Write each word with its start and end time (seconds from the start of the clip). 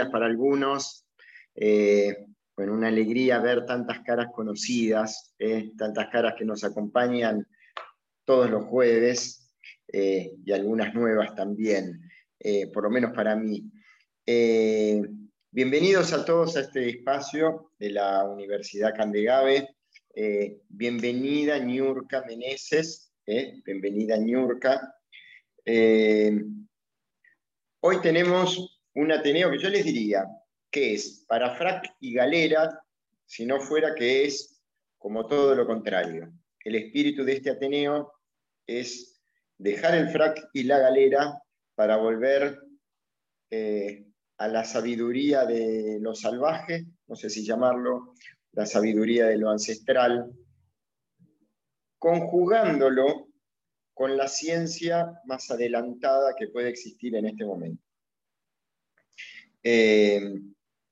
para 0.00 0.26
algunos. 0.26 1.06
Eh, 1.54 2.26
bueno, 2.56 2.74
una 2.74 2.88
alegría 2.88 3.38
ver 3.40 3.66
tantas 3.66 4.00
caras 4.00 4.28
conocidas, 4.34 5.34
eh, 5.38 5.72
tantas 5.76 6.08
caras 6.08 6.34
que 6.36 6.44
nos 6.44 6.64
acompañan 6.64 7.46
todos 8.24 8.50
los 8.50 8.64
jueves 8.64 9.54
eh, 9.88 10.32
y 10.44 10.52
algunas 10.52 10.94
nuevas 10.94 11.34
también, 11.34 12.00
por 12.72 12.84
lo 12.84 12.90
menos 12.90 13.12
para 13.12 13.36
mí. 13.36 13.70
bienvenidos 15.50 16.12
a 16.12 16.24
todos 16.24 16.56
a 16.56 16.60
este 16.60 16.88
espacio 16.88 17.72
de 17.78 17.90
la 17.90 18.24
Universidad 18.24 18.94
Candegave. 18.96 19.76
bienvenida 20.68 21.58
Ñurka 21.58 22.24
Meneses, 22.26 23.12
bienvenida. 23.64 24.16
Eh, 25.64 26.44
hoy 27.80 28.00
tenemos 28.00 28.71
un 28.94 29.12
Ateneo 29.12 29.50
que 29.50 29.58
yo 29.58 29.68
les 29.68 29.84
diría 29.84 30.26
que 30.70 30.94
es 30.94 31.24
para 31.28 31.54
frac 31.54 31.94
y 32.00 32.14
galera, 32.14 32.82
si 33.26 33.46
no 33.46 33.60
fuera 33.60 33.94
que 33.94 34.24
es 34.24 34.62
como 34.98 35.26
todo 35.26 35.54
lo 35.54 35.66
contrario. 35.66 36.32
El 36.64 36.76
espíritu 36.76 37.24
de 37.24 37.34
este 37.34 37.50
Ateneo 37.50 38.12
es 38.66 39.20
dejar 39.58 39.94
el 39.96 40.08
frac 40.08 40.48
y 40.52 40.64
la 40.64 40.78
galera 40.78 41.38
para 41.74 41.96
volver 41.96 42.58
eh, 43.50 44.06
a 44.38 44.48
la 44.48 44.64
sabiduría 44.64 45.44
de 45.44 45.98
lo 46.00 46.14
salvaje, 46.14 46.86
no 47.06 47.16
sé 47.16 47.30
si 47.30 47.44
llamarlo, 47.44 48.14
la 48.52 48.66
sabiduría 48.66 49.26
de 49.26 49.38
lo 49.38 49.50
ancestral, 49.50 50.32
conjugándolo 51.98 53.28
con 53.94 54.16
la 54.16 54.28
ciencia 54.28 55.20
más 55.26 55.50
adelantada 55.50 56.34
que 56.36 56.48
puede 56.48 56.70
existir 56.70 57.14
en 57.14 57.26
este 57.26 57.44
momento. 57.44 57.82
Eh, 59.62 60.20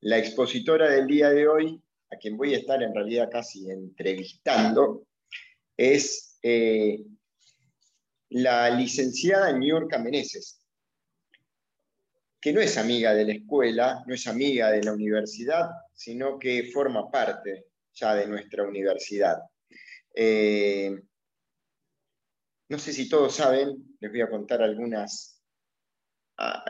la 0.01 0.19
expositora 0.19 0.89
del 0.91 1.07
día 1.07 1.31
de 1.31 1.49
hoy, 1.49 1.83
a 2.11 2.17
quien 2.17 2.37
voy 2.37 2.55
a 2.55 2.59
estar 2.59 2.83
en 2.83 2.95
realidad 2.95 3.29
casi 3.31 3.71
entrevistando, 3.71 5.07
es 5.77 6.39
eh, 6.43 7.05
la 8.31 8.71
licenciada 8.71 9.59
York 9.61 9.99
Meneses, 9.99 10.65
que 12.41 12.53
no 12.53 12.61
es 12.61 12.79
amiga 12.79 13.13
de 13.13 13.25
la 13.25 13.33
escuela, 13.33 14.03
no 14.07 14.15
es 14.15 14.27
amiga 14.27 14.71
de 14.71 14.83
la 14.83 14.93
universidad, 14.93 15.69
sino 15.93 16.39
que 16.39 16.71
forma 16.73 17.11
parte 17.11 17.67
ya 17.93 18.15
de 18.15 18.27
nuestra 18.27 18.65
universidad. 18.65 19.39
Eh, 20.15 20.99
no 22.69 22.79
sé 22.79 22.93
si 22.93 23.09
todos 23.09 23.35
saben, 23.35 23.97
les 24.01 24.11
voy 24.11 24.21
a 24.23 24.31
contar 24.31 24.63
algunas, 24.63 25.43
ah, 26.39 26.65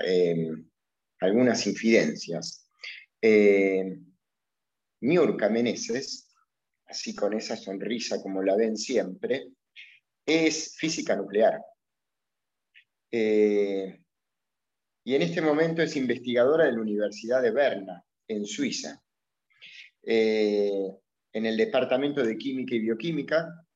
algunas 1.20 1.66
infidencias. 1.66 2.66
Eh, 3.20 3.98
Niurka 5.03 5.48
Meneses, 5.48 6.28
así 6.86 7.14
con 7.14 7.34
esa 7.34 7.56
sonrisa 7.56 8.20
como 8.22 8.42
la 8.42 8.56
ven 8.56 8.76
siempre, 8.76 9.48
es 10.26 10.76
física 10.76 11.16
nuclear. 11.16 11.60
Eh, 13.10 14.00
y 15.04 15.14
en 15.14 15.22
este 15.22 15.41
momento 15.41 15.82
es 15.82 15.97
investigadora 15.97 16.64
de 16.64 16.72
la 16.72 16.80
Universidad 16.80 17.42
de 17.42 17.50
Berna, 17.50 18.04
en 18.28 18.47
Suiza, 18.47 19.03
eh, 20.03 20.88
en 21.32 21.47
el 21.47 21.56
Departamento 21.56 22.22
de 22.22 22.36
Química 22.36 22.75
y 22.75 22.80
Bioquímica, 22.80 23.66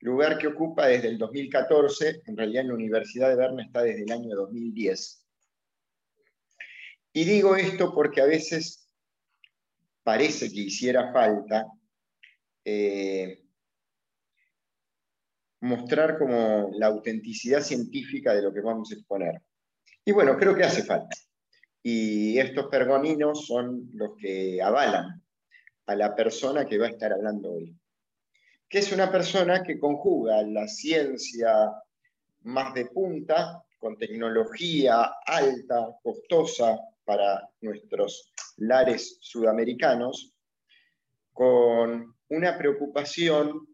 lugar 0.00 0.38
que 0.38 0.46
ocupa 0.46 0.86
desde 0.86 1.08
el 1.08 1.18
2014, 1.18 2.22
en 2.26 2.36
realidad 2.36 2.62
en 2.62 2.68
la 2.68 2.74
Universidad 2.74 3.30
de 3.30 3.36
Berna 3.36 3.64
está 3.64 3.82
desde 3.82 4.04
el 4.04 4.12
año 4.12 4.34
2010. 4.36 5.23
Y 7.14 7.24
digo 7.24 7.56
esto 7.56 7.94
porque 7.94 8.20
a 8.20 8.26
veces 8.26 8.86
parece 10.02 10.50
que 10.50 10.60
hiciera 10.60 11.10
falta 11.10 11.66
eh, 12.62 13.42
mostrar 15.60 16.18
como 16.18 16.70
la 16.74 16.88
autenticidad 16.88 17.62
científica 17.62 18.34
de 18.34 18.42
lo 18.42 18.52
que 18.52 18.60
vamos 18.60 18.90
a 18.90 18.96
exponer. 18.96 19.40
Y 20.04 20.12
bueno, 20.12 20.36
creo 20.36 20.54
que 20.54 20.64
hace 20.64 20.82
falta. 20.82 21.16
Y 21.82 22.38
estos 22.38 22.66
pergoninos 22.66 23.46
son 23.46 23.88
los 23.94 24.10
que 24.18 24.60
avalan 24.60 25.22
a 25.86 25.96
la 25.96 26.14
persona 26.14 26.66
que 26.66 26.76
va 26.76 26.86
a 26.86 26.90
estar 26.90 27.12
hablando 27.12 27.52
hoy 27.52 27.74
que 28.74 28.80
es 28.80 28.90
una 28.90 29.08
persona 29.08 29.62
que 29.62 29.78
conjuga 29.78 30.42
la 30.42 30.66
ciencia 30.66 31.72
más 32.42 32.74
de 32.74 32.86
punta 32.86 33.64
con 33.78 33.96
tecnología 33.96 35.12
alta, 35.24 35.96
costosa 36.02 36.76
para 37.04 37.48
nuestros 37.60 38.32
lares 38.56 39.18
sudamericanos, 39.20 40.32
con 41.32 42.14
una 42.28 42.56
preocupación 42.56 43.68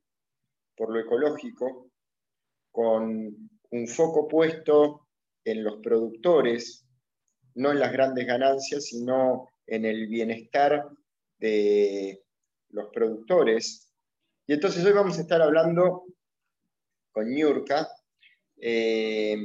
por 0.77 0.93
lo 0.93 1.01
ecológico, 1.01 1.91
con 2.71 3.51
un 3.71 3.87
foco 3.87 4.27
puesto 4.27 5.09
en 5.45 5.65
los 5.65 5.81
productores, 5.83 6.87
no 7.55 7.73
en 7.73 7.81
las 7.81 7.93
grandes 7.93 8.27
ganancias, 8.27 8.85
sino 8.87 9.49
en 9.67 9.85
el 9.85 10.07
bienestar 10.09 10.89
de 11.39 12.23
los 12.71 12.89
productores. 12.93 13.93
Y 14.47 14.55
entonces 14.55 14.85
hoy 14.85 14.93
vamos 14.93 15.19
a 15.19 15.23
estar 15.23 15.43
hablando 15.43 16.05
con 17.13 17.29
Ñurka 17.29 17.89
eh, 18.57 19.37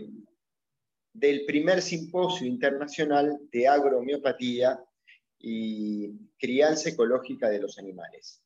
del 1.15 1.45
primer 1.45 1.81
simposio 1.81 2.45
internacional 2.45 3.39
de 3.49 3.67
agrohomeopatía 3.67 4.77
y 5.39 6.11
crianza 6.37 6.89
ecológica 6.89 7.49
de 7.49 7.61
los 7.61 7.79
animales. 7.79 8.43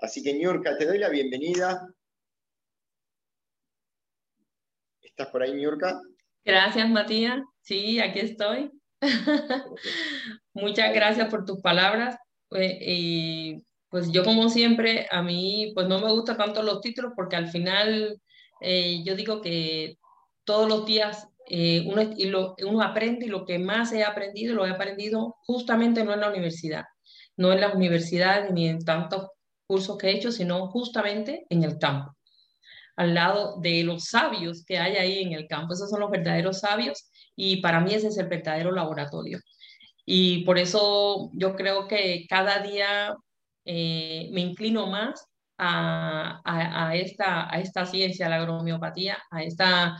Así 0.00 0.22
que 0.22 0.34
Ñurka, 0.34 0.76
te 0.76 0.86
doy 0.86 0.98
la 0.98 1.08
bienvenida. 1.08 1.88
¿Estás 5.00 5.28
por 5.28 5.42
ahí, 5.42 5.54
Ñurka? 5.54 6.00
Gracias, 6.44 6.90
Matías. 6.90 7.40
Sí, 7.60 8.00
aquí 8.00 8.18
estoy. 8.18 8.72
Muchas 10.52 10.92
gracias 10.92 11.28
por 11.28 11.44
tus 11.44 11.60
palabras. 11.60 12.16
Eh, 12.50 12.78
y 12.80 13.62
pues 13.88 14.10
yo 14.10 14.24
como 14.24 14.48
siempre, 14.48 15.06
a 15.12 15.22
mí 15.22 15.70
pues 15.76 15.86
no 15.86 16.00
me 16.00 16.10
gustan 16.10 16.38
tanto 16.38 16.64
los 16.64 16.80
títulos 16.80 17.12
porque 17.14 17.36
al 17.36 17.48
final 17.48 18.20
eh, 18.60 19.04
yo 19.04 19.14
digo 19.14 19.40
que 19.40 19.96
todos 20.44 20.68
los 20.68 20.86
días 20.86 21.28
eh, 21.48 21.84
uno, 21.86 22.02
lo, 22.58 22.82
aprende 22.82 23.26
y 23.26 23.28
lo 23.28 23.44
que 23.44 23.58
más 23.58 23.92
he 23.92 24.04
aprendido 24.04 24.54
lo 24.54 24.66
he 24.66 24.70
aprendido 24.70 25.36
justamente 25.42 26.04
no 26.04 26.14
en 26.14 26.20
la 26.20 26.30
universidad, 26.30 26.84
no 27.36 27.52
en 27.52 27.60
la 27.60 27.72
universidad 27.72 28.50
ni 28.50 28.68
en 28.68 28.84
tantos 28.84 29.28
cursos 29.66 29.98
que 29.98 30.08
he 30.08 30.16
hecho, 30.16 30.32
sino 30.32 30.68
justamente 30.68 31.46
en 31.50 31.64
el 31.64 31.78
campo, 31.78 32.16
al 32.96 33.14
lado 33.14 33.60
de 33.60 33.82
los 33.84 34.04
sabios 34.04 34.64
que 34.64 34.78
hay 34.78 34.96
ahí 34.96 35.22
en 35.22 35.32
el 35.32 35.46
campo. 35.46 35.74
Esos 35.74 35.90
son 35.90 36.00
los 36.00 36.10
verdaderos 36.10 36.60
sabios 36.60 37.10
y 37.36 37.60
para 37.60 37.80
mí 37.80 37.94
ese 37.94 38.08
es 38.08 38.18
el 38.18 38.28
verdadero 38.28 38.72
laboratorio. 38.72 39.38
Y 40.06 40.44
por 40.44 40.58
eso 40.58 41.30
yo 41.34 41.56
creo 41.56 41.88
que 41.88 42.26
cada 42.28 42.58
día 42.60 43.16
eh, 43.64 44.28
me 44.32 44.42
inclino 44.42 44.86
más 44.86 45.26
a, 45.58 46.92
esta, 46.94 47.52
a 47.52 47.60
esta 47.60 47.86
ciencia, 47.86 48.28
la 48.28 48.36
agromiopatía, 48.36 49.18
a 49.30 49.42
esta, 49.42 49.96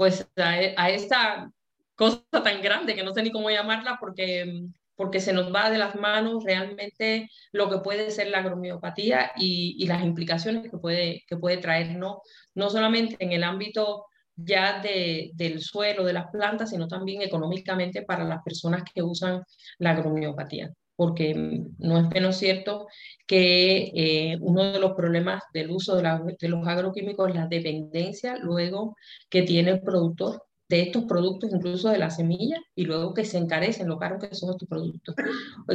pues, 0.00 0.26
a, 0.36 0.88
esta 0.88 1.52
cosa 1.94 2.22
tan 2.30 2.62
grande 2.62 2.94
que 2.94 3.02
no 3.02 3.12
sé 3.12 3.22
ni 3.22 3.30
cómo 3.30 3.50
llamarla 3.50 3.98
porque, 4.00 4.62
porque 4.96 5.20
se 5.20 5.34
nos 5.34 5.54
va 5.54 5.68
de 5.68 5.76
las 5.76 5.94
manos 5.94 6.42
realmente 6.42 7.28
lo 7.52 7.68
que 7.68 7.80
puede 7.80 8.10
ser 8.10 8.28
la 8.28 8.38
agromiopatía 8.38 9.32
y, 9.36 9.76
y 9.78 9.86
las 9.86 10.02
implicaciones 10.02 10.70
que 10.70 10.78
puede, 10.78 11.22
que 11.26 11.36
puede 11.36 11.58
traer, 11.58 11.98
no, 11.98 12.22
solamente 12.70 13.16
en 13.18 13.32
el 13.32 13.44
ámbito 13.44 14.06
ya 14.36 14.80
de, 14.80 15.32
del 15.34 15.60
suelo, 15.60 16.02
de 16.06 16.14
las 16.14 16.30
plantas, 16.30 16.70
sino 16.70 16.88
también 16.88 17.20
económicamente 17.20 18.00
para 18.00 18.24
las 18.24 18.42
personas 18.42 18.84
que 18.94 19.02
usan 19.02 19.42
la 19.76 19.90
agromiopatía 19.90 20.72
porque 21.00 21.34
no 21.78 21.98
es 21.98 22.08
menos 22.10 22.36
cierto 22.36 22.86
que 23.30 23.92
eh, 23.94 24.38
uno 24.40 24.72
de 24.72 24.80
los 24.80 24.94
problemas 24.94 25.44
del 25.54 25.70
uso 25.70 25.94
de, 25.94 26.48
los 26.48 26.66
agroquímicos 26.66 27.28
es 27.28 27.36
la 27.36 27.46
dependencia 27.46 28.36
luego 28.38 28.96
que 29.28 29.42
tiene 29.42 29.70
el 29.70 29.82
productor 29.82 30.42
de 30.68 30.80
estos 30.82 31.04
productos, 31.04 31.52
incluso 31.52 31.90
de 31.90 31.98
la 31.98 32.10
semilla, 32.10 32.60
y 32.74 32.86
luego 32.86 33.14
que 33.14 33.24
se 33.24 33.38
encarecen 33.38 33.86
lo 33.86 33.98
caro 34.00 34.18
que 34.18 34.34
son 34.34 34.50
estos 34.50 34.68
productos. 34.68 35.14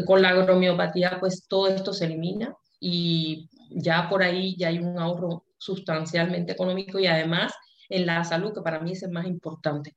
Con 0.05 0.21
la 0.21 0.31
agromiopatía, 0.31 1.15
pues 1.21 1.47
todo 1.47 1.69
esto 1.69 1.93
se 1.93 2.07
elimina 2.07 2.53
y 2.77 3.47
ya 3.69 4.09
por 4.09 4.21
ahí 4.21 4.57
ya 4.57 4.67
hay 4.67 4.79
un 4.79 4.99
ahorro 4.99 5.45
sustancialmente 5.57 6.51
económico 6.51 6.99
y 6.99 7.07
además 7.07 7.53
en 7.87 8.05
la 8.05 8.25
salud, 8.25 8.53
que 8.53 8.63
para 8.63 8.81
mí 8.81 8.91
es 8.91 9.03
el 9.03 9.11
más 9.11 9.27
importante. 9.27 9.95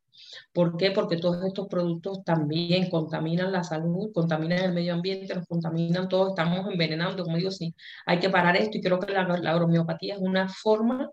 ¿Por 0.52 0.76
qué? 0.76 0.90
Porque 0.90 1.16
todos 1.16 1.44
estos 1.44 1.68
productos 1.68 2.24
también 2.24 2.90
contaminan 2.90 3.52
la 3.52 3.64
salud, 3.64 4.12
contaminan 4.12 4.64
el 4.64 4.72
medio 4.72 4.94
ambiente, 4.94 5.34
nos 5.34 5.46
contaminan 5.46 6.08
todo, 6.08 6.30
estamos 6.30 6.66
envenenando, 6.70 7.24
como 7.24 7.36
digo, 7.36 7.50
sí, 7.50 7.74
hay 8.06 8.18
que 8.18 8.30
parar 8.30 8.56
esto 8.56 8.78
y 8.78 8.80
creo 8.80 8.98
que 8.98 9.12
la, 9.12 9.26
la 9.26 9.50
agromiopatía 9.50 10.14
es 10.14 10.20
una 10.20 10.48
forma 10.48 11.10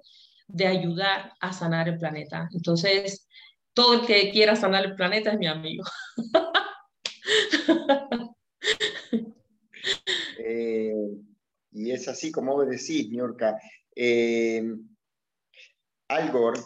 de 0.47 0.67
ayudar 0.67 1.33
a 1.39 1.53
sanar 1.53 1.89
el 1.89 1.97
planeta. 1.97 2.47
Entonces, 2.53 3.27
todo 3.73 4.01
el 4.01 4.07
que 4.07 4.31
quiera 4.31 4.55
sanar 4.55 4.85
el 4.85 4.95
planeta 4.95 5.31
es 5.31 5.37
mi 5.37 5.47
amigo. 5.47 5.83
Eh, 10.47 10.93
y 11.71 11.91
es 11.91 12.07
así 12.07 12.31
como 12.31 12.53
vos 12.53 12.67
decís, 12.67 13.09
Niurka. 13.09 13.57
Eh, 13.95 14.63
Al 16.07 16.31
Gore, 16.31 16.59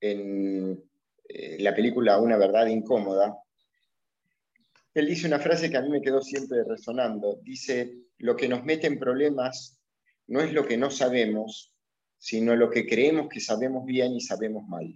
en 0.00 0.82
eh, 1.28 1.56
la 1.60 1.74
película 1.74 2.18
Una 2.18 2.36
verdad 2.36 2.66
incómoda, 2.66 3.36
él 4.94 5.06
dice 5.06 5.26
una 5.26 5.38
frase 5.38 5.70
que 5.70 5.76
a 5.76 5.82
mí 5.82 5.90
me 5.90 6.02
quedó 6.02 6.20
siempre 6.22 6.64
resonando. 6.64 7.38
Dice, 7.42 7.94
lo 8.18 8.34
que 8.34 8.48
nos 8.48 8.64
mete 8.64 8.86
en 8.86 8.98
problemas 8.98 9.78
no 10.26 10.40
es 10.40 10.52
lo 10.52 10.66
que 10.66 10.76
no 10.76 10.90
sabemos, 10.90 11.72
sino 12.18 12.56
lo 12.56 12.68
que 12.68 12.86
creemos 12.86 13.28
que 13.28 13.40
sabemos 13.40 13.84
bien 13.84 14.12
y 14.12 14.20
sabemos 14.20 14.66
mal. 14.66 14.92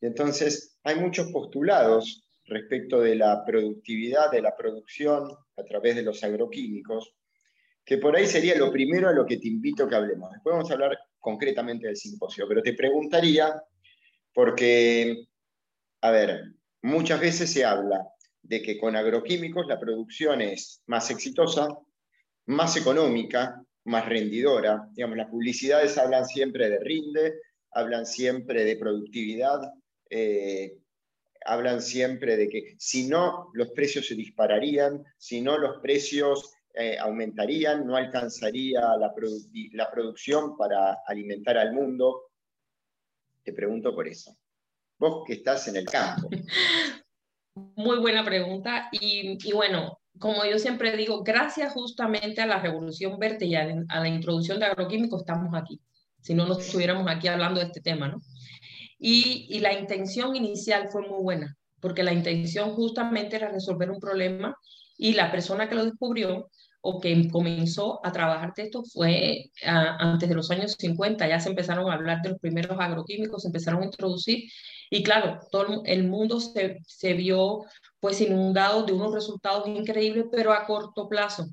Entonces, 0.00 0.78
hay 0.82 0.96
muchos 0.96 1.30
postulados 1.32 2.28
respecto 2.44 3.00
de 3.00 3.16
la 3.16 3.44
productividad, 3.44 4.30
de 4.30 4.42
la 4.42 4.54
producción 4.54 5.30
a 5.56 5.64
través 5.64 5.96
de 5.96 6.02
los 6.02 6.22
agroquímicos, 6.22 7.14
que 7.84 7.98
por 7.98 8.14
ahí 8.14 8.26
sería 8.26 8.56
lo 8.56 8.70
primero 8.70 9.08
a 9.08 9.12
lo 9.12 9.24
que 9.24 9.38
te 9.38 9.48
invito 9.48 9.88
que 9.88 9.94
hablemos. 9.94 10.30
Después 10.32 10.54
vamos 10.54 10.70
a 10.70 10.74
hablar 10.74 10.98
concretamente 11.18 11.86
del 11.86 11.96
simposio, 11.96 12.46
pero 12.46 12.62
te 12.62 12.74
preguntaría, 12.74 13.54
porque, 14.36 15.28
a 16.02 16.10
ver, 16.10 16.52
muchas 16.82 17.20
veces 17.20 17.50
se 17.50 17.64
habla 17.64 18.06
de 18.42 18.60
que 18.60 18.76
con 18.76 18.94
agroquímicos 18.94 19.66
la 19.66 19.80
producción 19.80 20.42
es 20.42 20.82
más 20.84 21.10
exitosa, 21.10 21.68
más 22.44 22.76
económica, 22.76 23.64
más 23.84 24.06
rendidora. 24.06 24.90
Digamos, 24.92 25.16
las 25.16 25.30
publicidades 25.30 25.96
hablan 25.96 26.26
siempre 26.26 26.68
de 26.68 26.78
rinde, 26.80 27.40
hablan 27.70 28.04
siempre 28.04 28.64
de 28.64 28.76
productividad, 28.76 29.72
eh, 30.10 30.80
hablan 31.46 31.80
siempre 31.80 32.36
de 32.36 32.50
que 32.50 32.74
si 32.76 33.08
no, 33.08 33.50
los 33.54 33.70
precios 33.70 34.06
se 34.06 34.16
dispararían, 34.16 35.02
si 35.16 35.40
no, 35.40 35.56
los 35.56 35.78
precios 35.78 36.52
eh, 36.74 36.98
aumentarían, 36.98 37.86
no 37.86 37.96
alcanzaría 37.96 38.82
la, 38.98 39.14
la 39.72 39.90
producción 39.90 40.58
para 40.58 40.98
alimentar 41.06 41.56
al 41.56 41.72
mundo. 41.72 42.25
Te 43.46 43.52
pregunto 43.52 43.94
por 43.94 44.08
eso. 44.08 44.36
Vos 44.98 45.22
que 45.24 45.34
estás 45.34 45.68
en 45.68 45.76
el 45.76 45.84
campo. 45.84 46.28
Muy 47.76 47.98
buena 48.00 48.24
pregunta. 48.24 48.88
Y, 48.90 49.38
bueno, 49.52 50.00
como 50.18 50.44
yo 50.44 50.58
siempre 50.58 50.96
digo, 50.96 51.22
gracias 51.22 51.72
justamente 51.72 52.42
a 52.42 52.46
la 52.46 52.58
revolución 52.58 53.20
verde 53.20 53.46
y 53.46 53.54
a, 53.54 53.66
la 53.66 54.08
introducción 54.08 54.58
de 54.58 54.66
agroquímicos 54.66 55.20
estamos 55.20 55.54
aquí. 55.54 55.80
Si 56.20 56.34
no, 56.34 56.44
no 56.44 56.58
estuviéramos 56.58 57.06
aquí 57.08 57.28
hablando 57.28 57.60
de 57.60 57.66
este 57.66 57.80
tema, 57.80 58.08
¿no? 58.08 58.20
Y, 58.98 59.60
la 59.60 59.72
intención 59.78 60.34
inicial 60.34 60.88
fue 60.90 61.02
muy 61.02 61.22
buena, 61.22 61.56
porque 61.78 62.02
la 62.02 62.12
intención 62.12 62.72
justamente 62.72 63.36
era 63.36 63.48
resolver 63.48 63.92
un 63.92 64.00
problema 64.00 64.58
y 64.98 65.12
la 65.12 65.30
persona 65.30 65.68
que 65.68 65.76
lo 65.76 65.84
descubrió 65.84 66.50
o 66.88 67.00
que 67.00 67.28
comenzó 67.30 68.00
a 68.06 68.12
trabajar 68.12 68.54
de 68.54 68.62
esto 68.62 68.84
fue 68.84 69.50
antes 69.64 70.28
de 70.28 70.34
los 70.36 70.50
años 70.52 70.76
50, 70.78 71.26
ya 71.26 71.40
se 71.40 71.48
empezaron 71.48 71.90
a 71.90 71.94
hablar 71.94 72.22
de 72.22 72.30
los 72.30 72.38
primeros 72.38 72.78
agroquímicos, 72.78 73.42
se 73.42 73.48
empezaron 73.48 73.82
a 73.82 73.86
introducir 73.86 74.44
y 74.88 75.02
claro, 75.02 75.40
todo 75.50 75.82
el 75.84 76.04
mundo 76.04 76.38
se, 76.38 76.78
se 76.86 77.14
vio 77.14 77.64
pues 77.98 78.20
inundado 78.20 78.84
de 78.84 78.92
unos 78.92 79.12
resultados 79.12 79.66
increíbles, 79.66 80.26
pero 80.30 80.52
a 80.52 80.64
corto 80.64 81.08
plazo. 81.08 81.46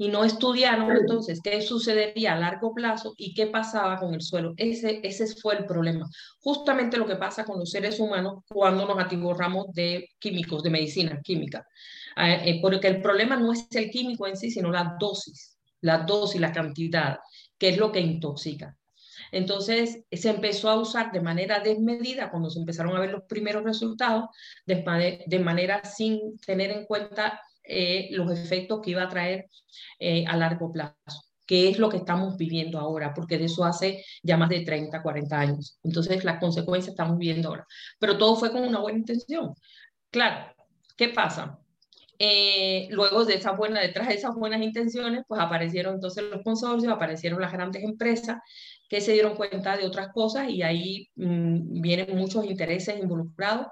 Y 0.00 0.08
no 0.08 0.24
estudiaron 0.24 0.90
entonces 0.96 1.42
qué 1.44 1.60
sucedería 1.60 2.32
a 2.32 2.38
largo 2.38 2.72
plazo 2.72 3.12
y 3.18 3.34
qué 3.34 3.48
pasaba 3.48 3.98
con 3.98 4.14
el 4.14 4.22
suelo. 4.22 4.54
Ese, 4.56 4.98
ese 5.02 5.26
fue 5.36 5.58
el 5.58 5.66
problema. 5.66 6.08
Justamente 6.38 6.96
lo 6.96 7.06
que 7.06 7.16
pasa 7.16 7.44
con 7.44 7.58
los 7.58 7.70
seres 7.70 8.00
humanos 8.00 8.42
cuando 8.48 8.86
nos 8.86 8.98
atiborramos 8.98 9.66
de 9.74 10.08
químicos, 10.18 10.62
de 10.62 10.70
medicina 10.70 11.20
química. 11.22 11.66
Ah, 12.16 12.32
eh, 12.32 12.60
porque 12.62 12.88
el 12.88 13.02
problema 13.02 13.36
no 13.36 13.52
es 13.52 13.68
el 13.72 13.90
químico 13.90 14.26
en 14.26 14.38
sí, 14.38 14.50
sino 14.50 14.70
la 14.70 14.96
dosis, 14.98 15.58
la 15.82 15.98
dosis, 15.98 16.40
la 16.40 16.50
cantidad, 16.50 17.18
que 17.58 17.68
es 17.68 17.76
lo 17.76 17.92
que 17.92 18.00
intoxica. 18.00 18.74
Entonces 19.32 20.02
se 20.10 20.30
empezó 20.30 20.70
a 20.70 20.80
usar 20.80 21.12
de 21.12 21.20
manera 21.20 21.60
desmedida 21.60 22.30
cuando 22.30 22.48
se 22.48 22.58
empezaron 22.58 22.96
a 22.96 23.00
ver 23.00 23.10
los 23.10 23.24
primeros 23.24 23.64
resultados, 23.64 24.30
de, 24.64 25.24
de 25.26 25.38
manera 25.40 25.84
sin 25.84 26.38
tener 26.38 26.70
en 26.70 26.86
cuenta 26.86 27.38
eh, 27.70 28.08
los 28.10 28.30
efectos 28.32 28.80
que 28.82 28.90
iba 28.90 29.04
a 29.04 29.08
traer 29.08 29.46
eh, 29.98 30.24
a 30.26 30.36
largo 30.36 30.72
plazo 30.72 31.22
que 31.46 31.68
es 31.68 31.80
lo 31.80 31.88
que 31.88 31.96
estamos 31.96 32.36
viviendo 32.36 32.78
ahora, 32.78 33.12
porque 33.12 33.36
de 33.36 33.46
eso 33.46 33.64
hace 33.64 34.04
ya 34.22 34.36
más 34.36 34.50
de 34.50 34.60
30, 34.60 35.02
40 35.02 35.36
años. 35.36 35.80
Entonces, 35.82 36.22
las 36.22 36.38
consecuencias 36.38 36.92
estamos 36.92 37.18
viviendo 37.18 37.48
ahora. 37.48 37.66
Pero 37.98 38.16
todo 38.16 38.36
fue 38.36 38.52
con 38.52 38.62
una 38.62 38.78
buena 38.78 39.00
intención. 39.00 39.52
Claro, 40.12 40.54
¿qué 40.96 41.08
pasa? 41.08 41.58
Eh, 42.20 42.86
luego 42.90 43.24
de 43.24 43.34
esa 43.34 43.50
buena, 43.50 43.80
detrás 43.80 44.06
de 44.06 44.14
esas 44.14 44.34
buenas 44.36 44.62
intenciones, 44.62 45.24
pues 45.26 45.40
aparecieron 45.40 45.94
entonces 45.94 46.22
los 46.22 46.44
consorcios, 46.44 46.92
aparecieron 46.92 47.40
las 47.40 47.50
grandes 47.50 47.82
empresas 47.82 48.38
que 48.88 49.00
se 49.00 49.14
dieron 49.14 49.34
cuenta 49.34 49.76
de 49.76 49.86
otras 49.86 50.12
cosas 50.12 50.50
y 50.50 50.62
ahí 50.62 51.08
mm, 51.16 51.80
vienen 51.80 52.16
muchos 52.16 52.44
intereses 52.44 53.00
involucrados. 53.00 53.66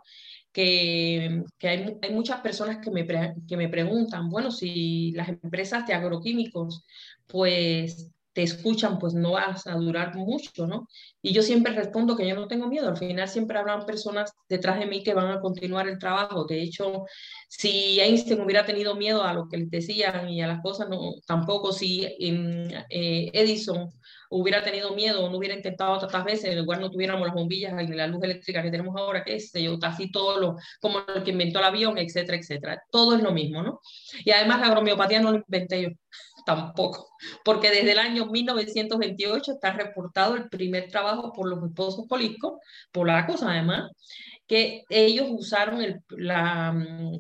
Que, 0.58 1.69
hay, 1.69 1.99
hay, 2.02 2.12
muchas 2.12 2.40
personas 2.40 2.78
que 2.78 2.90
me, 2.90 3.06
que 3.47 3.56
me 3.56 3.68
preguntan, 3.68 4.28
bueno, 4.28 4.50
si 4.50 5.12
las 5.12 5.28
empresas 5.28 5.87
de 5.87 5.94
agroquímicos 5.94 6.85
pues 7.28 8.11
te 8.33 8.42
escuchan, 8.42 8.99
pues 8.99 9.14
no 9.14 9.33
vas 9.33 9.66
a 9.68 9.75
durar 9.75 10.16
mucho, 10.16 10.66
¿no? 10.66 10.88
Y 11.20 11.32
yo 11.32 11.42
siempre 11.42 11.72
respondo 11.72 12.16
que 12.16 12.26
yo 12.28 12.34
no 12.34 12.46
tengo 12.46 12.68
miedo, 12.68 12.88
al 12.88 12.96
final 12.96 13.28
siempre 13.28 13.58
habrán 13.58 13.84
personas 13.87 14.32
detrás 14.48 14.78
de 14.78 14.87
mí 14.87 15.02
que 15.02 15.14
van 15.14 15.30
a 15.30 15.40
continuar 15.40 15.88
el 15.88 15.98
trabajo. 15.98 16.44
De 16.44 16.62
hecho, 16.62 17.04
si 17.48 18.00
Einstein 18.00 18.40
hubiera 18.40 18.64
tenido 18.64 18.94
miedo 18.94 19.25
a 19.25 19.34
lo 19.34 19.48
que 19.48 19.58
les 19.58 19.70
decían 19.70 20.28
y 20.28 20.42
a 20.42 20.46
las 20.46 20.62
cosas, 20.62 20.88
no, 20.88 21.14
tampoco 21.26 21.72
si 21.72 22.04
eh, 22.04 23.30
Edison 23.32 23.90
hubiera 24.30 24.62
tenido 24.62 24.94
miedo 24.94 25.28
no 25.30 25.38
hubiera 25.38 25.54
intentado 25.54 25.98
tantas 25.98 26.25
veces, 26.25 26.50
en 26.50 26.58
lugar 26.58 26.80
no 26.80 26.90
tuviéramos 26.90 27.26
las 27.26 27.34
bombillas 27.34 27.72
y 27.82 27.87
la 27.88 28.06
luz 28.06 28.22
eléctrica 28.22 28.62
que 28.62 28.70
tenemos 28.70 28.94
ahora, 28.96 29.25
que 29.25 29.37
es 29.37 29.52
yo, 29.52 29.78
casi 29.78 30.10
todo 30.10 30.38
lo, 30.38 30.56
como 30.80 31.00
el 31.14 31.22
que 31.22 31.30
inventó 31.30 31.58
el 31.58 31.64
avión, 31.66 31.98
etcétera, 31.98 32.38
etcétera. 32.38 32.82
Todo 32.90 33.16
es 33.16 33.22
lo 33.22 33.32
mismo, 33.32 33.62
¿no? 33.62 33.80
Y 34.25 34.30
además 34.30 34.60
la 34.60 34.66
agromiopatía 34.68 35.20
no 35.20 35.32
lo 35.32 35.38
inventé 35.38 35.82
yo 35.82 35.88
tampoco, 36.46 37.08
porque 37.44 37.70
desde 37.70 37.92
el 37.92 37.98
año 37.98 38.26
1928 38.26 39.52
está 39.52 39.72
reportado 39.72 40.37
el 40.37 40.48
primer 40.48 40.88
trabajo 40.88 41.08
por 41.35 41.49
los 41.49 41.62
esposos 41.65 42.07
políticos, 42.07 42.55
polacos 42.93 43.43
además, 43.43 43.91
que 44.47 44.85
ellos 44.88 45.29
usaron 45.31 45.83
el, 45.83 46.00
la, 46.09 46.73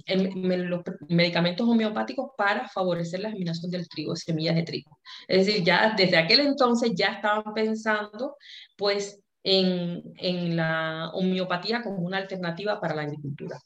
los 0.06 0.82
medicamentos 1.08 1.68
homeopáticos 1.68 2.30
para 2.36 2.68
favorecer 2.68 3.20
la 3.20 3.30
germinación 3.30 3.70
del 3.70 3.88
trigo, 3.88 4.16
semillas 4.16 4.56
de 4.56 4.62
trigo. 4.62 4.98
Es 5.28 5.46
decir, 5.46 5.62
ya 5.62 5.94
desde 5.96 6.16
aquel 6.16 6.40
entonces 6.40 6.92
ya 6.96 7.08
estaban 7.08 7.52
pensando 7.54 8.36
pues 8.76 9.20
en, 9.42 10.02
en 10.16 10.56
la 10.56 11.10
homeopatía 11.12 11.82
como 11.82 11.98
una 11.98 12.18
alternativa 12.18 12.80
para 12.80 12.94
la 12.94 13.02
agricultura. 13.02 13.58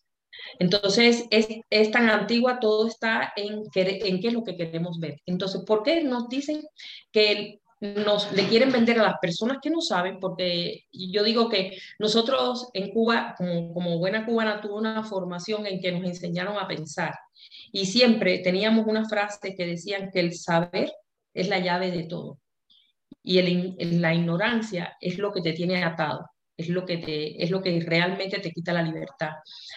Entonces, 0.58 1.26
es, 1.30 1.46
es, 1.70 1.90
tan 1.90 2.08
antigua, 2.08 2.58
todo 2.60 2.88
está 2.88 3.32
en, 3.36 3.62
en 3.74 4.20
qué 4.20 4.28
es 4.28 4.34
lo 4.34 4.42
que 4.42 4.56
queremos 4.56 4.98
ver. 4.98 5.20
Entonces, 5.26 5.62
¿por 5.66 5.82
qué 5.82 6.02
nos 6.02 6.28
dicen 6.28 6.62
que 7.12 7.60
nos 7.82 8.32
le 8.32 8.46
quieren 8.46 8.70
vender 8.70 9.00
a 9.00 9.02
las 9.02 9.18
personas 9.20 9.58
que 9.60 9.68
no 9.68 9.80
saben? 9.80 10.20
Porque 10.20 10.84
yo 10.92 11.22
digo 11.22 11.48
que 11.48 11.76
nosotros 11.98 12.68
en 12.72 12.90
Cuba, 12.92 13.34
como, 13.36 13.98
buena 13.98 14.24
cubana, 14.24 14.60
tuve 14.60 14.74
una 14.74 15.02
formación 15.04 15.66
en 15.66 15.80
que 15.80 15.92
nos 15.92 16.04
enseñaron 16.04 16.56
a 16.56 16.68
pensar. 16.68 17.14
Y 17.72 17.86
siempre 17.86 18.38
teníamos 18.38 18.86
una 18.86 19.08
frase 19.08 19.54
que 19.54 19.66
decían 19.66 20.10
que 20.12 20.20
el 20.20 20.34
saber 20.34 20.92
es 21.34 21.48
la 21.48 21.58
llave 21.58 21.90
de 21.90 22.04
todo. 22.04 22.38
Y 23.22 23.40
la 23.42 24.14
ignorancia 24.14 24.96
es 25.00 25.18
lo 25.18 25.32
que 25.32 25.42
te 25.42 25.52
tiene 25.52 25.82
atado 25.84 26.26
es 26.56 26.68
lo 26.68 26.84
que, 26.84 26.98
te, 26.98 27.42
es 27.42 27.50
lo 27.50 27.62
que 27.62 27.80
realmente 27.80 28.38
te 28.38 28.52
quita 28.52 28.72
la 28.72 28.82
libertad. 28.82 29.30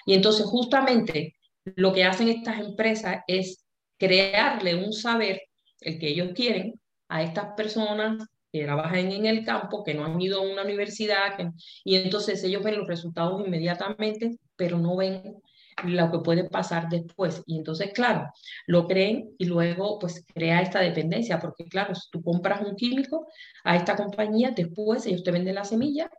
Y 0.05 0.13
entonces 0.13 0.45
justamente 0.45 1.35
lo 1.63 1.93
que 1.93 2.03
hacen 2.03 2.29
estas 2.29 2.59
empresas 2.59 3.23
es 3.27 3.65
crearle 3.97 4.75
un 4.75 4.93
saber, 4.93 5.41
el 5.81 5.99
que 5.99 6.09
ellos 6.09 6.31
quieren, 6.35 6.79
a 7.07 7.23
estas 7.23 7.53
personas 7.55 8.27
que 8.51 8.63
trabajan 8.63 9.11
en 9.11 9.25
el 9.25 9.43
campo, 9.43 9.83
que 9.83 9.93
no 9.93 10.05
han 10.05 10.19
ido 10.21 10.39
a 10.39 10.43
una 10.43 10.63
universidad, 10.63 11.37
y 11.83 11.95
entonces 11.95 12.43
ellos 12.43 12.63
ven 12.63 12.77
los 12.77 12.87
resultados 12.87 13.45
inmediatamente, 13.45 14.37
pero 14.55 14.77
no 14.77 14.95
ven 14.95 15.41
lo 15.83 16.11
que 16.11 16.19
puede 16.19 16.49
pasar 16.49 16.87
después. 16.89 17.43
Y 17.45 17.57
entonces, 17.57 17.91
claro, 17.93 18.31
lo 18.67 18.87
creen 18.87 19.35
y 19.37 19.45
luego 19.45 19.99
pues 19.99 20.25
crea 20.33 20.61
esta 20.61 20.79
dependencia, 20.79 21.39
porque 21.39 21.65
claro, 21.65 21.93
si 21.95 22.09
tú 22.09 22.23
compras 22.23 22.61
un 22.65 22.75
químico 22.75 23.27
a 23.63 23.75
esta 23.75 23.95
compañía, 23.95 24.51
después 24.51 25.05
ellos 25.05 25.23
te 25.23 25.31
venden 25.31 25.55
la 25.55 25.65
semilla, 25.65 26.09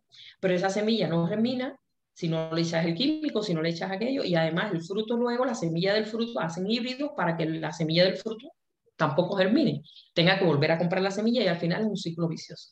pero 0.40 0.54
esa 0.54 0.70
semilla 0.70 1.08
no 1.08 1.26
germina 1.26 1.78
si 2.12 2.28
no 2.28 2.50
le 2.54 2.62
echas 2.62 2.84
el 2.86 2.94
químico, 2.94 3.42
si 3.42 3.52
no 3.52 3.60
le 3.60 3.70
echas 3.70 3.90
aquello, 3.90 4.24
y 4.24 4.34
además 4.34 4.72
el 4.72 4.82
fruto 4.82 5.16
luego, 5.16 5.44
la 5.44 5.54
semilla 5.54 5.92
del 5.92 6.06
fruto, 6.06 6.40
hacen 6.40 6.70
híbridos 6.70 7.10
para 7.14 7.36
que 7.36 7.44
la 7.44 7.72
semilla 7.72 8.04
del 8.04 8.16
fruto 8.16 8.52
tampoco 8.96 9.36
germine, 9.36 9.82
tenga 10.14 10.38
que 10.38 10.44
volver 10.44 10.72
a 10.72 10.78
comprar 10.78 11.02
la 11.02 11.10
semilla 11.10 11.42
y 11.42 11.48
al 11.48 11.60
final 11.60 11.82
es 11.82 11.88
un 11.88 11.96
ciclo 11.96 12.28
vicioso. 12.28 12.70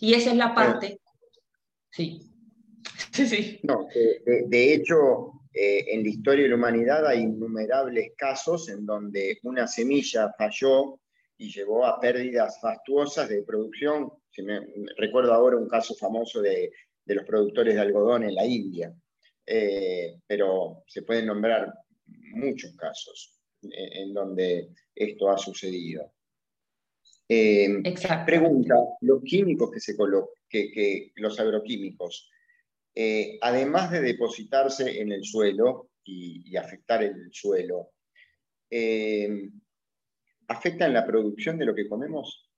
Y 0.00 0.14
esa 0.14 0.30
es 0.30 0.36
la 0.36 0.54
parte, 0.54 1.00
sí. 1.90 2.28
Sí, 3.12 3.26
sí. 3.26 3.60
No, 3.62 3.86
de, 3.94 4.74
hecho, 4.74 5.32
eh, 5.52 5.84
en 5.88 6.02
la 6.02 6.08
historia 6.08 6.44
de 6.44 6.50
la 6.50 6.56
humanidad 6.56 7.06
hay 7.06 7.20
innumerables 7.20 8.12
casos 8.16 8.68
en 8.70 8.86
donde 8.86 9.38
una 9.42 9.66
semilla 9.66 10.32
falló 10.38 10.98
y 11.36 11.52
llevó 11.52 11.84
a 11.84 12.00
pérdidas 12.00 12.58
fastuosas 12.60 13.28
de 13.28 13.42
producción. 13.42 14.10
recuerdo 14.96 15.34
ahora 15.34 15.58
un 15.58 15.68
caso 15.68 15.94
famoso 15.94 16.40
de, 16.40 16.72
los 17.06 17.26
productores 17.26 17.74
de 17.74 17.80
algodón 17.80 18.22
en 18.22 18.34
la 18.34 18.46
India, 18.46 18.94
eh, 19.44 20.18
pero 20.26 20.82
se 20.86 21.02
pueden 21.02 21.26
nombrar 21.26 21.72
muchos 22.06 22.74
casos 22.76 23.31
en, 23.62 24.12
donde 24.12 24.70
esto 24.94 25.30
ha 25.30 25.38
sucedido. 25.38 26.12
Eh, 27.28 27.82
pregunta, 28.26 28.74
los 29.00 29.22
químicos 29.22 29.70
que 29.70 29.80
se 29.80 29.96
colocan, 29.96 30.34
que, 30.48 31.12
los 31.16 31.38
agroquímicos, 31.40 32.28
eh, 32.94 33.38
además 33.40 33.90
de 33.90 34.02
depositarse 34.02 35.00
en 35.00 35.12
el 35.12 35.24
suelo 35.24 35.90
y, 36.04 36.56
afectar 36.56 37.02
el 37.02 37.32
suelo, 37.32 37.92
eh, 38.70 39.48
¿afectan 40.48 40.92
la 40.92 41.06
producción 41.06 41.58
de 41.58 41.66
lo 41.66 41.74
que 41.74 41.88
comemos? 41.88 42.50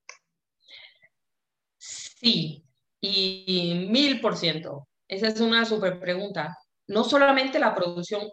Sí, 1.77 2.65
y 3.01 3.87
mil 3.91 4.21
por 4.21 4.37
ciento. 4.37 4.89
Esa 5.07 5.29
es 5.29 5.41
una 5.41 5.65
super 5.65 6.01
pregunta. 6.01 6.57
No 6.89 7.05
solamente 7.05 7.59
la 7.59 7.75
producción. 7.75 8.31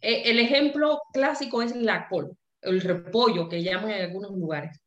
Eh, 0.00 0.22
el 0.30 0.38
ejemplo 0.38 1.00
clásico 1.12 1.62
es 1.62 1.74
la 1.76 2.08
col, 2.08 2.36
el 2.62 2.80
repollo 2.80 3.48
que 3.48 3.62
llaman 3.62 3.90
en 3.90 4.02
algunos 4.02 4.32
lugares. 4.32 4.80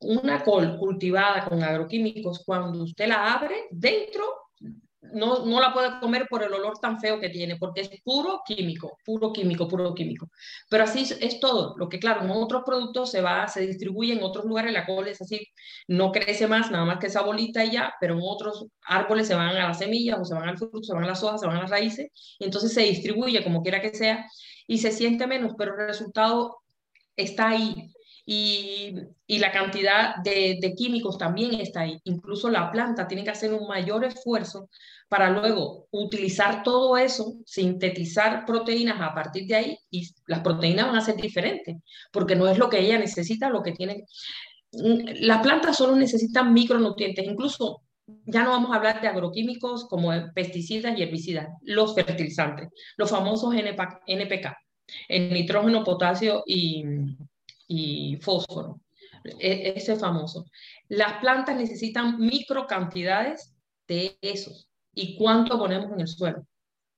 Una 0.00 0.42
col 0.42 0.76
cultivada 0.78 1.44
con 1.46 1.62
agroquímicos, 1.62 2.42
cuando 2.44 2.82
usted 2.82 3.08
la 3.08 3.34
abre, 3.34 3.66
dentro 3.70 4.43
no, 5.12 5.44
no 5.44 5.60
la 5.60 5.72
puede 5.72 5.98
comer 6.00 6.26
por 6.28 6.42
el 6.42 6.52
olor 6.52 6.78
tan 6.78 6.98
feo 7.00 7.20
que 7.20 7.28
tiene, 7.28 7.56
porque 7.56 7.82
es 7.82 7.90
puro 8.02 8.42
químico, 8.44 8.98
puro 9.04 9.32
químico, 9.32 9.68
puro 9.68 9.94
químico. 9.94 10.30
Pero 10.68 10.84
así 10.84 11.06
es, 11.20 11.40
todo. 11.40 11.74
Lo 11.76 11.88
que, 11.88 11.98
claro, 11.98 12.22
en 12.22 12.30
otros 12.30 12.62
productos 12.64 13.10
se 13.10 13.20
va, 13.20 13.46
se 13.48 13.60
distribuye 13.66 14.12
en 14.12 14.22
otros 14.22 14.44
lugares, 14.44 14.72
la 14.72 14.86
col 14.86 15.08
es 15.08 15.20
así, 15.20 15.46
no 15.88 16.12
crece 16.12 16.46
más, 16.46 16.70
nada 16.70 16.84
más 16.84 16.98
que 16.98 17.06
esa 17.06 17.22
bolita 17.22 17.64
y 17.64 17.72
ya, 17.72 17.94
pero 18.00 18.14
en 18.14 18.20
otros 18.22 18.66
árboles 18.86 19.26
se 19.26 19.34
van 19.34 19.48
a 19.48 19.68
las 19.68 19.78
semillas, 19.78 20.18
o 20.20 20.24
se 20.24 20.34
van 20.34 20.48
al 20.48 20.58
fruto, 20.58 20.82
se 20.82 20.94
van 20.94 21.04
a 21.04 21.08
las 21.08 21.22
hojas, 21.22 21.40
se 21.40 21.46
van 21.46 21.56
a 21.56 21.62
las 21.62 21.70
raíces, 21.70 22.10
entonces 22.38 22.72
se 22.72 22.82
distribuye 22.82 23.42
como 23.44 23.62
quiera 23.62 23.80
que 23.80 23.94
sea, 23.94 24.26
y 24.66 24.78
se 24.78 24.92
siente 24.92 25.26
menos, 25.26 25.52
pero 25.58 25.72
el 25.72 25.86
resultado 25.86 26.58
está 27.16 27.50
ahí 27.50 27.93
y, 28.26 28.94
la 29.28 29.52
cantidad 29.52 30.16
de, 30.22 30.74
químicos 30.76 31.18
también 31.18 31.54
está 31.54 31.80
ahí. 31.80 31.98
Incluso 32.04 32.48
la 32.48 32.70
planta 32.70 33.06
tiene 33.06 33.24
que 33.24 33.30
hacer 33.30 33.52
un 33.52 33.66
mayor 33.66 34.04
esfuerzo 34.04 34.68
para 35.08 35.30
luego 35.30 35.88
utilizar 35.90 36.62
todo 36.62 36.96
eso, 36.96 37.34
sintetizar 37.44 38.44
proteínas 38.46 39.00
a 39.00 39.14
partir 39.14 39.46
de 39.46 39.54
ahí 39.54 39.78
y 39.90 40.08
las 40.26 40.40
proteínas 40.40 40.86
van 40.86 40.96
a 40.96 41.00
ser 41.00 41.16
diferentes, 41.16 41.76
porque 42.12 42.36
no 42.36 42.48
es 42.48 42.58
lo 42.58 42.68
que 42.68 42.80
ella 42.80 42.98
necesita, 42.98 43.50
lo 43.50 43.62
que 43.62 43.72
tiene. 43.72 44.04
Las 44.72 45.42
plantas 45.42 45.76
solo 45.76 45.94
necesitan 45.94 46.52
micronutrientes, 46.52 47.24
incluso 47.26 47.82
ya 48.26 48.42
no 48.44 48.50
vamos 48.50 48.72
a 48.72 48.76
hablar 48.76 49.00
de 49.00 49.08
agroquímicos 49.08 49.86
como 49.86 50.10
pesticidas 50.34 50.98
y 50.98 51.02
herbicidas, 51.02 51.48
los 51.62 51.94
fertilizantes, 51.94 52.68
los 52.96 53.10
famosos 53.10 53.54
NPK, 53.54 54.56
el 55.08 55.32
nitrógeno, 55.32 55.84
potasio 55.84 56.42
y, 56.46 56.84
y 57.68 58.16
fósforo, 58.16 58.80
e, 59.40 59.74
ese 59.76 59.96
famoso. 59.96 60.44
Las 60.88 61.20
plantas 61.20 61.56
necesitan 61.56 62.18
micro 62.18 62.66
cantidades 62.66 63.54
de 63.88 64.18
esos. 64.20 64.68
¿Y 64.94 65.16
cuánto 65.16 65.58
ponemos 65.58 65.92
en 65.92 66.00
el 66.00 66.08
suelo? 66.08 66.46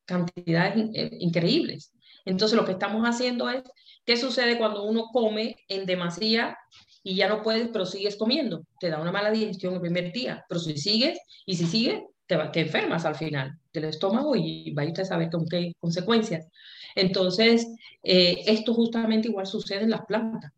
Cantidades 0.04 0.90
eh, 0.94 1.10
increíbles. 1.20 1.92
Entonces 2.24 2.56
lo 2.56 2.64
que 2.64 2.72
estamos 2.72 3.04
haciendo 3.04 3.48
es, 3.48 3.62
¿qué 4.04 4.16
sucede 4.16 4.58
cuando 4.58 4.84
uno 4.84 5.06
come 5.12 5.56
en 5.68 5.86
demasía 5.86 6.56
y 7.02 7.14
ya 7.14 7.28
no 7.28 7.42
puedes, 7.42 7.68
pero 7.68 7.86
sigues 7.86 8.16
comiendo? 8.16 8.64
Te 8.80 8.90
da 8.90 9.00
una 9.00 9.12
mala 9.12 9.30
digestión 9.30 9.74
el 9.74 9.80
primer 9.80 10.12
día, 10.12 10.44
pero 10.48 10.60
si 10.60 10.76
sigues, 10.76 11.18
y 11.46 11.54
si 11.54 11.66
sigues, 11.66 12.02
te, 12.26 12.36
te 12.52 12.60
enfermas 12.60 13.04
al 13.04 13.14
final 13.14 13.52
del 13.72 13.84
estómago 13.84 14.34
y 14.34 14.72
vais 14.72 14.98
a 14.98 15.04
saber 15.04 15.30
con 15.30 15.46
qué 15.46 15.72
consecuencias. 15.78 16.48
Entonces, 16.96 17.66
eh, 18.02 18.42
esto 18.46 18.74
justamente 18.74 19.28
igual 19.28 19.46
sucede 19.46 19.84
en 19.84 19.90
las 19.90 20.04
plantas. 20.06 20.50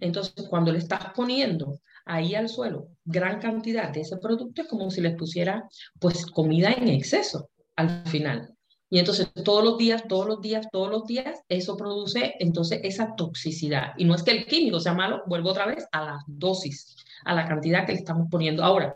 Entonces, 0.00 0.46
cuando 0.48 0.72
le 0.72 0.78
estás 0.78 1.12
poniendo 1.14 1.80
ahí 2.04 2.34
al 2.34 2.48
suelo 2.48 2.88
gran 3.04 3.40
cantidad 3.40 3.90
de 3.90 4.00
ese 4.00 4.16
producto, 4.16 4.62
es 4.62 4.68
como 4.68 4.90
si 4.90 5.00
les 5.00 5.16
pusiera 5.16 5.68
pues 6.00 6.26
comida 6.26 6.72
en 6.72 6.88
exceso 6.88 7.50
al 7.76 8.06
final. 8.06 8.56
Y 8.88 9.00
entonces 9.00 9.32
todos 9.44 9.64
los 9.64 9.78
días, 9.78 10.04
todos 10.08 10.28
los 10.28 10.40
días, 10.40 10.68
todos 10.70 10.88
los 10.88 11.04
días, 11.06 11.40
eso 11.48 11.76
produce 11.76 12.34
entonces 12.38 12.80
esa 12.84 13.16
toxicidad. 13.16 13.94
Y 13.96 14.04
no 14.04 14.14
es 14.14 14.22
que 14.22 14.30
el 14.30 14.46
químico 14.46 14.78
sea 14.78 14.94
malo, 14.94 15.24
vuelvo 15.26 15.50
otra 15.50 15.66
vez 15.66 15.88
a 15.90 16.04
la 16.04 16.18
dosis, 16.28 16.94
a 17.24 17.34
la 17.34 17.48
cantidad 17.48 17.84
que 17.84 17.92
le 17.92 17.98
estamos 17.98 18.28
poniendo. 18.30 18.62
Ahora, 18.62 18.94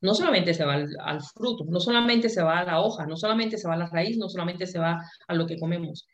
no 0.00 0.14
solamente 0.14 0.54
se 0.54 0.64
va 0.64 0.74
al, 0.74 0.88
al, 1.00 1.20
fruto, 1.22 1.66
no 1.68 1.80
solamente 1.80 2.30
se 2.30 2.42
va 2.42 2.60
a 2.60 2.64
la 2.64 2.80
hoja, 2.80 3.04
no 3.06 3.16
solamente 3.18 3.58
se 3.58 3.68
va 3.68 3.74
a 3.74 3.78
la 3.78 3.86
raíz, 3.86 4.16
no 4.16 4.30
solamente 4.30 4.66
se 4.66 4.78
va 4.78 5.04
a 5.28 5.34
lo 5.34 5.46
que 5.46 5.58
comemos. 5.58 6.06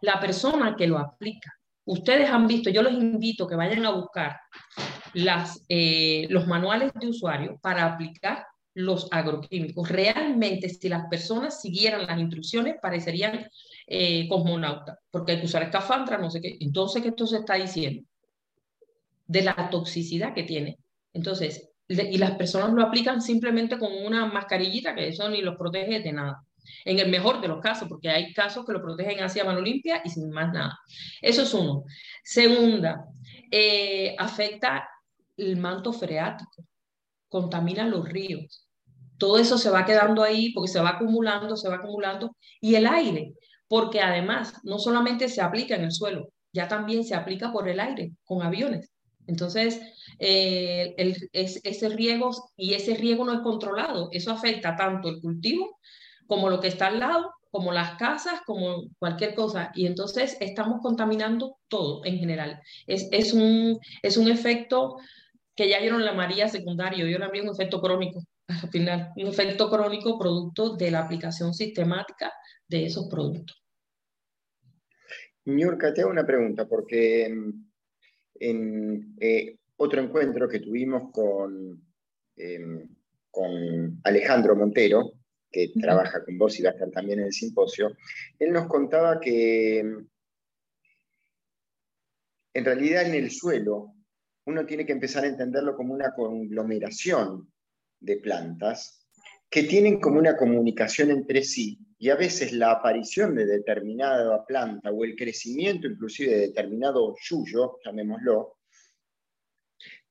La 0.00 0.20
persona 0.20 0.76
que 0.76 0.86
lo 0.86 0.98
aplica 0.98 1.57
Ustedes 1.88 2.28
han 2.28 2.46
visto, 2.46 2.68
yo 2.68 2.82
los 2.82 2.92
invito 2.92 3.46
que 3.46 3.56
vayan 3.56 3.86
a 3.86 3.92
buscar 3.92 4.36
eh, 5.14 6.26
los 6.28 6.46
manuales 6.46 6.92
de 7.00 7.08
usuario 7.08 7.58
para 7.62 7.86
aplicar 7.86 8.44
los 8.74 9.08
agroquímicos. 9.10 9.88
Realmente, 9.88 10.68
si 10.68 10.90
las 10.90 11.06
personas 11.08 11.62
siguieran 11.62 12.06
las 12.06 12.18
instrucciones, 12.18 12.76
parecerían 12.82 13.48
eh, 13.86 14.28
cosmonautas, 14.28 14.98
porque 15.10 15.32
hay 15.32 15.40
que 15.40 15.46
usar 15.46 15.62
escafandra, 15.62 16.18
no 16.18 16.30
sé 16.30 16.42
qué. 16.42 16.58
Entonces, 16.60 17.02
¿qué 17.02 17.08
esto 17.08 17.26
se 17.26 17.38
está 17.38 17.54
diciendo? 17.54 18.06
De 19.26 19.40
la 19.40 19.70
toxicidad 19.70 20.34
que 20.34 20.42
tiene. 20.42 20.76
Entonces, 21.14 21.70
y 21.88 22.18
las 22.18 22.32
personas 22.32 22.74
lo 22.74 22.82
aplican 22.82 23.22
simplemente 23.22 23.78
con 23.78 23.90
una 24.04 24.26
mascarillita, 24.26 24.94
que 24.94 25.08
eso 25.08 25.26
ni 25.30 25.40
los 25.40 25.56
protege 25.56 26.00
de 26.00 26.12
nada 26.12 26.44
en 26.84 26.98
el 26.98 27.10
mejor 27.10 27.40
de 27.40 27.48
los 27.48 27.60
casos, 27.60 27.88
porque 27.88 28.08
hay 28.08 28.32
casos 28.32 28.64
que 28.64 28.72
lo 28.72 28.82
protegen 28.82 29.22
hacia 29.22 29.44
mano 29.44 29.60
limpia 29.60 30.02
y 30.04 30.10
sin 30.10 30.30
más 30.30 30.52
nada. 30.52 30.78
Eso 31.20 31.42
es 31.42 31.54
uno. 31.54 31.84
Segunda, 32.22 33.04
eh, 33.50 34.14
afecta 34.18 34.88
el 35.36 35.56
manto 35.56 35.92
freático, 35.92 36.64
contamina 37.28 37.86
los 37.86 38.08
ríos. 38.08 38.68
Todo 39.18 39.38
eso 39.38 39.58
se 39.58 39.70
va 39.70 39.84
quedando 39.84 40.22
ahí 40.22 40.52
porque 40.52 40.70
se 40.70 40.80
va 40.80 40.90
acumulando, 40.90 41.56
se 41.56 41.68
va 41.68 41.76
acumulando. 41.76 42.36
Y 42.60 42.76
el 42.76 42.86
aire, 42.86 43.34
porque 43.66 44.00
además 44.00 44.54
no 44.62 44.78
solamente 44.78 45.28
se 45.28 45.42
aplica 45.42 45.74
en 45.74 45.84
el 45.84 45.92
suelo, 45.92 46.28
ya 46.52 46.68
también 46.68 47.04
se 47.04 47.14
aplica 47.14 47.52
por 47.52 47.68
el 47.68 47.80
aire 47.80 48.12
con 48.24 48.42
aviones. 48.42 48.92
Entonces, 49.26 49.80
eh, 50.18 50.94
ese 51.32 51.88
riego 51.90 52.30
y 52.56 52.72
ese 52.72 52.94
riego 52.94 53.24
no 53.24 53.34
es 53.34 53.40
controlado. 53.40 54.08
Eso 54.10 54.32
afecta 54.32 54.74
tanto 54.74 55.10
el 55.10 55.20
cultivo 55.20 55.78
como 56.28 56.50
lo 56.50 56.60
que 56.60 56.68
está 56.68 56.86
al 56.86 57.00
lado, 57.00 57.34
como 57.50 57.72
las 57.72 57.96
casas, 57.96 58.42
como 58.46 58.84
cualquier 58.98 59.34
cosa. 59.34 59.72
Y 59.74 59.86
entonces 59.86 60.36
estamos 60.40 60.80
contaminando 60.82 61.56
todo 61.66 62.04
en 62.04 62.18
general. 62.18 62.60
Es, 62.86 63.08
es, 63.10 63.32
un, 63.32 63.80
es 64.02 64.16
un 64.16 64.30
efecto 64.30 64.98
que 65.56 65.68
ya 65.68 65.80
vieron 65.80 66.04
la 66.04 66.12
María 66.12 66.46
secundario, 66.48 67.08
yo 67.08 67.18
la 67.18 67.30
vi 67.30 67.40
un 67.40 67.48
efecto 67.48 67.80
crónico 67.80 68.22
al 68.46 68.70
final, 68.70 69.12
un 69.16 69.26
efecto 69.26 69.68
crónico 69.68 70.16
producto 70.18 70.76
de 70.76 70.92
la 70.92 71.00
aplicación 71.00 71.52
sistemática 71.52 72.32
de 72.68 72.84
esos 72.86 73.08
productos. 73.08 73.60
Niurka, 75.46 75.94
te 75.94 76.02
hago 76.02 76.10
una 76.10 76.26
pregunta, 76.26 76.68
porque 76.68 77.24
en, 78.34 79.16
eh, 79.18 79.56
otro 79.78 80.02
encuentro 80.02 80.46
que 80.46 80.60
tuvimos 80.60 81.10
con, 81.10 81.82
em, 82.36 82.86
con 83.30 83.98
Alejandro 84.04 84.54
Montero, 84.54 85.17
que 85.50 85.72
trabaja 85.80 86.24
con 86.24 86.38
vos 86.38 86.58
y 86.58 86.62
va 86.62 86.70
a 86.70 86.72
estar 86.72 86.90
también 86.90 87.20
en 87.20 87.26
el 87.26 87.32
simposio, 87.32 87.96
él 88.38 88.52
nos 88.52 88.66
contaba 88.66 89.18
que 89.20 89.80
en 92.58 92.64
realidad 92.64 93.06
en 93.06 93.14
el 93.14 93.30
suelo 93.30 93.94
uno 94.46 94.64
tiene 94.66 94.86
que 94.86 94.92
empezar 94.92 95.24
a 95.24 95.28
entenderlo 95.28 95.76
como 95.76 95.94
una 95.94 96.12
conglomeración 96.14 97.52
de 98.00 98.16
plantas 98.16 99.06
que 99.50 99.62
tienen 99.62 100.00
como 100.00 100.18
una 100.18 100.36
comunicación 100.36 101.10
entre 101.10 101.42
sí 101.42 101.78
y 101.98 102.10
a 102.10 102.16
veces 102.16 102.52
la 102.52 102.72
aparición 102.72 103.34
de 103.34 103.46
determinada 103.46 104.44
planta 104.44 104.90
o 104.90 105.04
el 105.04 105.16
crecimiento 105.16 105.86
inclusive 105.86 106.32
de 106.32 106.40
determinado 106.48 107.14
yuyo, 107.20 107.78
llamémoslo, 107.84 108.58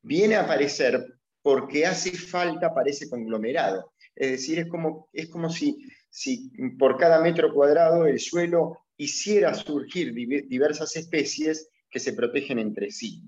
viene 0.01 0.35
a 0.35 0.43
aparecer 0.43 1.03
porque 1.41 1.85
hace 1.85 2.11
falta 2.11 2.73
para 2.73 2.89
ese 2.89 3.09
conglomerado. 3.09 3.93
Es 4.19 4.31
decir, 4.31 4.59
es 4.59 4.67
como, 4.67 5.09
es 5.13 5.29
como 5.29 5.49
si, 5.49 5.77
si 6.09 6.49
por 6.79 6.97
cada 6.97 7.21
metro 7.21 7.53
cuadrado 7.53 8.07
el 8.07 8.19
suelo 8.19 8.79
hiciera 8.97 9.53
surgir 9.53 10.11
diversas 10.13 10.95
especies 10.95 11.69
que 11.89 11.99
se 11.99 12.13
protegen 12.13 12.57
entre 12.57 12.89
sí. 12.89 13.21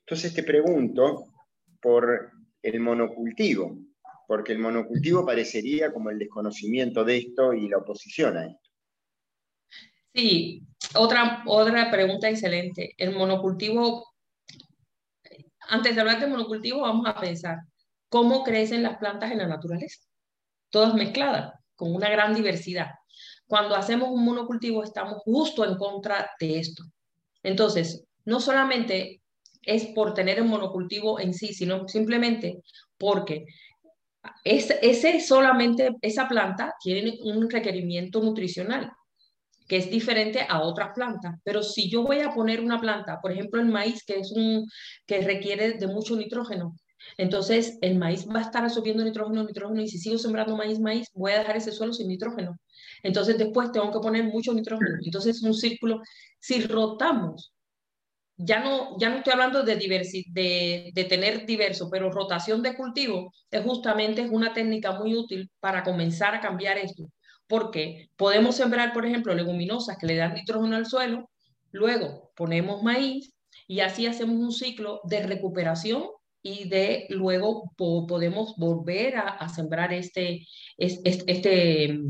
Entonces 0.00 0.32
te 0.32 0.42
pregunto 0.42 1.26
por 1.80 2.32
el 2.62 2.80
monocultivo. 2.80 3.78
porque 4.26 4.52
el 4.52 4.58
monocultivo 4.58 5.24
parecería 5.24 5.92
como 5.92 6.10
el 6.10 6.18
desconocimiento 6.18 7.04
de 7.04 7.18
esto 7.18 7.52
y 7.52 7.68
la 7.68 7.78
oposición 7.78 8.36
a 8.36 8.46
esto. 8.46 8.70
Sí, 10.12 10.62
otra, 10.94 11.44
otra 11.46 11.90
pregunta 11.90 12.28
excelente. 12.28 12.94
El 12.96 13.14
monocultivo, 13.14 14.04
antes 15.68 15.94
de 15.94 16.00
hablar 16.00 16.20
de 16.20 16.26
monocultivo, 16.26 16.80
vamos 16.80 17.06
a 17.06 17.20
pensar, 17.20 17.58
¿cómo 18.08 18.44
crecen 18.44 18.82
las 18.82 18.98
plantas 18.98 19.32
en 19.32 19.38
la 19.38 19.46
naturaleza? 19.46 20.00
Todas 20.70 20.94
mezcladas, 20.94 21.52
con 21.74 21.94
una 21.94 22.08
gran 22.08 22.34
diversidad. 22.34 22.90
Cuando 23.46 23.76
hacemos 23.76 24.08
un 24.10 24.24
monocultivo 24.24 24.82
estamos 24.82 25.22
justo 25.24 25.64
en 25.64 25.76
contra 25.76 26.30
de 26.40 26.58
esto. 26.58 26.82
Entonces, 27.42 28.04
no 28.24 28.40
solamente 28.40 29.22
es 29.62 29.86
por 29.86 30.14
tener 30.14 30.38
el 30.38 30.44
monocultivo 30.44 31.20
en 31.20 31.34
sí, 31.34 31.52
sino 31.54 31.86
simplemente 31.88 32.62
porque 32.98 33.46
ese 34.44 35.20
solamente, 35.20 35.90
esa 36.00 36.28
planta 36.28 36.74
tiene 36.82 37.18
un 37.22 37.48
requerimiento 37.48 38.20
nutricional 38.20 38.90
que 39.68 39.76
es 39.76 39.90
diferente 39.90 40.46
a 40.48 40.60
otras 40.60 40.90
plantas. 40.94 41.40
Pero 41.44 41.62
si 41.62 41.90
yo 41.90 42.02
voy 42.02 42.20
a 42.20 42.30
poner 42.30 42.60
una 42.60 42.80
planta, 42.80 43.20
por 43.20 43.32
ejemplo 43.32 43.60
el 43.60 43.68
maíz, 43.68 44.04
que 44.04 44.20
es 44.20 44.30
un 44.32 44.68
que 45.06 45.20
requiere 45.20 45.72
de 45.72 45.86
mucho 45.88 46.16
nitrógeno, 46.16 46.76
entonces 47.16 47.78
el 47.80 47.96
maíz 47.96 48.26
va 48.28 48.40
a 48.40 48.42
estar 48.42 48.64
absorbiendo 48.64 49.04
nitrógeno, 49.04 49.44
nitrógeno, 49.44 49.80
y 49.80 49.88
si 49.88 49.98
sigo 49.98 50.18
sembrando 50.18 50.56
maíz, 50.56 50.78
maíz, 50.78 51.08
voy 51.14 51.32
a 51.32 51.38
dejar 51.38 51.56
ese 51.56 51.72
suelo 51.72 51.92
sin 51.92 52.08
nitrógeno. 52.08 52.58
Entonces 53.02 53.38
después 53.38 53.72
tengo 53.72 53.90
que 53.92 54.00
poner 54.00 54.24
mucho 54.24 54.52
nitrógeno. 54.52 54.98
Entonces 55.02 55.36
es 55.36 55.42
un 55.42 55.54
círculo. 55.54 56.00
Si 56.40 56.60
rotamos, 56.62 57.52
ya 58.36 58.60
no, 58.60 58.98
ya 58.98 59.08
no 59.08 59.16
estoy 59.16 59.32
hablando 59.32 59.62
de, 59.62 59.76
de, 59.76 60.90
de 60.92 61.04
tener 61.04 61.46
diverso, 61.46 61.88
pero 61.90 62.10
rotación 62.10 62.62
de 62.62 62.76
cultivo 62.76 63.32
es 63.50 63.62
justamente 63.62 64.22
es 64.22 64.30
una 64.30 64.52
técnica 64.52 64.92
muy 64.92 65.14
útil 65.14 65.50
para 65.60 65.82
comenzar 65.82 66.34
a 66.34 66.40
cambiar 66.40 66.78
esto. 66.78 67.10
Porque 67.46 68.10
podemos 68.16 68.56
sembrar, 68.56 68.92
por 68.92 69.06
ejemplo, 69.06 69.34
leguminosas 69.34 69.96
que 69.98 70.06
le 70.06 70.16
dan 70.16 70.34
nitrógeno 70.34 70.76
al 70.76 70.86
suelo, 70.86 71.30
luego 71.70 72.32
ponemos 72.34 72.82
maíz 72.82 73.32
y 73.68 73.80
así 73.80 74.06
hacemos 74.06 74.36
un 74.36 74.52
ciclo 74.52 75.00
de 75.04 75.22
recuperación 75.22 76.08
y 76.46 76.68
de 76.68 77.06
luego 77.10 77.72
podemos 77.76 78.54
volver 78.56 79.16
a, 79.16 79.48
sembrar 79.48 79.92
este, 79.92 80.46
este, 80.76 81.24
este, 81.26 82.00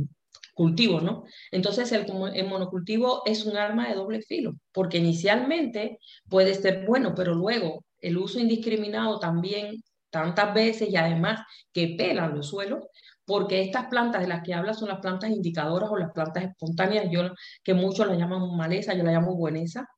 cultivo, 0.53 1.01
¿no? 1.01 1.25
Entonces 1.51 1.91
el, 1.93 2.07
monocultivo 2.47 3.23
es 3.25 3.47
un 3.47 3.57
arma 3.57 3.89
de 3.89 3.95
doble 3.95 4.21
filo, 4.21 4.53
porque 4.73 4.99
inicialmente 4.99 5.99
puede 6.29 6.55
ser 6.55 6.85
bueno, 6.87 7.15
pero 7.15 7.35
luego 7.35 7.85
el 7.99 8.19
uso 8.19 8.39
indiscriminado 8.39 9.19
también 9.19 9.83
tantas 10.11 10.53
veces 10.53 10.91
y 10.91 10.97
además 10.97 11.41
que 11.73 11.95
pelan 11.97 12.35
los 12.35 12.49
suelos, 12.49 12.85
porque 13.25 13.63
estas 13.63 13.87
plantas 13.87 14.21
de 14.21 14.29
las 14.29 14.43
que 14.43 14.53
hablas 14.53 14.79
son 14.79 14.89
las 14.89 15.01
plantas 15.01 15.31
indicadoras 15.31 15.91
o 15.91 15.97
las 15.97 16.13
plantas 16.13 16.45
espontáneas, 16.45 17.07
yo, 17.11 17.23
que 17.65 17.73
muchos 17.73 18.07
las 18.07 18.19
llaman 18.19 18.55
maleza, 18.55 18.93
yo 18.93 19.03
la 19.03 19.13
llamo 19.13 19.35
bueneza, 19.35 19.89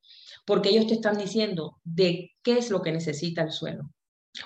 porque 0.46 0.68
ellos 0.68 0.86
te 0.86 0.94
están 0.94 1.18
diciendo 1.18 1.78
de 1.82 2.30
qué 2.42 2.58
es 2.58 2.70
lo 2.70 2.82
que 2.82 2.92
necesita 2.92 3.42
el 3.42 3.50
suelo 3.50 3.90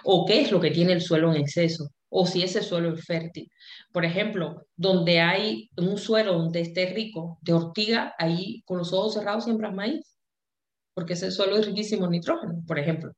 o 0.04 0.26
qué 0.26 0.42
es 0.42 0.52
lo 0.52 0.60
que 0.60 0.70
tiene 0.70 0.92
el 0.92 1.00
suelo 1.00 1.32
en 1.32 1.40
exceso 1.40 1.88
o 2.14 2.26
si 2.26 2.42
ese 2.42 2.62
suelo 2.62 2.94
es 2.94 3.04
fértil. 3.04 3.50
Por 3.90 4.04
ejemplo, 4.04 4.66
donde 4.76 5.20
hay 5.20 5.70
un 5.76 5.96
suelo 5.96 6.34
donde 6.34 6.60
esté 6.60 6.86
rico 6.86 7.38
de 7.40 7.54
ortiga, 7.54 8.14
ahí 8.18 8.62
con 8.66 8.78
los 8.78 8.92
ojos 8.92 9.14
cerrados 9.14 9.44
siembras 9.44 9.72
maíz, 9.74 10.18
porque 10.94 11.14
ese 11.14 11.30
suelo 11.30 11.56
es 11.56 11.66
riquísimo 11.66 12.04
en 12.04 12.12
nitrógeno, 12.12 12.62
por 12.66 12.78
ejemplo. 12.78 13.12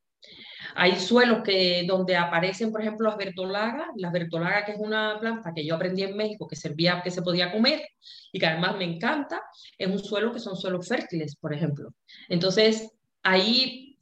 Hay 0.76 0.98
suelos 0.98 1.42
que, 1.44 1.84
donde 1.86 2.16
aparecen, 2.16 2.70
por 2.70 2.80
ejemplo, 2.80 3.08
las 3.08 3.16
bertolagas, 3.16 3.88
las 3.96 4.12
bertolagas 4.12 4.64
que 4.64 4.72
es 4.72 4.78
una 4.78 5.18
planta 5.20 5.52
que 5.54 5.64
yo 5.66 5.74
aprendí 5.74 6.02
en 6.02 6.16
México 6.16 6.46
que 6.48 6.56
servía, 6.56 7.00
que 7.02 7.10
se 7.10 7.22
podía 7.22 7.52
comer 7.52 7.82
y 8.32 8.38
que 8.38 8.46
además 8.46 8.76
me 8.76 8.84
encanta, 8.84 9.40
es 9.76 9.88
un 9.88 9.98
suelo 9.98 10.32
que 10.32 10.40
son 10.40 10.56
suelos 10.56 10.88
fértiles, 10.88 11.36
por 11.36 11.52
ejemplo. 11.52 11.90
Entonces, 12.28 12.90
ahí 13.22 13.93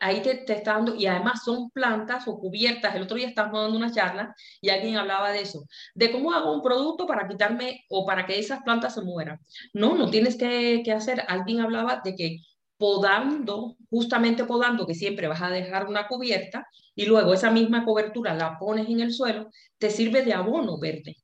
ahí 0.00 0.22
te, 0.22 0.34
te, 0.36 0.54
está 0.54 0.74
dando, 0.74 0.94
y 0.94 1.06
además 1.06 1.42
son 1.44 1.70
plantas 1.70 2.26
o 2.28 2.38
cubiertas. 2.38 2.94
El 2.94 3.02
otro 3.02 3.16
día 3.16 3.28
estábamos 3.28 3.62
dando 3.62 3.76
una 3.76 3.92
charla 3.92 4.34
y 4.60 4.70
alguien 4.70 4.96
hablaba 4.96 5.30
de 5.30 5.40
eso, 5.42 5.64
de 5.94 6.10
cómo 6.12 6.32
hago 6.32 6.52
un 6.52 6.62
producto 6.62 7.06
para 7.06 7.28
quitarme 7.28 7.84
o 7.90 8.06
para 8.06 8.26
que 8.26 8.38
esas 8.38 8.62
plantas 8.62 8.94
se 8.94 9.02
mueran. 9.02 9.38
No, 9.72 9.96
no 9.96 10.10
tienes 10.10 10.36
que, 10.36 10.82
que 10.84 10.92
hacer. 10.92 11.24
Alguien 11.28 11.60
hablaba 11.60 12.00
de 12.04 12.14
que 12.14 12.38
podando, 12.76 13.76
justamente 13.90 14.44
podando, 14.44 14.86
que 14.86 14.94
siempre 14.94 15.28
vas 15.28 15.42
a 15.42 15.50
dejar 15.50 15.88
una 15.88 16.06
cubierta 16.08 16.66
y 16.94 17.06
luego 17.06 17.34
esa 17.34 17.50
misma 17.50 17.84
cobertura 17.84 18.34
la 18.34 18.58
pones 18.58 18.88
en 18.88 19.00
el 19.00 19.12
suelo, 19.12 19.50
te 19.78 19.90
sirve 19.90 20.22
de 20.24 20.34
abono 20.34 20.78
verde. 20.78 21.16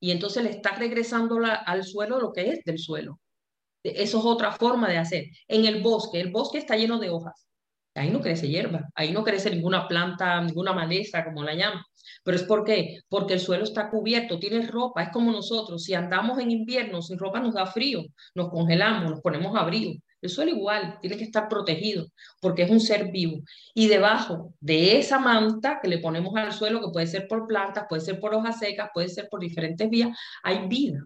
Y 0.00 0.12
entonces 0.12 0.42
le 0.44 0.50
estás 0.50 0.78
regresando 0.78 1.40
al 1.44 1.84
suelo 1.84 2.20
lo 2.20 2.32
que 2.32 2.50
es 2.50 2.64
del 2.64 2.78
suelo. 2.78 3.20
Eso 3.82 4.18
es 4.18 4.24
otra 4.24 4.52
forma 4.52 4.88
de 4.88 4.98
hacer. 4.98 5.24
En 5.48 5.64
el 5.66 5.82
bosque, 5.82 6.20
el 6.20 6.30
bosque 6.30 6.58
está 6.58 6.76
lleno 6.76 6.98
de 6.98 7.10
hojas 7.10 7.49
ahí 7.94 8.10
no 8.10 8.20
crece 8.20 8.48
hierba, 8.48 8.88
ahí 8.94 9.12
no 9.12 9.24
crece 9.24 9.50
ninguna 9.50 9.88
planta, 9.88 10.40
ninguna 10.40 10.72
maleza, 10.72 11.24
como 11.24 11.42
la 11.42 11.54
llaman. 11.54 11.82
Pero 12.22 12.36
es 12.36 12.42
por 12.44 12.64
qué? 12.64 13.00
Porque 13.08 13.34
el 13.34 13.40
suelo 13.40 13.64
está 13.64 13.90
cubierto, 13.90 14.38
tiene 14.38 14.66
ropa, 14.66 15.02
es 15.02 15.10
como 15.10 15.30
nosotros. 15.32 15.84
Si 15.84 15.94
andamos 15.94 16.38
en 16.38 16.50
invierno 16.50 17.02
sin 17.02 17.18
ropa 17.18 17.40
nos 17.40 17.54
da 17.54 17.66
frío, 17.66 18.02
nos 18.34 18.50
congelamos, 18.50 19.10
nos 19.10 19.20
ponemos 19.20 19.56
abrigo. 19.56 19.94
El 20.22 20.28
suelo 20.28 20.50
igual, 20.50 20.98
tiene 21.00 21.16
que 21.16 21.24
estar 21.24 21.48
protegido 21.48 22.06
porque 22.40 22.62
es 22.62 22.70
un 22.70 22.80
ser 22.80 23.10
vivo. 23.10 23.38
Y 23.74 23.88
debajo 23.88 24.52
de 24.60 24.98
esa 24.98 25.18
manta 25.18 25.80
que 25.82 25.88
le 25.88 25.98
ponemos 25.98 26.34
al 26.36 26.52
suelo, 26.52 26.80
que 26.80 26.92
puede 26.92 27.06
ser 27.06 27.26
por 27.26 27.46
plantas, 27.46 27.86
puede 27.88 28.02
ser 28.02 28.20
por 28.20 28.34
hojas 28.34 28.58
secas, 28.58 28.90
puede 28.92 29.08
ser 29.08 29.28
por 29.30 29.40
diferentes 29.40 29.88
vías, 29.88 30.16
hay 30.42 30.68
vida. 30.68 31.00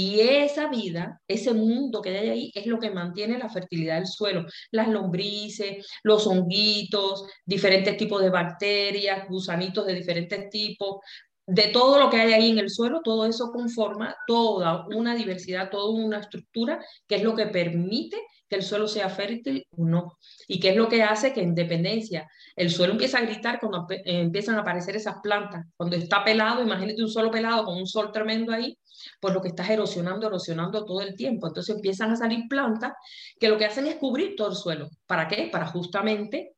Y 0.00 0.20
esa 0.20 0.68
vida, 0.68 1.20
ese 1.26 1.52
mundo 1.52 2.00
que 2.00 2.16
hay 2.16 2.28
ahí, 2.28 2.52
es 2.54 2.66
lo 2.66 2.78
que 2.78 2.88
mantiene 2.88 3.36
la 3.36 3.48
fertilidad 3.48 3.96
del 3.96 4.06
suelo. 4.06 4.46
Las 4.70 4.86
lombrices, 4.86 5.84
los 6.04 6.24
honguitos, 6.28 7.24
diferentes 7.44 7.96
tipos 7.96 8.22
de 8.22 8.30
bacterias, 8.30 9.28
gusanitos 9.28 9.84
de 9.88 9.94
diferentes 9.94 10.50
tipos, 10.50 11.00
de 11.48 11.66
todo 11.68 11.98
lo 11.98 12.10
que 12.10 12.18
hay 12.18 12.32
ahí 12.32 12.50
en 12.50 12.60
el 12.60 12.70
suelo, 12.70 13.00
todo 13.02 13.26
eso 13.26 13.50
conforma 13.50 14.14
toda 14.28 14.86
una 14.86 15.16
diversidad, 15.16 15.68
toda 15.68 15.90
una 15.90 16.20
estructura 16.20 16.78
que 17.08 17.16
es 17.16 17.24
lo 17.24 17.34
que 17.34 17.46
permite 17.46 18.18
que 18.48 18.54
el 18.54 18.62
suelo 18.62 18.86
sea 18.86 19.08
fértil 19.08 19.66
o 19.70 19.84
no. 19.84 20.18
Y 20.46 20.60
que 20.60 20.70
es 20.70 20.76
lo 20.76 20.88
que 20.88 21.02
hace 21.02 21.32
que 21.32 21.42
en 21.42 21.56
dependencia 21.56 22.28
el 22.54 22.70
suelo 22.70 22.92
empieza 22.92 23.18
a 23.18 23.22
gritar 23.22 23.58
cuando 23.58 23.84
empiezan 24.04 24.54
a 24.54 24.60
aparecer 24.60 24.94
esas 24.94 25.16
plantas. 25.22 25.66
Cuando 25.76 25.96
está 25.96 26.22
pelado, 26.22 26.62
imagínate 26.62 27.02
un 27.02 27.10
suelo 27.10 27.32
pelado 27.32 27.64
con 27.64 27.76
un 27.76 27.86
sol 27.86 28.12
tremendo 28.12 28.52
ahí, 28.52 28.78
pues 29.20 29.34
lo 29.34 29.40
que 29.40 29.48
estás 29.48 29.70
erosionando, 29.70 30.26
erosionando 30.26 30.84
todo 30.84 31.00
el 31.00 31.14
tiempo. 31.14 31.46
Entonces 31.46 31.74
empiezan 31.74 32.10
a 32.10 32.16
salir 32.16 32.44
plantas 32.48 32.92
que 33.38 33.48
lo 33.48 33.58
que 33.58 33.66
hacen 33.66 33.86
es 33.86 33.96
cubrir 33.96 34.36
todo 34.36 34.50
el 34.50 34.56
suelo. 34.56 34.88
¿Para 35.06 35.28
qué? 35.28 35.48
Para 35.50 35.66
justamente 35.66 36.54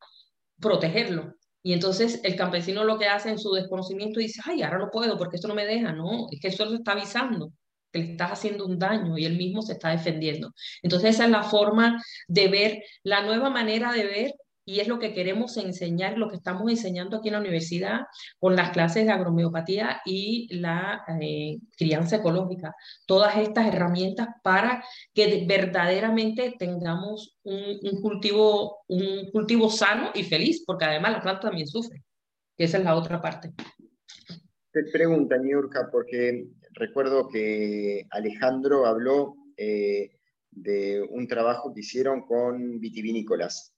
protegerlo. 0.61 1.35
Y 1.63 1.73
entonces 1.73 2.21
el 2.25 2.37
campesino 2.37 2.85
lo 2.85 2.99
que 2.99 3.07
hace 3.07 3.31
en 3.31 3.39
su 3.39 3.53
desconocimiento 3.53 4.21
dice, 4.21 4.41
ay, 4.45 4.63
ahora 4.63 4.79
no 4.79 4.91
puedo 4.91 5.19
porque 5.19 5.37
esto 5.37 5.49
no 5.49 5.55
me 5.55 5.67
deja. 5.67 5.93
No, 5.93 6.27
es 6.31 6.41
que 6.41 6.49
el 6.49 6.55
suelo 6.55 6.75
está 6.75 6.93
avisando 6.93 7.53
que 7.93 7.99
le 7.99 8.11
estás 8.13 8.33
haciendo 8.33 8.67
un 8.67 8.79
daño 8.79 9.19
y 9.19 9.25
él 9.25 9.37
mismo 9.37 9.63
se 9.63 9.73
está 9.73 9.91
defendiendo. 9.91 10.53
Entonces 10.83 11.17
esa 11.17 11.25
es 11.25 11.31
la 11.31 11.43
forma 11.43 12.03
de 12.29 12.49
ver, 12.49 12.83
la 13.03 13.23
nueva 13.23 13.51
manera 13.51 13.93
de 13.93 14.05
ver 14.05 14.35
y 14.65 14.81
es 14.81 14.89
lo 14.89 14.99
que 14.99 15.15
queremos 15.15 15.57
enseñar, 15.57 16.19
lo 16.19 16.29
que 16.29 16.37
estamos 16.37 16.71
enseñando 16.71 17.17
aquí 17.17 17.29
en 17.29 17.35
la 17.35 17.41
universidad 17.41 18.01
con 18.39 18.57
las 18.57 18.71
clases 18.71 19.07
de 19.07 19.13
agromeopatía 19.13 20.01
y 20.05 20.49
la 20.59 21.03
eh, 21.21 21.59
crianza 21.77 22.17
ecológica. 22.17 22.75
Todas 23.07 23.37
estas 23.37 23.67
herramientas 23.67 24.29
para 24.43 24.85
que 25.15 25.45
verdaderamente 25.47 26.55
tengamos 26.59 27.39
un, 27.43 28.01
cultivo, 28.01 28.79
un 28.89 29.31
cultivo 29.33 29.71
sano 29.71 30.11
y 30.15 30.25
feliz, 30.25 30.63
porque 30.67 30.85
además 30.85 31.13
la 31.13 31.23
planta 31.23 31.49
también 31.49 31.67
sufre, 31.67 32.05
que 32.57 32.65
esa 32.65 32.79
es 32.79 32.85
la 32.85 32.95
otra 32.95 33.21
parte. 33.21 33.53
Te 34.73 34.85
pregunta, 34.93 35.37
Niurka, 35.37 35.89
porque 35.91 36.47
recuerdo 36.75 37.29
que 37.29 38.07
Alejandro 38.11 38.87
habló 38.87 39.35
eh, 39.57 40.13
de 40.53 41.03
un 41.11 41.27
trabajo 41.27 41.73
que 41.75 41.81
hicieron 41.81 42.23
con 42.23 42.79
vitivinícolas 42.79 43.75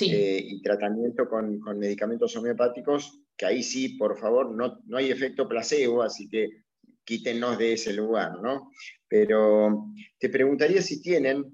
eh, 0.00 0.40
y 0.44 0.62
tratamiento 0.62 1.28
con, 1.28 1.60
medicamentos 1.78 2.36
homeopáticos, 2.36 3.20
que 3.36 3.46
ahí 3.46 3.62
sí, 3.62 3.90
por 3.90 4.18
favor, 4.18 4.54
no, 4.54 4.80
no 4.86 4.96
hay 4.98 5.10
efecto 5.10 5.48
placebo, 5.48 6.02
así 6.02 6.28
que 6.28 6.64
quítenos 7.04 7.58
de 7.58 7.72
ese 7.74 7.92
lugar, 7.92 8.40
¿no? 8.40 8.70
Pero 9.08 9.92
te 10.18 10.28
preguntaría 10.28 10.82
si 10.82 11.00
tienen, 11.00 11.44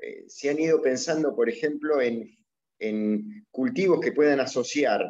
eh, 0.00 0.24
si 0.28 0.48
han 0.48 0.58
ido 0.58 0.80
pensando, 0.80 1.34
por 1.34 1.48
ejemplo, 1.48 2.00
en, 2.00 2.28
en 2.78 3.46
cultivos 3.50 4.00
que 4.00 4.12
puedan 4.12 4.40
asociar 4.40 5.04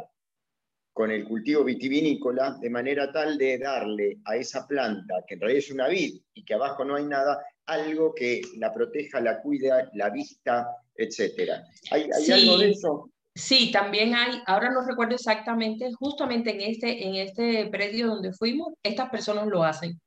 con 0.92 1.12
el 1.12 1.24
cultivo 1.24 1.62
vitivinícola, 1.62 2.58
de 2.60 2.70
manera 2.70 3.12
tal 3.12 3.38
de 3.38 3.56
darle 3.58 4.18
a 4.24 4.36
esa 4.36 4.66
planta, 4.66 5.22
que 5.26 5.34
en 5.34 5.40
realidad 5.40 5.64
es 5.64 5.70
una 5.70 5.86
vid 5.86 6.20
y 6.34 6.44
que 6.44 6.54
abajo 6.54 6.84
no 6.84 6.96
hay 6.96 7.04
nada, 7.04 7.40
algo 7.66 8.12
que 8.12 8.40
la 8.56 8.74
proteja, 8.74 9.20
la 9.20 9.40
cuida, 9.40 9.88
la 9.94 10.10
vista, 10.10 10.66
etcétera. 10.98 11.64
¿Hay, 11.90 12.10
algo 12.30 12.58
de 12.58 12.70
eso? 12.70 13.10
Sí, 13.34 13.70
también 13.70 14.14
hay, 14.14 14.42
ahora 14.46 14.70
no 14.70 14.84
recuerdo 14.84 15.14
exactamente, 15.14 15.92
justamente 15.92 16.50
en 16.50 16.60
este, 16.60 17.06
en 17.06 17.14
este 17.14 17.66
predio 17.68 18.08
donde 18.08 18.32
fuimos, 18.32 18.74
estas 18.82 19.08
personas 19.10 19.46
lo 19.46 19.62
hacen. 19.62 19.98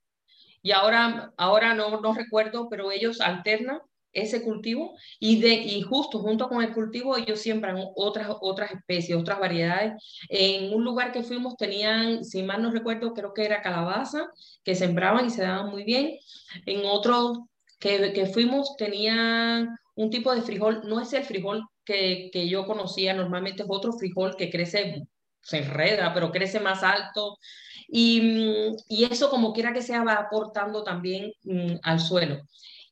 Y 0.62 0.72
ahora, 0.72 1.32
ahora 1.38 1.74
no, 1.74 2.02
no 2.02 2.14
recuerdo, 2.14 2.68
pero 2.70 2.92
ellos 2.92 3.22
alternan 3.22 3.80
ese 4.14 4.44
cultivo 4.44 4.98
y, 5.20 5.40
de, 5.40 5.54
y 5.54 5.82
justo 5.82 6.20
junto 6.20 6.50
con 6.50 6.62
el 6.62 6.74
cultivo 6.74 7.16
ellos 7.16 7.40
siembran 7.40 7.78
otras, 7.96 8.28
otras 8.42 8.72
especies, 8.72 9.18
otras 9.18 9.40
variedades. 9.40 9.94
En 10.28 10.74
un 10.74 10.84
lugar 10.84 11.14
que 11.14 11.24
fuimos 11.24 11.56
tenían, 11.56 12.26
si 12.26 12.44
mal 12.44 12.62
no 12.62 12.72
recuerdo, 12.72 13.14
creo 13.14 13.34
que 13.34 13.46
era 13.46 13.62
calabaza, 13.62 14.30
que 14.64 14.76
sembraban 14.76 15.28
y 15.28 15.30
se 15.30 15.44
daban 15.44 15.70
muy 15.70 15.86
bien. 15.86 16.18
En 16.66 16.82
otro 16.86 17.48
que, 17.80 18.12
que 18.14 18.26
fuimos 18.26 18.76
tenían 18.78 19.70
un 19.96 20.10
tipo 20.10 20.34
de 20.34 20.42
frijol, 20.42 20.82
no 20.86 21.02
es 21.02 21.14
el 21.14 21.24
frijol 21.24 21.64
que, 21.86 22.30
que 22.32 22.48
yo 22.48 22.66
conocía, 22.66 23.14
normalmente 23.14 23.64
es 23.64 23.70
otro 23.70 23.94
frijol 23.94 24.36
que 24.36 24.50
crece, 24.50 25.04
se 25.42 25.58
enreda, 25.60 26.14
pero 26.14 26.32
crece 26.32 26.60
más 26.60 26.84
alto. 26.84 27.38
Y, 27.88 28.74
y 28.88 29.04
eso 29.06 29.30
como 29.30 29.54
quiera 29.54 29.74
que 29.74 29.82
sea 29.82 30.04
va 30.04 30.14
aportando 30.14 30.84
también 30.84 31.32
mm, 31.44 31.76
al 31.84 32.00
suelo. 32.00 32.42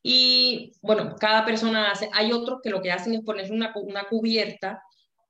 Y 0.02 0.72
bueno, 0.82 1.16
cada 1.20 1.46
persona 1.46 1.92
hace, 1.92 2.10
hay 2.14 2.32
otros 2.32 2.60
que 2.64 2.70
lo 2.70 2.82
que 2.82 2.92
hacen 2.92 3.14
es 3.14 3.22
poner 3.22 3.52
una, 3.52 3.74
una 3.76 4.04
cubierta 4.06 4.82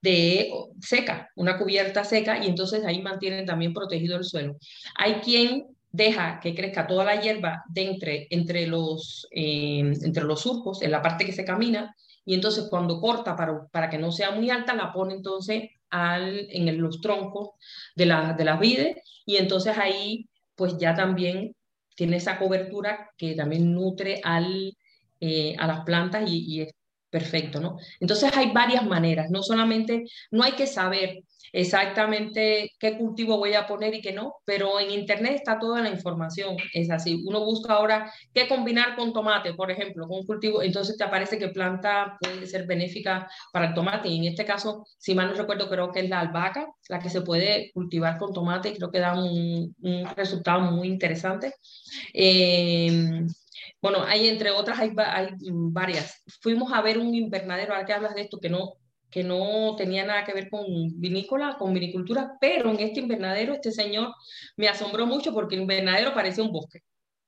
de 0.01 0.51
seca, 0.81 1.29
una 1.35 1.57
cubierta 1.57 2.03
seca 2.03 2.43
y 2.43 2.47
entonces 2.47 2.85
ahí 2.85 3.01
mantienen 3.01 3.45
también 3.45 3.73
protegido 3.73 4.17
el 4.17 4.23
suelo. 4.23 4.57
Hay 4.95 5.15
quien 5.15 5.65
deja 5.91 6.39
que 6.39 6.55
crezca 6.55 6.87
toda 6.87 7.03
la 7.03 7.19
hierba 7.19 7.63
de 7.69 8.27
entre, 8.29 8.67
los, 8.67 9.27
eh, 9.31 9.79
entre 9.79 10.23
los 10.23 10.41
surcos, 10.41 10.81
en 10.81 10.91
la 10.91 11.01
parte 11.01 11.25
que 11.25 11.31
se 11.31 11.45
camina, 11.45 11.95
y 12.25 12.35
entonces 12.35 12.67
cuando 12.69 12.99
corta 12.99 13.35
para, 13.35 13.67
para 13.67 13.89
que 13.89 13.97
no 13.97 14.11
sea 14.11 14.31
muy 14.31 14.49
alta, 14.49 14.75
la 14.75 14.93
pone 14.93 15.15
entonces 15.15 15.69
al, 15.89 16.47
en 16.51 16.79
los 16.79 17.01
troncos 17.01 17.49
de, 17.95 18.05
la, 18.05 18.33
de 18.33 18.45
las 18.45 18.59
vides, 18.59 18.97
y 19.25 19.37
entonces 19.37 19.77
ahí 19.77 20.29
pues 20.55 20.77
ya 20.77 20.93
también 20.93 21.55
tiene 21.95 22.17
esa 22.17 22.37
cobertura 22.37 23.09
que 23.17 23.33
también 23.33 23.73
nutre 23.73 24.21
al, 24.23 24.77
eh, 25.19 25.55
a 25.57 25.67
las 25.67 25.81
plantas 25.81 26.29
y, 26.29 26.45
y, 26.45 26.61
es 26.61 26.73
perfecto, 27.09 27.59
¿no? 27.59 27.77
Entonces 27.99 28.31
hay 28.37 28.51
varias 28.51 28.85
maneras, 28.85 29.31
no 29.31 29.41
solamente, 29.41 30.05
no 30.31 30.43
hay 30.43 30.51
que 30.51 30.67
saber 30.67 31.23
exactamente 31.53 32.71
qué 32.79 32.97
cultivo 32.97 33.37
voy 33.37 33.53
a 33.53 33.67
poner 33.67 33.93
y 33.93 34.01
qué 34.01 34.13
no, 34.13 34.35
pero 34.45 34.79
en 34.79 34.91
internet 34.91 35.35
está 35.35 35.59
toda 35.59 35.81
la 35.81 35.89
información, 35.89 36.57
es 36.73 36.89
así. 36.91 37.23
Uno 37.25 37.43
busca 37.43 37.73
ahora 37.73 38.11
qué 38.33 38.47
combinar 38.47 38.95
con 38.95 39.13
tomate, 39.13 39.53
por 39.53 39.71
ejemplo, 39.71 40.07
con 40.07 40.19
un 40.19 40.25
cultivo, 40.25 40.61
entonces 40.61 40.97
te 40.97 41.03
aparece 41.03 41.37
qué 41.37 41.49
planta 41.49 42.17
puede 42.19 42.47
ser 42.47 42.65
benéfica 42.65 43.29
para 43.51 43.67
el 43.67 43.73
tomate. 43.73 44.09
Y 44.09 44.17
en 44.17 44.25
este 44.25 44.45
caso, 44.45 44.85
si 44.97 45.15
mal 45.15 45.27
no 45.27 45.33
recuerdo, 45.33 45.69
creo 45.69 45.91
que 45.91 46.01
es 46.01 46.09
la 46.09 46.19
albahaca, 46.21 46.67
la 46.89 46.99
que 46.99 47.09
se 47.09 47.21
puede 47.21 47.71
cultivar 47.73 48.17
con 48.17 48.33
tomate 48.33 48.69
y 48.69 48.75
creo 48.75 48.91
que 48.91 48.99
da 48.99 49.13
un, 49.13 49.75
un 49.81 50.05
resultado 50.15 50.61
muy 50.71 50.87
interesante. 50.87 51.53
Eh, 52.13 53.25
bueno, 53.81 54.03
hay 54.03 54.27
entre 54.27 54.51
otras, 54.51 54.79
hay, 54.79 54.91
hay, 54.97 55.29
varias. 55.51 56.23
Fuimos 56.41 56.71
a 56.73 56.81
ver 56.81 56.97
un 56.97 57.13
invernadero, 57.15 57.73
ahora 57.73 57.85
que 57.85 57.93
hablas 57.93 58.15
de 58.15 58.21
esto, 58.21 58.39
que 58.39 58.49
no, 58.49 58.73
que 59.09 59.23
no 59.23 59.75
tenía 59.75 60.05
nada 60.05 60.23
que 60.23 60.33
ver 60.33 60.49
con 60.49 60.65
vinícola, 60.99 61.57
con 61.57 61.73
vinicultura, 61.73 62.37
pero 62.39 62.69
en 62.71 62.79
este 62.79 62.99
invernadero 62.99 63.53
este 63.53 63.71
señor 63.71 64.13
me 64.55 64.67
asombró 64.67 65.05
mucho 65.05 65.33
porque 65.33 65.55
el 65.55 65.61
invernadero 65.61 66.13
parecía 66.13 66.43
un 66.43 66.51
bosque. 66.51 66.81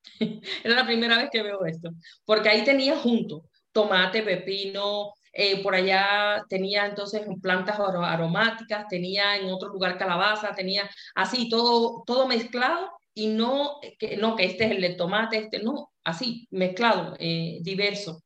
Era 0.63 0.75
la 0.75 0.85
primera 0.85 1.17
vez 1.17 1.29
que 1.31 1.43
veo 1.43 1.65
esto, 1.65 1.89
porque 2.25 2.49
ahí 2.49 2.63
tenía 2.63 2.97
junto 2.97 3.45
tomate, 3.71 4.23
pepino, 4.23 5.13
eh, 5.33 5.63
por 5.63 5.75
allá 5.75 6.43
tenía 6.49 6.85
entonces 6.85 7.21
plantas 7.41 7.79
aromáticas, 7.79 8.87
tenía 8.89 9.37
en 9.37 9.49
otro 9.49 9.69
lugar 9.69 9.97
calabaza, 9.97 10.53
tenía 10.53 10.89
así 11.15 11.49
todo, 11.49 12.03
todo 12.05 12.27
mezclado 12.27 12.91
y 13.13 13.27
no 13.27 13.79
que, 13.97 14.17
no 14.17 14.35
que 14.35 14.45
este 14.45 14.65
es 14.65 14.71
el 14.71 14.81
de 14.81 14.95
tomate, 14.95 15.37
este 15.37 15.59
no, 15.63 15.91
así 16.03 16.47
mezclado, 16.51 17.15
eh, 17.19 17.59
diverso 17.61 18.23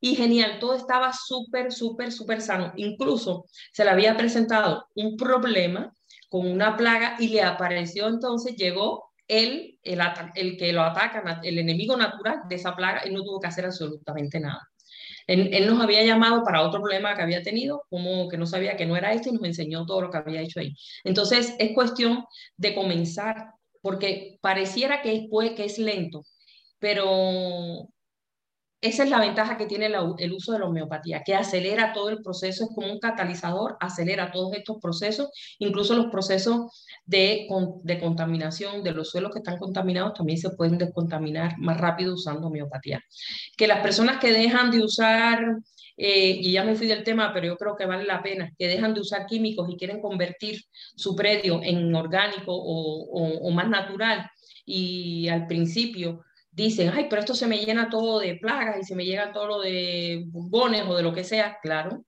y 0.00 0.14
genial, 0.16 0.58
todo 0.58 0.74
estaba 0.74 1.12
súper, 1.12 1.72
súper, 1.72 2.10
súper 2.10 2.40
sano. 2.40 2.72
Incluso 2.76 3.44
se 3.72 3.84
le 3.84 3.90
había 3.90 4.16
presentado 4.16 4.86
un 4.94 5.16
problema 5.16 5.92
con 6.30 6.46
una 6.46 6.76
plaga 6.76 7.16
y 7.18 7.28
le 7.28 7.42
apareció 7.42 8.08
entonces, 8.08 8.56
llegó 8.56 9.10
él, 9.28 9.78
el, 9.82 10.00
el 10.34 10.56
que 10.56 10.72
lo 10.72 10.82
ataca, 10.82 11.40
el 11.44 11.58
enemigo 11.58 11.96
natural 11.96 12.40
de 12.48 12.56
esa 12.56 12.74
plaga, 12.74 13.06
y 13.06 13.12
no 13.12 13.22
tuvo 13.22 13.40
que 13.40 13.48
hacer 13.48 13.64
absolutamente 13.64 14.40
nada. 14.40 14.60
Él, 15.26 15.50
él, 15.52 15.66
nos 15.68 15.80
había 15.80 16.02
llamado 16.02 16.42
para 16.42 16.62
otro 16.62 16.80
problema 16.80 17.14
que 17.14 17.22
había 17.22 17.42
tenido, 17.42 17.84
como 17.88 18.28
que 18.28 18.36
no 18.36 18.46
sabía 18.46 18.76
que 18.76 18.86
no 18.86 18.96
era 18.96 19.12
este 19.12 19.28
y 19.28 19.32
nos 19.32 19.44
enseñó 19.44 19.86
todo 19.86 20.00
lo 20.02 20.10
que 20.10 20.18
había 20.18 20.40
hecho 20.40 20.58
ahí. 20.58 20.74
Entonces, 21.04 21.54
es 21.58 21.72
cuestión 21.72 22.24
de 22.56 22.74
comenzar, 22.74 23.52
porque 23.82 24.38
pareciera 24.40 25.02
que 25.02 25.14
es, 25.14 25.54
que 25.54 25.64
es 25.64 25.78
lento, 25.78 26.24
pero 26.80 27.88
esa 28.80 29.04
es 29.04 29.10
la 29.10 29.20
ventaja 29.20 29.58
que 29.58 29.66
tiene 29.66 29.90
el 30.18 30.32
uso 30.32 30.52
de 30.52 30.58
la 30.58 30.66
homeopatía, 30.66 31.22
que 31.22 31.34
acelera 31.34 31.92
todo 31.92 32.08
el 32.08 32.22
proceso, 32.22 32.64
es 32.64 32.70
como 32.74 32.90
un 32.90 32.98
catalizador, 32.98 33.76
acelera 33.78 34.32
todos 34.32 34.54
estos 34.54 34.78
procesos, 34.80 35.30
incluso 35.58 35.94
los 35.94 36.06
procesos 36.06 36.86
de, 37.04 37.46
de 37.82 38.00
contaminación 38.00 38.82
de 38.82 38.92
los 38.92 39.10
suelos 39.10 39.32
que 39.32 39.40
están 39.40 39.58
contaminados 39.58 40.14
también 40.14 40.38
se 40.38 40.50
pueden 40.50 40.78
descontaminar 40.78 41.58
más 41.58 41.78
rápido 41.78 42.14
usando 42.14 42.46
homeopatía. 42.46 43.02
Que 43.56 43.66
las 43.66 43.80
personas 43.80 44.18
que 44.18 44.32
dejan 44.32 44.70
de 44.70 44.82
usar, 44.82 45.44
eh, 45.96 46.38
y 46.40 46.52
ya 46.52 46.64
me 46.64 46.74
fui 46.74 46.86
del 46.86 47.04
tema, 47.04 47.32
pero 47.34 47.46
yo 47.46 47.56
creo 47.58 47.76
que 47.76 47.84
vale 47.84 48.04
la 48.04 48.22
pena, 48.22 48.50
que 48.58 48.68
dejan 48.68 48.94
de 48.94 49.00
usar 49.00 49.26
químicos 49.26 49.68
y 49.68 49.76
quieren 49.76 50.00
convertir 50.00 50.62
su 50.96 51.14
predio 51.14 51.60
en 51.62 51.94
orgánico 51.94 52.54
o, 52.56 53.50
más 53.50 53.68
natural, 53.68 54.30
y 54.64 55.28
al 55.28 55.46
principio 55.46 56.24
dicen, 56.50 56.90
ay, 56.94 57.06
pero 57.08 57.20
esto 57.20 57.34
se 57.34 57.46
me 57.46 57.58
llena 57.58 57.88
todo 57.88 58.18
de 58.18 58.36
plagas 58.36 58.78
y 58.80 58.84
se 58.84 58.94
me 58.94 59.04
llega 59.04 59.32
todo 59.32 59.46
lo 59.46 59.60
de 59.60 60.24
burbones 60.26 60.84
o 60.86 60.96
de 60.96 61.02
lo 61.02 61.12
que 61.12 61.24
sea. 61.24 61.58
Claro, 61.62 62.04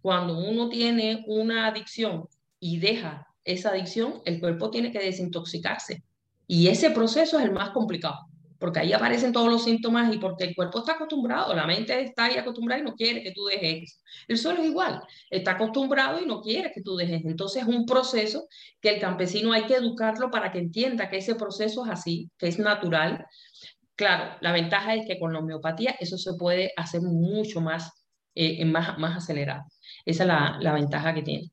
cuando 0.00 0.38
uno 0.38 0.68
tiene 0.68 1.24
una 1.26 1.66
adicción 1.66 2.28
y 2.60 2.78
deja 2.78 3.26
esa 3.44 3.70
adicción, 3.70 4.22
el 4.24 4.40
cuerpo 4.40 4.70
tiene 4.70 4.90
que 4.90 4.98
desintoxicarse. 4.98 6.02
Y 6.46 6.68
ese 6.68 6.90
proceso 6.90 7.38
es 7.38 7.44
el 7.44 7.52
más 7.52 7.70
complicado, 7.70 8.18
porque 8.58 8.80
ahí 8.80 8.92
aparecen 8.92 9.32
todos 9.32 9.50
los 9.50 9.64
síntomas 9.64 10.14
y 10.14 10.18
porque 10.18 10.44
el 10.44 10.54
cuerpo 10.54 10.78
está 10.78 10.92
acostumbrado, 10.92 11.54
la 11.54 11.66
mente 11.66 11.98
está 12.00 12.26
ahí 12.26 12.36
acostumbrada 12.36 12.80
y 12.80 12.84
no 12.84 12.94
quiere 12.94 13.22
que 13.22 13.32
tú 13.32 13.44
dejes 13.44 13.84
eso. 13.84 13.98
El 14.28 14.38
suelo 14.38 14.62
es 14.62 14.68
igual, 14.68 15.00
está 15.30 15.52
acostumbrado 15.52 16.20
y 16.20 16.26
no 16.26 16.40
quiere 16.40 16.70
que 16.72 16.82
tú 16.82 16.96
dejes. 16.96 17.24
Entonces 17.24 17.62
es 17.62 17.68
un 17.68 17.86
proceso 17.86 18.46
que 18.80 18.90
el 18.90 19.00
campesino 19.00 19.52
hay 19.52 19.64
que 19.64 19.76
educarlo 19.76 20.30
para 20.30 20.52
que 20.52 20.58
entienda 20.58 21.08
que 21.08 21.18
ese 21.18 21.34
proceso 21.34 21.84
es 21.84 21.90
así, 21.90 22.30
que 22.38 22.48
es 22.48 22.58
natural, 22.58 23.26
Claro, 23.96 24.36
la 24.40 24.52
ventaja 24.52 24.94
es 24.94 25.06
que 25.06 25.18
con 25.18 25.32
la 25.32 25.38
homeopatía 25.38 25.96
eso 26.00 26.18
se 26.18 26.34
puede 26.34 26.72
hacer 26.76 27.00
mucho 27.02 27.60
más, 27.60 27.92
eh, 28.34 28.64
más, 28.64 28.98
más 28.98 29.16
acelerado. 29.16 29.64
Esa 30.04 30.24
es 30.24 30.28
la, 30.28 30.58
la, 30.60 30.72
ventaja 30.72 31.14
que 31.14 31.22
tiene 31.22 31.52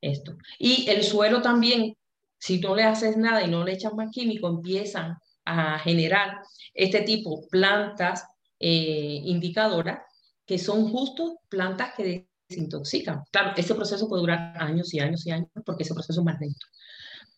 esto. 0.00 0.36
Y 0.58 0.88
el 0.90 1.02
suelo 1.02 1.40
también, 1.40 1.94
si 2.38 2.60
no 2.60 2.74
le 2.74 2.84
haces 2.84 3.16
nada 3.16 3.42
y 3.42 3.50
no 3.50 3.64
le 3.64 3.72
echas 3.72 3.94
más 3.94 4.10
químico, 4.10 4.48
empiezan 4.48 5.16
a 5.44 5.78
generar 5.78 6.42
este 6.74 7.02
tipo 7.02 7.48
plantas 7.48 8.24
eh, 8.60 9.20
indicadoras 9.24 10.00
que 10.44 10.58
son 10.58 10.90
justo 10.90 11.40
plantas 11.48 11.94
que 11.96 12.26
desintoxican. 12.50 13.22
Claro, 13.30 13.52
ese 13.56 13.74
proceso 13.74 14.08
puede 14.08 14.20
durar 14.22 14.54
años 14.58 14.92
y 14.92 15.00
años 15.00 15.26
y 15.26 15.30
años 15.30 15.48
porque 15.64 15.84
ese 15.84 15.94
proceso 15.94 16.20
es 16.20 16.24
más 16.24 16.40
lento 16.40 16.66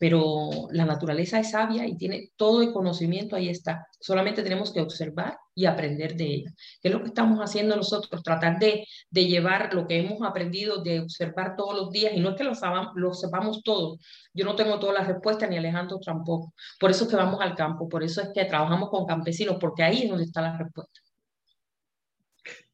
pero 0.00 0.48
la 0.70 0.86
naturaleza 0.86 1.38
es 1.38 1.50
sabia 1.50 1.86
y 1.86 1.94
tiene 1.94 2.30
todo 2.36 2.62
el 2.62 2.72
conocimiento, 2.72 3.36
ahí 3.36 3.50
está. 3.50 3.86
Solamente 4.00 4.42
tenemos 4.42 4.72
que 4.72 4.80
observar 4.80 5.36
y 5.54 5.66
aprender 5.66 6.16
de 6.16 6.24
ella. 6.24 6.54
¿Qué 6.80 6.88
es 6.88 6.94
lo 6.94 7.02
que 7.02 7.08
estamos 7.08 7.38
haciendo 7.38 7.76
nosotros? 7.76 8.22
Tratar 8.22 8.58
de, 8.58 8.86
de 9.10 9.26
llevar 9.26 9.74
lo 9.74 9.86
que 9.86 9.98
hemos 9.98 10.26
aprendido, 10.26 10.82
de 10.82 11.00
observar 11.00 11.54
todos 11.54 11.74
los 11.76 11.90
días, 11.90 12.14
y 12.16 12.20
no 12.20 12.30
es 12.30 12.36
que 12.36 12.44
lo, 12.44 12.54
sabamos, 12.54 12.92
lo 12.94 13.12
sepamos 13.12 13.62
todo. 13.62 13.98
Yo 14.32 14.46
no 14.46 14.56
tengo 14.56 14.80
todas 14.80 14.96
las 14.96 15.06
respuestas, 15.06 15.50
ni 15.50 15.58
Alejandro 15.58 15.98
tampoco. 15.98 16.54
Por 16.78 16.90
eso 16.90 17.04
es 17.04 17.10
que 17.10 17.16
vamos 17.16 17.38
al 17.42 17.54
campo, 17.54 17.86
por 17.86 18.02
eso 18.02 18.22
es 18.22 18.30
que 18.32 18.46
trabajamos 18.46 18.88
con 18.88 19.04
campesinos, 19.04 19.58
porque 19.60 19.82
ahí 19.82 20.04
es 20.04 20.08
donde 20.08 20.24
está 20.24 20.40
la 20.40 20.56
respuesta. 20.56 20.98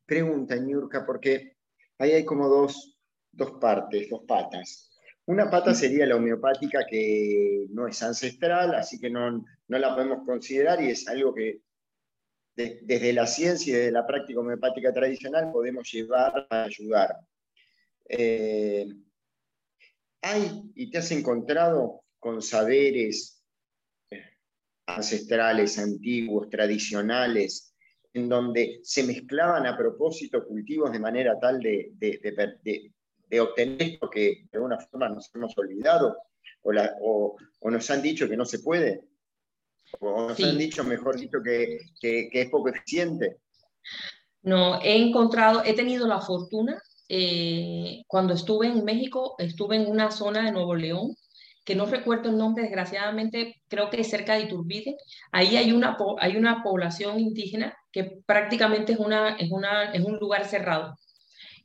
Pregunta, 0.04 0.54
Niurka, 0.54 1.04
porque 1.04 1.56
ahí 1.98 2.12
hay 2.12 2.24
como 2.24 2.48
dos, 2.48 2.96
dos 3.32 3.50
partes, 3.60 4.08
dos 4.10 4.20
patas. 4.28 4.85
Una 5.26 5.50
pata 5.50 5.74
sería 5.74 6.06
la 6.06 6.16
homeopática 6.16 6.86
que 6.88 7.66
no 7.70 7.88
es 7.88 8.00
ancestral, 8.02 8.74
así 8.76 9.00
que 9.00 9.10
no, 9.10 9.44
no 9.66 9.78
la 9.78 9.94
podemos 9.94 10.24
considerar 10.24 10.80
y 10.80 10.90
es 10.90 11.08
algo 11.08 11.34
que 11.34 11.62
de, 12.54 12.80
desde 12.82 13.12
la 13.12 13.26
ciencia 13.26 13.72
y 13.72 13.76
desde 13.76 13.90
la 13.90 14.06
práctica 14.06 14.38
homeopática 14.38 14.92
tradicional 14.92 15.50
podemos 15.50 15.90
llevar 15.90 16.46
a 16.48 16.62
ayudar. 16.62 17.16
Eh, 18.08 18.86
¿Hay 20.22 20.70
y 20.76 20.90
te 20.90 20.98
has 20.98 21.10
encontrado 21.10 22.04
con 22.20 22.40
saberes 22.40 23.42
eh, 24.10 24.22
ancestrales, 24.86 25.76
antiguos, 25.78 26.48
tradicionales, 26.48 27.74
en 28.12 28.28
donde 28.28 28.78
se 28.84 29.02
mezclaban 29.02 29.66
a 29.66 29.76
propósito 29.76 30.46
cultivos 30.46 30.92
de 30.92 31.00
manera 31.00 31.38
tal 31.38 31.58
de, 31.60 31.90
de, 31.94 32.58
de 32.62 32.92
obtener 33.40 33.82
esto 33.82 34.08
que 34.08 34.46
de 34.50 34.58
alguna 34.58 34.78
forma 34.78 35.08
nos 35.08 35.30
hemos 35.34 35.56
olvidado 35.58 36.16
o, 37.00 37.36
nos 37.70 37.90
han 37.90 38.02
dicho 38.02 38.28
que 38.28 38.36
no 38.36 38.44
se 38.44 38.60
puede, 38.60 39.02
o 40.00 40.28
nos 40.28 40.40
han 40.40 40.58
dicho, 40.58 40.84
mejor 40.84 41.16
dicho, 41.18 41.38
que, 41.42 41.78
que, 42.00 42.28
es 42.32 42.50
poco 42.50 42.68
eficiente. 42.68 43.38
No, 44.42 44.80
he 44.82 44.96
encontrado, 44.96 45.62
he 45.64 45.74
tenido 45.74 46.06
la 46.06 46.20
fortuna, 46.20 46.80
eh, 47.08 48.02
cuando 48.06 48.34
estuve 48.34 48.66
en 48.66 48.84
México, 48.84 49.34
estuve 49.38 49.76
en 49.76 49.86
una 49.86 50.10
zona 50.10 50.44
de 50.44 50.52
Nuevo 50.52 50.74
León, 50.74 51.16
que 51.64 51.74
no 51.74 51.86
recuerdo 51.86 52.30
el 52.30 52.38
nombre, 52.38 52.62
desgraciadamente, 52.62 53.60
creo 53.68 53.90
que 53.90 54.00
es 54.00 54.08
cerca 54.08 54.34
de 54.34 54.42
Iturbide. 54.42 54.96
Ahí 55.32 55.56
hay 55.56 55.72
una, 55.72 55.96
hay 56.20 56.36
una 56.36 56.62
población 56.62 57.18
indígena 57.18 57.76
que 57.90 58.22
prácticamente 58.24 58.92
es, 58.92 59.00
una, 59.00 59.36
es, 59.36 59.50
una, 59.50 59.90
es 59.92 60.04
un 60.04 60.16
lugar 60.18 60.44
cerrado. 60.44 60.96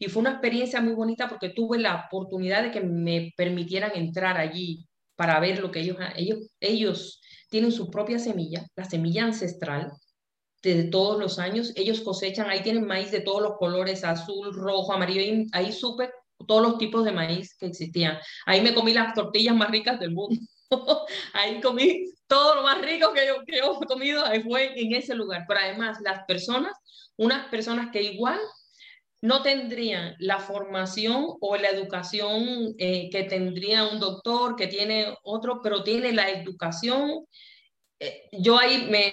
Y 0.01 0.09
fue 0.09 0.21
una 0.21 0.31
experiencia 0.31 0.81
muy 0.81 0.93
bonita 0.93 1.29
porque 1.29 1.49
tuve 1.49 1.77
la 1.77 2.07
oportunidad 2.07 2.63
de 2.63 2.71
que 2.71 2.81
me 2.81 3.33
permitieran 3.37 3.91
entrar 3.93 4.35
allí 4.35 4.87
para 5.15 5.39
ver 5.39 5.59
lo 5.59 5.69
que 5.69 5.81
ellos, 5.81 5.97
ellos, 6.15 6.39
ellos 6.59 7.21
tienen 7.51 7.71
su 7.71 7.91
propia 7.91 8.17
semilla, 8.17 8.65
la 8.75 8.85
semilla 8.85 9.25
ancestral, 9.25 9.91
de 10.63 10.85
todos 10.85 11.19
los 11.19 11.37
años. 11.37 11.71
Ellos 11.75 12.01
cosechan, 12.01 12.49
ahí 12.49 12.63
tienen 12.63 12.87
maíz 12.87 13.11
de 13.11 13.21
todos 13.21 13.43
los 13.43 13.57
colores, 13.59 14.03
azul, 14.03 14.51
rojo, 14.55 14.91
amarillo, 14.91 15.45
ahí 15.51 15.71
supe 15.71 16.09
todos 16.47 16.63
los 16.63 16.79
tipos 16.79 17.05
de 17.05 17.11
maíz 17.11 17.55
que 17.59 17.67
existían. 17.67 18.17
Ahí 18.47 18.61
me 18.61 18.73
comí 18.73 18.93
las 18.93 19.13
tortillas 19.13 19.55
más 19.55 19.69
ricas 19.69 19.99
del 19.99 20.13
mundo. 20.13 20.41
ahí 21.33 21.61
comí 21.61 22.05
todo 22.25 22.55
lo 22.55 22.63
más 22.63 22.81
rico 22.81 23.13
que 23.13 23.27
yo, 23.27 23.35
que 23.45 23.59
yo 23.59 23.77
he 23.79 23.85
comido, 23.85 24.25
ahí 24.25 24.41
fue 24.41 24.73
en 24.81 24.95
ese 24.95 25.13
lugar. 25.13 25.45
Pero 25.47 25.59
además, 25.59 25.99
las 26.03 26.23
personas, 26.25 26.73
unas 27.17 27.47
personas 27.49 27.91
que 27.91 28.01
igual 28.01 28.39
no 29.21 29.43
tendrían 29.43 30.15
la 30.19 30.39
formación 30.39 31.27
o 31.39 31.55
la 31.55 31.69
educación 31.69 32.75
eh, 32.77 33.09
que 33.11 33.23
tendría 33.23 33.87
un 33.87 33.99
doctor, 33.99 34.55
que 34.55 34.67
tiene 34.67 35.15
otro, 35.23 35.61
pero 35.61 35.83
tiene 35.83 36.11
la 36.11 36.29
educación. 36.29 37.25
Eh, 37.99 38.29
yo 38.31 38.57
ahí 38.57 38.87
me, 38.89 39.11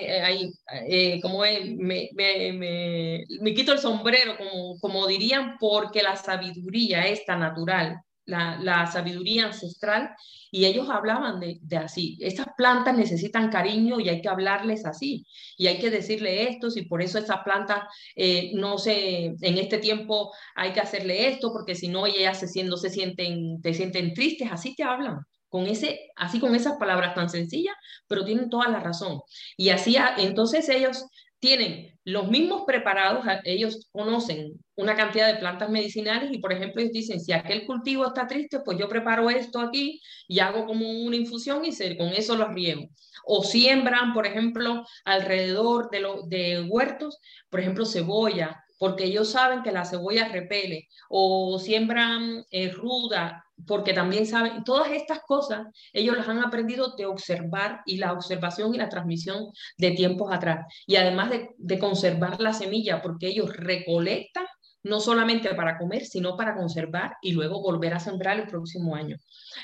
eh, 0.89 1.21
como 1.21 1.41
me, 1.41 2.11
me, 2.15 3.27
me, 3.41 3.55
quito 3.55 3.73
el 3.73 3.79
sombrero, 3.79 4.37
como, 4.39 4.79
como 4.81 5.07
dirían, 5.07 5.57
porque 5.59 6.03
la 6.03 6.17
sabiduría 6.17 7.07
esta 7.07 7.37
natural 7.37 8.03
la, 8.29 8.87
sabiduría 8.87 9.47
ancestral, 9.47 10.11
y 10.51 10.67
ellos 10.67 10.89
hablaban 10.91 11.41
de, 11.41 11.77
así, 11.77 12.19
estas 12.21 12.47
plantas 12.57 12.97
necesitan 12.97 13.51
cariño 13.51 14.01
y 14.01 14.09
hay 14.09 14.21
que 14.21 14.29
hablarles 14.29 14.85
así, 14.85 15.27
y 15.57 15.67
hay 15.67 15.79
que 15.79 15.91
decirle 15.91 16.49
esto, 16.49 16.69
y 16.75 16.87
por 16.87 17.03
eso 17.03 17.19
esas 17.19 17.43
plantas 17.43 17.85
eh, 18.15 18.53
no 18.55 18.79
se, 18.79 19.27
en 19.41 19.59
este 19.59 19.79
tiempo 19.79 20.33
hay 20.55 20.73
que 20.73 20.81
hacerle 20.81 21.29
esto, 21.29 21.53
porque 21.53 21.75
si 21.75 21.89
no 21.89 22.07
ellas 22.07 22.39
se, 22.39 22.49
se 22.49 22.91
sienten, 22.91 23.61
te 23.63 23.75
sienten 23.75 24.15
tristes, 24.15 24.49
así 24.51 24.75
te 24.75 24.85
hablan. 24.85 25.21
Con 25.51 25.67
ese, 25.67 26.11
así 26.15 26.41
con 26.41 26.55
esas 26.55 26.77
palabras 26.77 27.15
tan 27.15 27.31
sencillas, 27.31 27.75
pero 28.07 28.23
tienen 28.23 28.51
toda 28.51 28.69
la 28.69 28.81
razón. 28.81 29.23
Y 29.57 29.71
así, 29.71 29.97
entonces 30.19 30.69
ellos 30.69 31.07
tienen 31.41 31.99
los 32.05 32.29
mismos 32.31 32.63
preparados, 32.67 33.25
ellos 33.45 33.89
conocen 33.93 34.53
una 34.77 34.97
cantidad 34.97 35.27
de 35.33 35.39
plantas 35.39 35.69
medicinales 35.69 36.31
y, 36.33 36.39
por 36.39 36.53
ejemplo, 36.53 36.81
ellos 36.81 36.93
dicen, 36.93 37.21
si 37.21 37.33
aquel 37.33 37.67
cultivo 37.67 38.07
está 38.07 38.27
triste, 38.27 38.61
pues 38.61 38.79
yo 38.79 38.89
preparo 38.89 39.29
esto 39.29 39.61
aquí 39.61 40.01
y 40.27 40.39
hago 40.39 40.67
como 40.67 40.89
una 40.91 41.17
infusión 41.17 41.65
y 41.65 41.97
con 41.97 42.09
eso 42.09 42.37
los 42.37 42.53
riego. 42.55 42.89
O 43.25 43.43
siembran, 43.43 44.15
por 44.15 44.27
ejemplo, 44.27 44.85
alrededor 45.05 45.91
de, 45.91 46.01
los 46.01 46.29
de 46.29 46.63
huertos, 46.63 47.19
por 47.51 47.61
ejemplo, 47.61 47.85
cebolla, 47.85 48.65
porque 48.79 49.05
ellos 49.05 49.31
saben 49.31 49.63
que 49.63 49.73
la 49.73 49.85
cebolla 49.85 50.29
repele, 50.29 50.89
o 51.09 51.59
siembran 51.59 52.45
eh, 52.51 52.71
ruda, 52.71 53.45
porque 53.67 53.93
también 53.93 54.27
saben, 54.27 54.63
todas 54.65 54.93
estas 54.93 55.21
cosas 55.27 55.67
ellos 55.93 56.17
las 56.17 56.29
han 56.29 56.39
aprendido 56.39 56.95
de 56.97 57.07
observar 57.07 57.83
y 57.87 57.97
la 57.97 58.13
observación 58.13 58.75
y 58.75 58.79
la 58.79 58.89
transmisión 58.89 59.49
de 59.77 59.91
tiempos 59.93 60.33
atrás. 60.33 60.67
Y 60.87 60.97
además 60.97 61.31
de, 61.31 61.51
de 61.59 61.79
conservar 61.79 62.41
la 62.41 62.53
semilla, 62.53 63.03
porque 63.03 63.29
ellos 63.29 63.57
recolectan 63.57 64.47
no 64.83 65.01
solamente 65.01 65.55
para 65.55 65.79
comer, 65.79 66.05
sino 66.05 66.37
para 66.37 66.55
conservar 66.55 67.17
y 67.23 67.33
luego 67.33 67.61
volver 67.63 67.95
a 67.95 68.01
sembrar 68.01 68.39
el 68.39 68.47
próximo 68.47 68.95
año. 68.95 69.17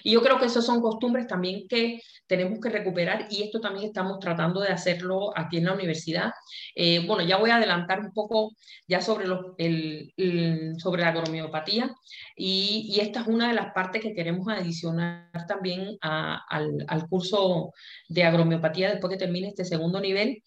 Y 0.03 0.13
yo 0.13 0.23
creo 0.23 0.39
que 0.39 0.47
esas 0.47 0.67
son 0.67 0.81
costumbres 0.81 1.27
también 1.27 1.67
que 1.69 2.01
tenemos 2.27 2.59
que 2.61 2.71
recuperar 2.71 3.27
y 3.31 3.43
esto 3.43 3.61
también 3.61 3.87
estamos 3.87 4.19
tratando 4.19 4.61
de 4.61 4.69
hacerlo 4.69 5.37
aquí 5.37 5.59
en 5.59 5.67
la 5.67 5.75
universidad. 5.75 6.33
Eh, 6.75 7.07
bueno, 7.07 7.23
ya 7.23 7.37
voy 7.37 7.51
a 7.51 7.57
adelantar 7.57 8.01
un 8.01 8.13
poco 8.13 8.53
ya 8.89 9.01
sobre, 9.01 9.27
el, 9.59 10.75
sobre 10.79 11.03
la 11.03 11.09
agromiopatía 11.09 11.95
y, 12.37 12.99
esta 13.05 13.21
es 13.21 13.27
una 13.27 13.49
de 13.49 13.55
las 13.55 13.73
partes 13.75 14.01
que 14.01 14.15
queremos 14.15 14.49
adicionar 14.49 15.29
también 15.47 15.99
al, 16.01 16.85
al 16.89 17.09
curso 17.09 17.73
de 18.09 18.25
agromiopatía 18.25 18.91
después 18.91 19.13
que 19.13 19.19
termine 19.19 19.49
este 19.49 19.65
segundo 19.65 20.01
nivel, 20.01 20.43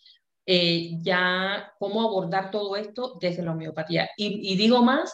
eh, 0.49 0.91
ya 1.01 1.73
cómo 1.77 2.01
abordar 2.01 2.51
todo 2.51 2.77
esto 2.77 3.17
desde 3.19 3.43
la 3.43 3.51
homeopatía. 3.51 4.09
Y, 4.15 4.55
digo 4.55 4.81
más, 4.81 5.13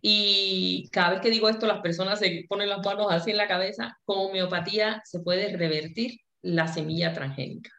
y 0.00 0.88
cada 0.92 1.10
vez 1.10 1.20
que 1.20 1.30
digo 1.30 1.48
esto, 1.48 1.66
las 1.66 1.80
personas 1.80 2.20
se 2.20 2.44
ponen 2.48 2.68
las 2.68 2.86
manos 2.86 3.08
así 3.10 3.32
en 3.32 3.38
la 3.38 3.48
cabeza, 3.48 3.98
con 4.04 4.18
homeopatía 4.18 5.02
se 5.04 5.18
puede 5.18 5.56
revertir 5.56 6.20
la 6.42 6.68
semilla 6.68 7.12
transgénica. 7.12 7.72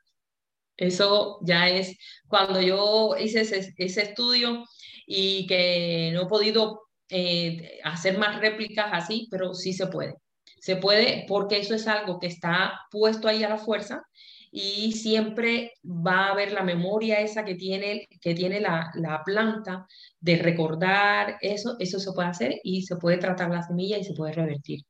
Eso 0.76 1.40
ya 1.42 1.70
es 1.70 1.98
cuando 2.28 2.62
yo 2.62 3.16
hice 3.18 3.42
ese, 3.42 4.02
estudio 4.02 4.66
y 5.08 5.48
que 5.48 6.12
no 6.14 6.24
he 6.24 6.28
podido 6.28 6.82
eh, 7.08 7.80
hacer 7.86 8.18
más 8.18 8.42
réplicas 8.42 8.90
así, 8.92 9.30
pero 9.32 9.54
sí 9.54 9.72
se 9.72 9.88
puede. 9.88 10.16
Se 10.60 10.76
puede 10.76 11.26
porque 11.30 11.60
eso 11.60 11.76
es 11.76 11.88
algo 11.88 12.20
que 12.20 12.28
está 12.28 12.78
puesto 12.92 13.30
ahí 13.30 13.42
a 13.46 13.50
la 13.50 13.58
fuerza 13.58 14.04
y 14.52 14.94
siempre 14.94 15.74
va 15.84 16.28
a 16.28 16.32
haber 16.32 16.52
la 16.52 16.64
memoria 16.64 17.20
esa 17.20 17.46
que 17.46 17.56
tiene, 17.56 18.08
que 18.22 18.34
tiene 18.34 18.60
la, 18.60 18.92
la, 18.96 19.24
planta 19.24 19.86
de 20.20 20.38
recordar 20.38 21.38
eso, 21.42 21.76
eso 21.80 22.00
se 22.00 22.12
puede 22.14 22.30
hacer 22.30 22.56
y 22.64 22.82
se 22.84 22.96
puede 22.96 23.18
tratar 23.18 23.50
la 23.52 23.64
semilla 23.64 23.98
y 23.98 24.04
se 24.04 24.14
puede 24.14 24.34
revertir 24.34 24.82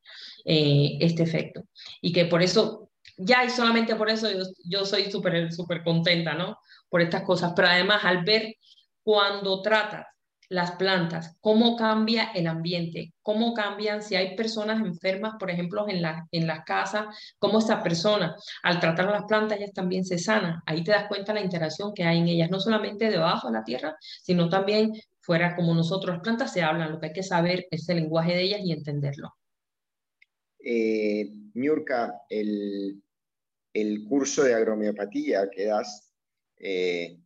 eh, 0.46 0.98
este 1.02 1.24
efecto. 1.24 1.64
Y 2.02 2.14
que 2.14 2.26
por 2.26 2.42
eso, 2.42 2.90
ya 3.18 3.44
y 3.44 3.50
solamente 3.50 3.96
por 3.96 4.10
eso 4.10 4.32
yo, 4.32 4.44
yo 4.66 4.86
soy 4.86 5.12
súper 5.12 5.52
súper 5.52 5.84
contenta, 5.84 6.34
¿no? 6.34 6.58
Por 6.90 7.02
estas 7.02 7.24
cosas, 7.24 7.54
pero 7.56 7.68
además 7.68 8.04
al 8.04 8.24
ver 8.24 8.56
cuando 9.04 9.62
tratas 9.62 10.06
las 10.50 10.72
plantas, 10.74 11.38
cómo 11.42 11.76
cambia 11.78 12.32
el 12.34 12.48
ambiente, 12.48 13.14
cómo 13.22 13.54
cambian 13.54 14.02
si 14.02 14.16
hay 14.16 14.36
personas 14.36 14.82
enfermas, 14.82 15.36
por 15.40 15.52
ejemplo, 15.52 15.88
en 15.88 16.02
la, 16.02 16.28
en 16.32 16.48
las 16.48 16.66
casas, 16.66 17.06
cómo 17.38 17.60
esa 17.60 17.84
persona, 17.84 18.36
al 18.64 18.80
tratar 18.80 19.06
las 19.06 19.26
plantas, 19.26 19.60
ellas 19.60 19.74
también 19.74 20.04
se 20.04 20.18
sana. 20.18 20.64
Ahí 20.66 20.84
te 20.84 20.92
das 20.92 21.08
cuenta 21.08 21.34
la 21.34 21.42
interacción 21.42 21.94
que 21.94 22.04
hay 22.04 22.18
en 22.18 22.28
ellas, 22.28 22.50
no 22.50 22.60
solamente 22.60 23.12
debajo 23.12 23.48
de 23.48 23.54
la 23.54 23.64
tierra, 23.64 23.96
sino 24.24 24.50
también 24.50 24.94
fuera 25.20 25.56
como 25.56 25.76
nosotros. 25.76 26.16
Las 26.16 26.24
plantas 26.24 26.52
se 26.52 26.64
hablan, 26.64 26.92
lo 26.92 27.00
que 27.00 27.08
hay 27.08 27.14
que 27.14 27.24
saber 27.24 27.68
es 27.70 27.88
el 27.88 27.98
lenguaje 27.98 28.34
de 28.34 28.42
ellas 28.42 28.62
y 28.64 28.72
entenderlo. 28.72 29.36
Eh, 30.60 31.30
el, 32.30 33.04
el, 33.74 34.06
curso 34.08 34.44
de 34.44 34.56
agromiopatía 34.56 35.50
que 35.50 35.66
das, 35.66 36.12
eh, 36.58 37.18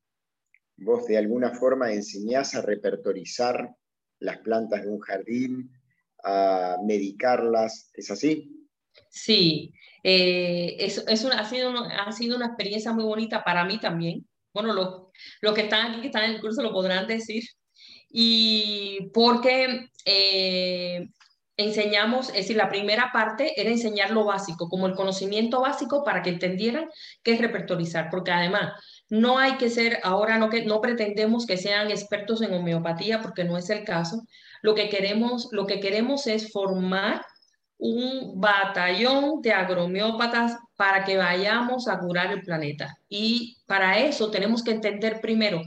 vos 0.77 1.05
de 1.05 1.17
alguna 1.17 1.51
forma 1.51 1.91
enseñás 1.91 2.55
a 2.55 2.61
repertorizar 2.61 3.69
las 4.19 4.37
plantas 4.39 4.83
de 4.83 4.89
un 4.89 4.99
jardín, 4.99 5.71
a 6.23 6.77
medicarlas, 6.85 7.91
¿es 7.93 8.09
así? 8.11 8.67
Sí, 9.09 9.73
eh, 10.03 10.75
es, 10.79 11.05
ha, 11.07 11.45
sido 11.45 11.69
una, 11.69 12.03
ha 12.03 12.11
sido 12.11 12.35
una 12.35 12.47
experiencia 12.47 12.93
muy 12.93 13.03
bonita 13.03 13.43
para 13.43 13.65
mí 13.65 13.79
también. 13.79 14.27
Bueno, 14.53 14.73
los 14.73 15.03
lo 15.41 15.53
que 15.53 15.61
están 15.61 15.91
aquí, 15.91 16.01
que 16.01 16.07
están 16.07 16.25
en 16.25 16.31
el 16.31 16.41
curso, 16.41 16.61
lo 16.61 16.71
podrán 16.71 17.07
decir. 17.07 17.43
Y 18.09 19.09
porque 19.13 19.89
eh, 20.05 21.07
enseñamos, 21.57 22.29
es 22.29 22.35
decir, 22.35 22.57
la 22.57 22.69
primera 22.69 23.11
parte 23.11 23.59
era 23.59 23.69
enseñar 23.69 24.11
lo 24.11 24.25
básico, 24.25 24.69
como 24.69 24.87
el 24.87 24.95
conocimiento 24.95 25.61
básico 25.61 26.03
para 26.03 26.21
que 26.21 26.29
entendieran 26.29 26.89
qué 27.23 27.33
es 27.33 27.41
repertorizar, 27.41 28.09
porque 28.09 28.31
además 28.31 28.73
no 29.13 29.37
hay 29.37 29.57
que 29.57 29.69
ser, 29.69 29.99
ahora 30.01 30.39
no, 30.39 30.49
que, 30.49 30.65
no 30.65 30.81
pretendemos 30.81 31.45
que 31.45 31.55
sean 31.55 31.91
expertos 31.91 32.41
en 32.41 32.51
homeopatía 32.51 33.21
porque 33.21 33.43
no 33.43 33.59
es 33.59 33.69
el 33.69 33.83
caso. 33.83 34.23
Lo 34.63 34.73
que 34.73 34.89
queremos, 34.89 35.49
lo 35.51 35.67
que 35.67 35.79
queremos 35.79 36.25
es 36.25 36.51
formar 36.51 37.23
un 37.77 38.41
batallón 38.41 39.43
de 39.43 39.53
agromiópatas 39.53 40.57
para 40.75 41.03
que 41.03 41.17
vayamos 41.17 41.87
a 41.87 41.99
curar 41.99 42.31
el 42.31 42.41
planeta. 42.41 42.97
Y 43.07 43.57
para 43.67 43.99
eso 43.99 44.31
tenemos 44.31 44.63
que 44.63 44.71
entender 44.71 45.21
primero 45.21 45.61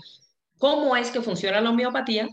cómo 0.59 0.97
es 0.97 1.13
que 1.13 1.23
funciona 1.23 1.61
la 1.61 1.71
homeopatía, 1.71 2.29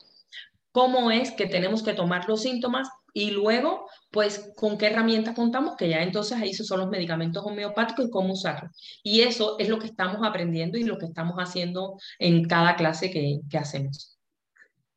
cómo 0.71 1.11
es 1.11 1.29
que 1.29 1.45
tenemos 1.45 1.83
que 1.83 1.93
tomar 1.93 2.27
los 2.27 2.41
síntomas 2.41 2.89
y 3.13 3.31
luego, 3.31 3.87
pues, 4.11 4.51
con 4.55 4.77
qué 4.77 4.87
herramientas 4.87 5.35
contamos, 5.35 5.75
que 5.77 5.89
ya 5.89 6.01
entonces 6.01 6.41
ahí 6.41 6.53
son 6.53 6.79
los 6.79 6.89
medicamentos 6.89 7.43
homeopáticos 7.45 8.07
y 8.07 8.09
cómo 8.09 8.33
usarlos. 8.33 8.71
Y 9.03 9.21
eso 9.21 9.57
es 9.59 9.69
lo 9.69 9.79
que 9.79 9.87
estamos 9.87 10.25
aprendiendo 10.27 10.77
y 10.77 10.83
lo 10.83 10.97
que 10.97 11.05
estamos 11.05 11.35
haciendo 11.37 11.97
en 12.19 12.45
cada 12.47 12.75
clase 12.75 13.11
que, 13.11 13.39
que 13.49 13.57
hacemos. 13.57 14.17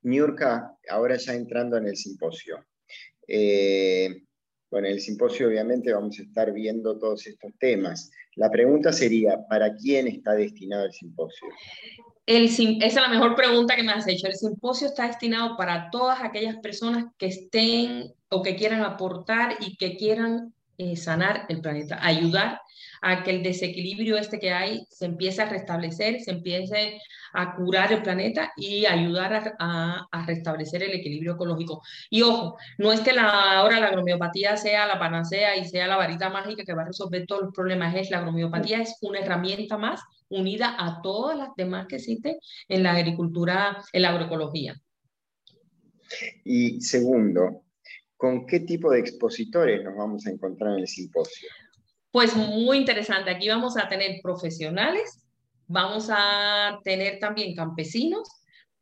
Niurka, 0.03 0.77
ahora 0.89 1.17
ya 1.17 1.35
entrando 1.35 1.77
en 1.77 1.89
el 1.89 1.97
simposio, 1.97 2.65
Eh, 3.29 4.23
bueno, 4.71 4.87
en 4.87 4.95
el 4.95 5.01
simposio 5.01 5.49
obviamente 5.49 5.93
vamos 5.93 6.19
a 6.19 6.23
estar 6.23 6.53
viendo 6.53 6.99
todos 6.99 7.27
estos 7.27 7.53
temas. 7.59 8.11
La 8.37 8.51
pregunta 8.51 8.93
sería, 8.93 9.47
¿para 9.49 9.75
quién 9.75 10.07
está 10.07 10.35
destinado 10.35 10.85
el 10.85 10.93
simposio? 10.93 11.49
Esa 12.27 12.63
es 12.81 12.95
la 12.95 13.09
mejor 13.09 13.37
pregunta 13.37 13.77
que 13.77 13.85
me 13.85 13.93
has 13.93 14.07
hecho. 14.09 14.27
El 14.27 14.35
simposio 14.35 14.89
está 14.89 15.07
destinado 15.07 15.57
para 15.57 15.91
todas 15.91 16.23
aquellas 16.23 16.57
personas 16.57 17.05
que 17.19 17.27
estén 17.27 18.13
o 18.29 18.43
que 18.43 18.57
quieran 18.57 18.83
aportar 18.83 19.57
y 19.61 19.77
que 19.77 19.97
quieran 19.97 20.53
eh, 20.79 20.97
sanar 20.97 21.47
el 21.49 21.61
planeta, 21.61 21.99
ayudar 22.03 22.61
a 23.07 23.23
que 23.23 23.31
el 23.31 23.43
desequilibrio 23.45 24.19
este 24.19 24.41
que 24.41 24.51
hay 24.51 24.85
se 24.91 25.07
empiece 25.07 25.41
a 25.41 25.49
restablecer, 25.49 26.21
se 26.21 26.33
empiece 26.33 27.01
a 27.33 27.55
curar 27.55 27.93
el 27.93 28.03
planeta 28.03 28.53
y 28.57 28.85
ayudar 28.85 29.55
a, 29.61 30.09
a, 30.11 30.27
restablecer 30.27 30.83
el 30.83 30.93
equilibrio 30.93 31.35
ecológico. 31.35 31.83
Y 32.11 32.23
ojo, 32.23 32.57
no 32.79 32.93
es 32.93 33.01
que 33.03 33.13
la, 33.13 33.59
ahora 33.59 33.79
la 33.79 33.89
agromiopatía 33.89 34.57
sea 34.57 34.89
la 34.89 34.99
panacea 34.99 35.57
y 35.57 35.67
sea 35.67 35.87
la 35.87 35.97
varita 35.97 36.31
mágica 36.31 36.65
que 36.65 36.75
va 36.75 36.83
a 36.83 36.87
resolver 36.87 37.27
todos 37.27 37.43
los 37.43 37.55
problemas, 37.55 37.95
es 37.95 38.11
la 38.11 38.19
agromiopatía 38.19 38.83
es 38.83 38.97
una 39.03 39.21
herramienta 39.21 39.79
más 39.79 40.01
unida 40.29 40.75
a 40.77 41.01
todas 41.01 41.39
las 41.39 41.51
demás 41.57 41.87
que 41.87 41.97
existen 41.97 42.37
en 42.69 42.83
la 42.83 42.91
agricultura, 42.91 43.85
en 43.93 44.03
la 44.03 44.09
agroecología. 44.09 44.75
Y 46.45 46.81
segundo, 46.81 47.63
¿con 48.17 48.47
qué 48.47 48.61
tipo 48.61 48.91
de 48.91 48.99
expositores 48.99 49.85
nos 49.85 49.97
vamos 49.97 50.27
a 50.27 50.31
encontrar 50.31 50.73
en 50.73 50.81
el 50.81 50.89
simposio? 50.89 51.49
Pues 52.11 52.35
muy 52.35 52.79
interesante. 52.79 53.31
Aquí 53.31 53.49
vamos 53.49 53.77
a 53.77 53.89
tener 53.89 54.21
profesionales, 54.23 55.27
vamos 55.67 56.09
a 56.11 56.79
tener 56.83 57.19
también 57.19 57.55
campesinos, 57.55 58.29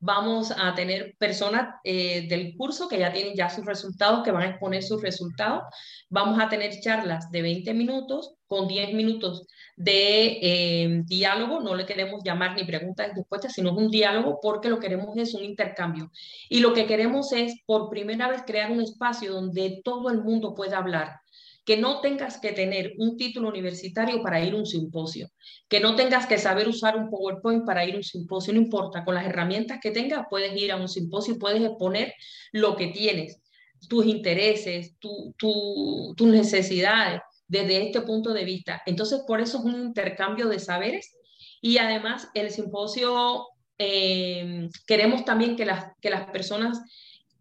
vamos 0.05 0.53
a 0.55 0.75
tener 0.75 1.15
personas 1.19 1.77
eh, 1.83 2.29
del 2.29 2.55
curso 2.59 2.89
que 2.89 2.99
ya 2.99 3.11
tienen 3.11 3.35
ya 3.35 3.49
sus 3.49 3.65
resultados, 3.65 4.23
que 4.23 4.31
van 4.31 4.43
a 4.43 4.49
exponer 4.51 4.83
sus 4.83 5.01
resultados. 5.01 5.63
Vamos 6.11 6.39
a 6.39 6.49
tener 6.51 6.79
charlas 6.81 7.31
de 7.31 7.41
20 7.41 7.73
minutos 7.73 8.35
con 8.47 8.69
10 8.69 8.93
minutos 8.93 9.47
de 9.77 10.39
eh, 10.43 11.03
diálogo. 11.07 11.61
No 11.61 11.75
le 11.75 11.87
queremos 11.87 12.23
llamar 12.23 12.55
ni 12.55 12.65
preguntas 12.65 13.09
y 13.11 13.17
respuestas, 13.17 13.55
sino 13.55 13.73
un 13.73 13.91
diálogo 13.91 14.41
porque 14.43 14.69
lo 14.69 14.79
que 14.79 14.89
queremos 14.89 15.17
es 15.17 15.33
un 15.33 15.43
intercambio. 15.43 16.11
Y 16.51 16.61
lo 16.61 16.75
que 16.75 16.87
queremos 16.87 17.33
es, 17.33 17.55
por 17.65 17.89
primera 17.89 18.29
vez, 18.29 18.43
crear 18.47 18.71
un 18.71 18.83
espacio 18.83 19.33
donde 19.33 19.81
todo 19.83 20.11
el 20.11 20.23
mundo 20.23 20.55
pueda 20.55 20.79
hablar 20.79 21.24
que 21.65 21.77
no 21.77 22.01
tengas 22.01 22.39
que 22.39 22.53
tener 22.53 22.93
un 22.99 23.17
título 23.17 23.49
universitario 23.49 24.23
para 24.23 24.45
ir 24.45 24.53
a 24.53 24.57
un 24.57 24.67
simposio, 24.67 25.29
que 25.69 25.81
no 25.81 25.97
tengas 25.97 26.27
que 26.27 26.39
saber 26.39 26.69
usar 26.69 26.97
un 26.97 27.09
PowerPoint 27.11 27.65
para 27.65 27.85
ir 27.87 27.95
a 27.95 27.97
un 27.99 28.05
simposio, 28.05 28.53
no 28.53 28.61
importa, 28.61 29.05
con 29.05 29.15
las 29.15 29.27
herramientas 29.27 29.79
que 29.83 29.91
tengas 29.91 30.27
puedes 30.29 30.55
ir 30.61 30.73
a 30.73 30.77
un 30.77 30.89
simposio 30.89 31.39
puedes 31.39 31.63
exponer 31.63 32.15
lo 32.53 32.77
que 32.77 32.89
tienes, 32.89 33.41
tus 33.89 34.07
intereses, 34.07 34.97
tus 34.99 36.29
necesidades 36.29 37.21
desde 37.47 37.87
este 37.87 38.01
punto 38.03 38.33
de 38.33 38.45
vista. 38.45 38.83
Entonces, 38.87 39.21
por 39.27 39.41
eso 39.41 39.59
es 39.59 39.65
un 39.65 39.81
intercambio 39.81 40.49
de 40.49 40.59
saberes 40.59 41.17
y 41.61 41.79
además 41.79 42.29
el 42.35 42.51
simposio, 42.51 43.47
eh, 43.79 44.69
queremos 44.87 45.25
también 45.25 45.57
que 45.57 45.65
las, 45.65 45.87
que 46.01 46.11
las 46.11 46.31
personas 46.31 46.81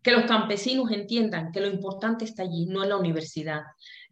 que 0.03 0.11
los 0.11 0.25
campesinos 0.25 0.91
entiendan 0.91 1.51
que 1.51 1.61
lo 1.61 1.67
importante 1.67 2.25
está 2.25 2.43
allí, 2.43 2.65
no 2.65 2.83
en 2.83 2.89
la 2.89 2.97
universidad. 2.97 3.61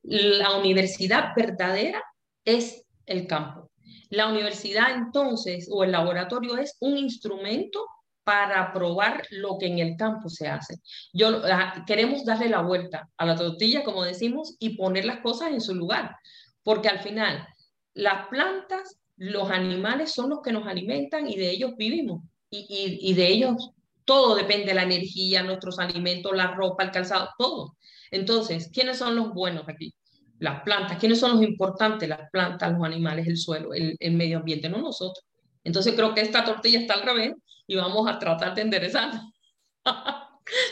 La 0.04 0.58
universidad 0.58 1.34
verdadera 1.36 2.04
es 2.46 2.86
el 3.06 3.28
campo. 3.28 3.72
La 4.10 4.28
universidad 4.28 4.92
entonces 4.92 5.70
o 5.72 5.84
el 5.84 5.92
laboratorio 5.92 6.58
es 6.58 6.76
un 6.80 6.98
instrumento 6.98 7.86
para 8.24 8.72
probar 8.72 9.26
lo 9.32 9.58
que 9.58 9.68
en 9.68 9.80
el 9.80 9.98
campo 9.98 10.30
se 10.30 10.48
hace. 10.48 10.76
Yo, 11.14 11.42
ah, 11.46 11.84
queremos 11.88 12.24
darle 12.26 12.50
la 12.50 12.62
vuelta 12.62 13.10
a 13.18 13.26
la 13.26 13.36
tortilla, 13.36 13.84
como 13.84 14.04
decimos, 14.04 14.56
y 14.60 14.78
poner 14.78 15.06
las 15.06 15.20
cosas 15.22 15.52
en 15.52 15.62
su 15.62 15.74
lugar, 15.74 16.16
porque 16.64 16.90
al 16.90 17.00
final 17.00 17.48
las 17.94 18.28
plantas, 18.28 18.98
los 19.18 19.50
animales 19.50 20.12
son 20.12 20.30
los 20.30 20.42
que 20.42 20.52
nos 20.52 20.68
alimentan 20.68 21.28
y 21.30 21.36
de 21.36 21.50
ellos 21.50 21.72
vivimos, 21.78 22.24
y, 22.50 23.00
y 23.02 23.14
de 23.14 23.28
ellos 23.28 23.72
todo 24.06 24.36
depende, 24.36 24.74
la 24.74 24.84
energía, 24.84 25.44
nuestros 25.44 25.80
alimentos, 25.80 26.36
la 26.36 26.54
ropa, 26.54 26.84
el 26.84 26.92
calzado, 26.92 27.30
todo. 27.38 27.78
Entonces, 28.12 28.70
¿quiénes 28.74 28.98
son 28.98 29.16
los 29.16 29.34
buenos 29.34 29.68
aquí? 29.68 29.94
Las 30.40 30.64
plantas. 30.64 30.98
¿Quiénes 31.00 31.20
son 31.20 31.32
los 31.32 31.42
importantes? 31.42 32.08
Las 32.08 32.30
plantas, 32.30 32.72
los 32.74 32.84
animales, 32.84 33.28
el 33.28 33.38
suelo, 33.38 33.74
el, 33.74 33.98
medio 34.14 34.40
ambiente, 34.40 34.70
no 34.70 34.80
nosotros. 34.80 35.26
Entonces 35.64 35.94
creo 35.96 36.14
que 36.14 36.22
esta 36.22 36.44
tortilla 36.44 36.80
está 36.80 36.96
al 36.96 37.04
revés 37.04 37.36
y 37.68 37.76
vamos 37.76 38.10
a 38.10 38.20
tratar 38.20 38.54
de 38.54 38.62
enderezarla. 38.62 39.24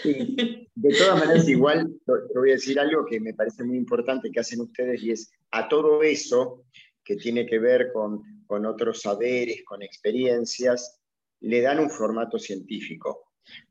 Sí. 0.04 0.67
De 0.75 0.89
todas 0.97 1.19
maneras, 1.19 1.47
igual 1.47 1.89
te 2.06 2.39
voy 2.39 2.49
a 2.49 2.54
decir 2.54 2.80
algo 2.80 3.06
que 3.06 3.19
me 3.19 3.34
parece 3.34 3.63
muy 3.63 3.78
importante 3.78 4.30
que 4.30 4.39
hacen 4.39 4.62
ustedes 4.62 5.02
y 5.02 5.12
es 5.12 5.32
a 5.52 5.69
todo 5.69 6.04
eso 6.04 6.65
que 7.04 7.15
tiene 7.15 7.45
que 7.45 7.60
ver 7.60 7.91
con, 7.93 8.21
con 8.45 8.65
otros 8.65 9.02
saberes, 9.02 9.63
con 9.63 9.82
experiencias, 9.82 10.99
le 11.41 11.62
dan 11.62 11.80
un 11.80 11.89
formato 11.89 12.38
científico, 12.38 13.29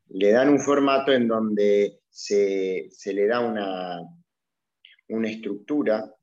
le 0.09 0.31
dan 0.31 0.49
un 0.49 0.59
formato 0.59 1.11
en 1.11 1.27
donde 1.27 1.99
se, 2.09 2.89
le 3.05 3.27
da 3.27 3.39
una, 3.39 3.99
una 5.09 5.29
estructura, 5.29 6.13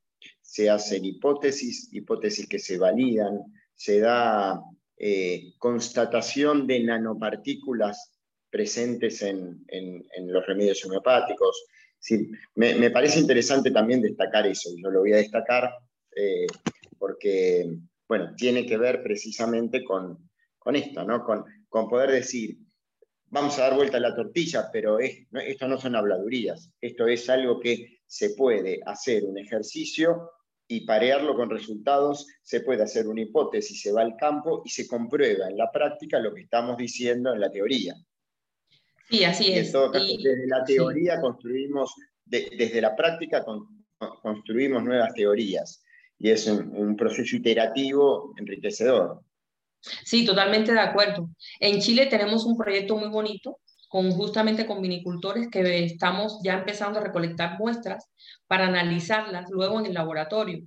se 0.41 0.69
hacen 0.69 1.05
hipótesis, 1.05 1.89
hipótesis 1.91 2.47
que 2.47 2.59
se 2.59 2.77
validan, 2.77 3.39
se 3.73 3.99
da 3.99 4.61
eh, 4.97 5.53
constatación 5.57 6.67
de 6.67 6.83
nanopartículas 6.83 8.11
presentes 8.49 9.21
en, 9.21 9.63
los 10.25 10.45
remedios 10.45 10.83
homeopáticos. 10.85 11.65
me, 12.55 12.89
parece 12.91 13.19
interesante 13.19 13.71
también 13.71 14.01
destacar 14.01 14.47
eso, 14.47 14.69
y 14.75 14.81
yo 14.81 14.89
lo 14.89 15.01
voy 15.01 15.13
a 15.13 15.17
destacar 15.17 15.69
eh, 16.15 16.47
porque, 16.97 17.77
bueno, 18.07 18.33
tiene 18.35 18.65
que 18.65 18.77
ver 18.77 19.03
precisamente 19.03 19.83
con, 19.83 20.29
con 20.57 20.75
esto, 20.75 21.03
¿no? 21.03 21.23
Con, 21.23 21.45
con 21.69 21.87
poder 21.87 22.11
decir, 22.11 22.57
vamos 23.29 23.57
a 23.57 23.63
dar 23.63 23.75
vuelta 23.75 23.97
a 23.97 24.01
la 24.01 24.15
tortilla, 24.15 24.69
pero 24.71 24.99
esto 24.99 25.67
no 25.67 25.79
son 25.79 25.95
habladurías, 25.95 26.71
esto 26.81 27.07
es 27.07 27.29
algo 27.29 27.59
que 27.59 27.99
se 28.05 28.31
puede 28.31 28.79
hacer 28.85 29.25
un 29.25 29.37
ejercicio 29.37 30.31
y 30.67 30.85
parearlo 30.85 31.35
con 31.35 31.49
resultados, 31.49 32.27
se 32.41 32.61
puede 32.61 32.83
hacer 32.83 33.07
una 33.07 33.21
hipótesis, 33.21 33.81
se 33.81 33.91
va 33.91 34.01
al 34.01 34.15
campo 34.17 34.61
y 34.65 34.69
se 34.69 34.87
comprueba 34.87 35.47
en 35.47 35.57
la 35.57 35.71
práctica 35.71 36.19
lo 36.19 36.33
que 36.33 36.41
estamos 36.41 36.77
diciendo 36.77 37.33
en 37.33 37.39
la 37.39 37.51
teoría. 37.51 37.95
Sí, 39.09 39.23
así 39.23 39.53
es. 39.53 39.71
desde 39.71 40.47
la 40.47 40.63
teoría 40.65 41.21
construimos, 41.21 41.95
desde 42.25 42.81
la 42.81 42.95
práctica 42.95 43.45
construimos 44.21 44.83
nuevas 44.83 45.13
teorías 45.13 45.83
y 46.19 46.29
es 46.29 46.47
un 46.47 46.95
proceso 46.97 47.35
iterativo 47.35 48.33
enriquecedor. 48.37 49.21
Sí, 50.03 50.25
totalmente 50.25 50.73
de 50.73 50.79
acuerdo. 50.79 51.29
En 51.59 51.79
Chile 51.81 52.07
tenemos 52.07 52.45
un 52.45 52.57
proyecto 52.57 52.97
muy 52.97 53.09
bonito 53.09 53.59
con 53.89 54.11
justamente 54.11 54.65
con 54.65 54.81
vinicultores 54.81 55.47
que 55.49 55.85
estamos 55.85 56.39
ya 56.43 56.53
empezando 56.55 56.99
a 56.99 57.03
recolectar 57.03 57.57
muestras 57.57 58.09
para 58.47 58.67
analizarlas 58.67 59.49
luego 59.49 59.79
en 59.79 59.85
el 59.85 59.93
laboratorio. 59.93 60.63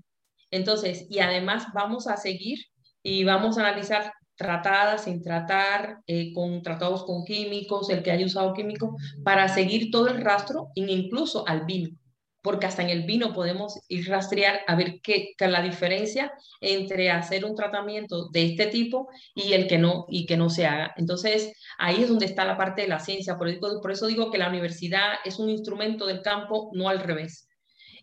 Entonces, 0.50 1.06
y 1.10 1.20
además 1.20 1.66
vamos 1.74 2.06
a 2.06 2.16
seguir 2.16 2.58
y 3.02 3.24
vamos 3.24 3.56
a 3.58 3.68
analizar 3.68 4.12
tratadas, 4.36 5.04
sin 5.04 5.22
tratar, 5.22 5.98
eh, 6.06 6.32
con 6.32 6.62
tratados 6.62 7.04
con 7.04 7.24
químicos, 7.24 7.90
el 7.90 8.02
que 8.02 8.10
haya 8.10 8.24
usado 8.24 8.54
químicos, 8.54 8.90
para 9.22 9.48
seguir 9.48 9.90
todo 9.90 10.08
el 10.08 10.22
rastro, 10.22 10.68
incluso 10.74 11.46
al 11.46 11.66
vino 11.66 11.99
porque 12.42 12.66
hasta 12.66 12.82
en 12.82 12.90
el 12.90 13.04
vino 13.04 13.32
podemos 13.32 13.80
ir 13.88 14.08
rastrear 14.08 14.60
a 14.66 14.74
ver 14.74 15.00
qué, 15.02 15.34
es 15.38 15.50
la 15.50 15.62
diferencia 15.62 16.32
entre 16.60 17.10
hacer 17.10 17.44
un 17.44 17.54
tratamiento 17.54 18.28
de 18.30 18.46
este 18.46 18.66
tipo 18.66 19.08
y 19.34 19.52
el 19.52 19.66
que 19.66 19.78
no 19.78 20.06
y 20.08 20.26
que 20.26 20.36
no 20.36 20.50
se 20.50 20.66
haga. 20.66 20.94
Entonces, 20.96 21.52
ahí 21.78 22.02
es 22.02 22.08
donde 22.08 22.26
está 22.26 22.44
la 22.44 22.56
parte 22.56 22.82
de 22.82 22.88
la 22.88 23.00
ciencia. 23.00 23.36
Por 23.36 23.90
eso, 23.90 24.06
digo 24.06 24.30
que 24.30 24.38
la 24.38 24.48
universidad 24.48 25.14
es 25.24 25.38
un 25.38 25.50
instrumento 25.50 26.06
del 26.06 26.22
campo, 26.22 26.70
no 26.74 26.88
al 26.88 27.00
revés. 27.00 27.48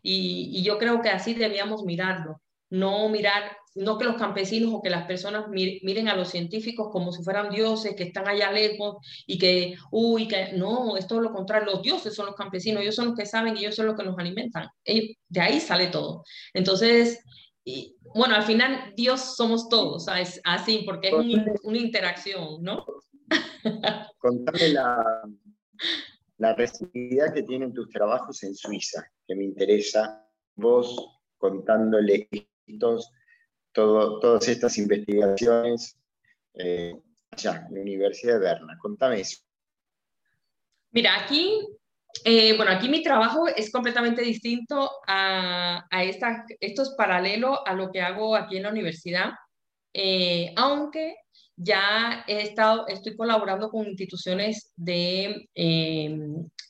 Y 0.01 0.63
yo 0.63 0.77
creo 0.77 1.01
que 1.01 1.09
así 1.09 1.33
debíamos 1.33 1.83
mirarlo 1.83 2.41
no 2.69 3.09
mirar, 3.09 3.57
no 3.77 3.97
que 3.97 4.05
los 4.05 4.15
campesinos 4.15 4.73
o 4.73 4.81
que 4.81 4.89
las 4.89 5.05
personas 5.05 5.47
miren 5.49 6.09
a 6.09 6.15
los 6.15 6.29
científicos 6.29 6.89
como 6.91 7.11
si 7.11 7.23
fueran 7.23 7.49
dioses 7.49 7.95
que 7.95 8.03
están 8.03 8.27
allá 8.27 8.51
lejos 8.51 8.97
y 9.25 9.37
que, 9.37 9.75
uy, 9.91 10.27
que 10.27 10.53
no, 10.53 10.97
es 10.97 11.07
todo 11.07 11.21
lo 11.21 11.31
contrario, 11.31 11.73
los 11.73 11.81
dioses 11.81 12.13
son 12.13 12.25
los 12.25 12.35
campesinos, 12.35 12.81
ellos 12.81 12.95
son 12.95 13.07
los 13.07 13.15
que 13.15 13.25
saben 13.25 13.55
y 13.55 13.61
ellos 13.61 13.75
son 13.75 13.85
los 13.85 13.95
que 13.95 14.03
nos 14.03 14.17
alimentan. 14.17 14.67
de 14.83 15.41
ahí 15.41 15.59
sale 15.59 15.87
todo. 15.87 16.23
Entonces, 16.53 17.19
y, 17.63 17.97
bueno, 18.15 18.35
al 18.35 18.43
final 18.43 18.93
Dios 18.95 19.35
somos 19.35 19.69
todos, 19.69 20.07
es 20.17 20.41
así, 20.43 20.83
porque 20.85 21.09
es 21.09 21.61
una 21.63 21.77
interacción, 21.77 22.63
¿no? 22.63 22.85
Contame 24.17 24.69
la, 24.69 25.21
la 26.37 26.55
que 26.55 27.43
tienen 27.43 27.73
tus 27.73 27.89
trabajos 27.89 28.41
en 28.43 28.55
Suiza, 28.55 29.05
que 29.27 29.35
me 29.35 29.43
interesa. 29.43 30.23
Vos 30.55 31.19
contándole 31.37 32.29
todo, 33.77 34.19
todas 34.19 34.47
estas 34.47 34.77
investigaciones 34.79 35.95
eh, 36.55 36.95
en 37.43 37.75
la 37.75 37.81
Universidad 37.81 38.33
de 38.33 38.39
Berna. 38.39 38.77
Contame 38.81 39.21
eso. 39.21 39.37
Mira, 40.91 41.11
aquí 41.21 41.61
Eh, 42.23 42.57
bueno, 42.57 42.71
aquí 42.71 42.89
mi 42.89 43.03
trabajo 43.03 43.47
es 43.47 43.69
completamente 43.71 44.23
distinto 44.23 44.89
a, 45.05 45.85
a 45.91 46.03
esta, 46.03 46.45
esto 46.59 46.81
es 46.81 46.95
paralelo 46.97 47.61
a 47.67 47.73
lo 47.73 47.91
que 47.91 48.01
hago 48.01 48.35
aquí 48.35 48.57
en 48.57 48.63
la 48.63 48.71
universidad, 48.71 49.33
eh, 49.93 50.53
aunque 50.55 51.15
ya 51.55 52.23
he 52.27 52.41
estado, 52.41 52.87
estoy 52.87 53.15
colaborando 53.15 53.69
con 53.69 53.87
instituciones 53.87 54.71
de, 54.75 55.49
eh, 55.55 56.17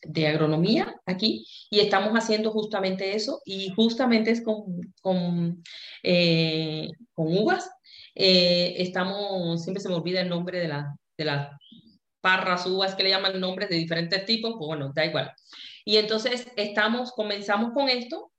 de 0.04 0.28
agronomía 0.28 0.96
aquí 1.06 1.46
y 1.70 1.80
estamos 1.80 2.14
haciendo 2.14 2.52
justamente 2.52 3.16
eso 3.16 3.42
y 3.46 3.70
justamente 3.76 4.32
es 4.32 4.42
con, 4.42 4.64
con, 5.02 5.62
con 7.14 7.38
uvas. 7.38 7.70
estamos, 8.16 9.64
siempre 9.64 9.84
se 9.84 9.90
me 9.90 9.96
olvida 9.96 10.22
el 10.22 10.30
nombre 10.30 10.60
de 10.60 10.68
la, 10.70 10.96
de 11.18 11.26
la 11.26 11.60
parras, 12.22 12.66
uvas 12.66 12.96
que 12.96 13.04
le 13.04 13.10
llaman 13.10 13.40
nombres 13.40 13.70
de 13.70 13.76
diferentes 13.76 14.26
tipos, 14.26 14.56
pues 14.58 14.68
bueno, 14.68 14.92
da 14.94 15.06
igual. 15.06 15.32
Y 15.86 15.96
entonces 15.96 16.46
estamos, 16.58 17.14
comenzamos 17.14 17.72
con 17.72 17.88
esto, 17.88 18.34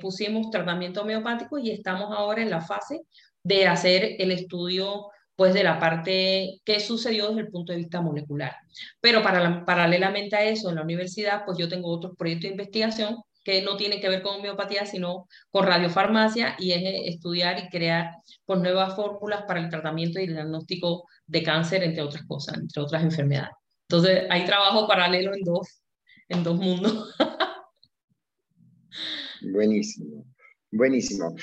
pusimos 0.00 0.50
tratamiento 0.50 1.02
homeopático 1.02 1.58
y 1.58 1.70
estamos 1.70 2.16
ahora 2.16 2.42
en 2.42 2.50
la 2.50 2.60
fase 2.60 3.00
de 3.48 3.66
hacer 3.66 4.16
el 4.18 4.30
estudio 4.30 5.08
pues 5.34 5.54
de 5.54 5.62
la 5.62 5.78
parte 5.78 6.60
que 6.64 6.80
sucedió 6.80 7.28
desde 7.28 7.42
el 7.42 7.48
punto 7.48 7.72
de 7.72 7.78
vista 7.78 8.00
molecular. 8.00 8.56
Pero 9.00 9.22
para 9.22 9.64
paralelamente 9.64 10.34
a 10.34 10.44
eso, 10.44 10.68
en 10.68 10.74
la 10.74 10.82
universidad, 10.82 11.44
pues 11.46 11.56
yo 11.56 11.68
tengo 11.68 11.90
otros 11.90 12.16
proyectos 12.16 12.48
de 12.48 12.54
investigación 12.54 13.18
que 13.44 13.62
no 13.62 13.76
tienen 13.76 14.00
que 14.00 14.08
ver 14.08 14.20
con 14.20 14.40
homeopatía, 14.40 14.84
sino 14.84 15.28
con 15.50 15.64
radiofarmacia 15.64 16.56
y 16.58 16.72
es 16.72 17.14
estudiar 17.14 17.64
y 17.64 17.68
crear 17.68 18.16
pues, 18.44 18.60
nuevas 18.60 18.96
fórmulas 18.96 19.44
para 19.44 19.60
el 19.60 19.70
tratamiento 19.70 20.18
y 20.18 20.24
el 20.24 20.34
diagnóstico 20.34 21.04
de 21.26 21.42
cáncer, 21.42 21.84
entre 21.84 22.02
otras 22.02 22.26
cosas, 22.26 22.58
entre 22.58 22.82
otras 22.82 23.02
enfermedades. 23.02 23.54
Entonces, 23.88 24.24
hay 24.28 24.44
trabajo 24.44 24.88
paralelo 24.88 25.34
en 25.34 25.44
dos, 25.44 25.80
en 26.28 26.42
dos 26.42 26.56
mundos. 26.56 27.14
buenísimo, 29.52 30.26
buenísimo. 30.72 31.34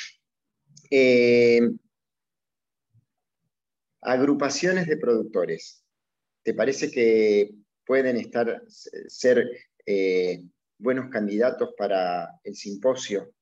Eh, 0.91 1.62
agrupaciones 4.06 4.88
de 4.88 4.97
productores. 4.97 5.84
¿Te 6.43 6.53
parece 6.53 6.91
que 6.91 7.51
pueden 7.86 8.18
estar, 8.18 8.64
ser 8.68 9.49
eh, 9.86 10.43
buenos 10.78 11.10
candidatos 11.10 11.74
para 11.78 12.30
el 12.43 12.56
simposio? 12.56 13.34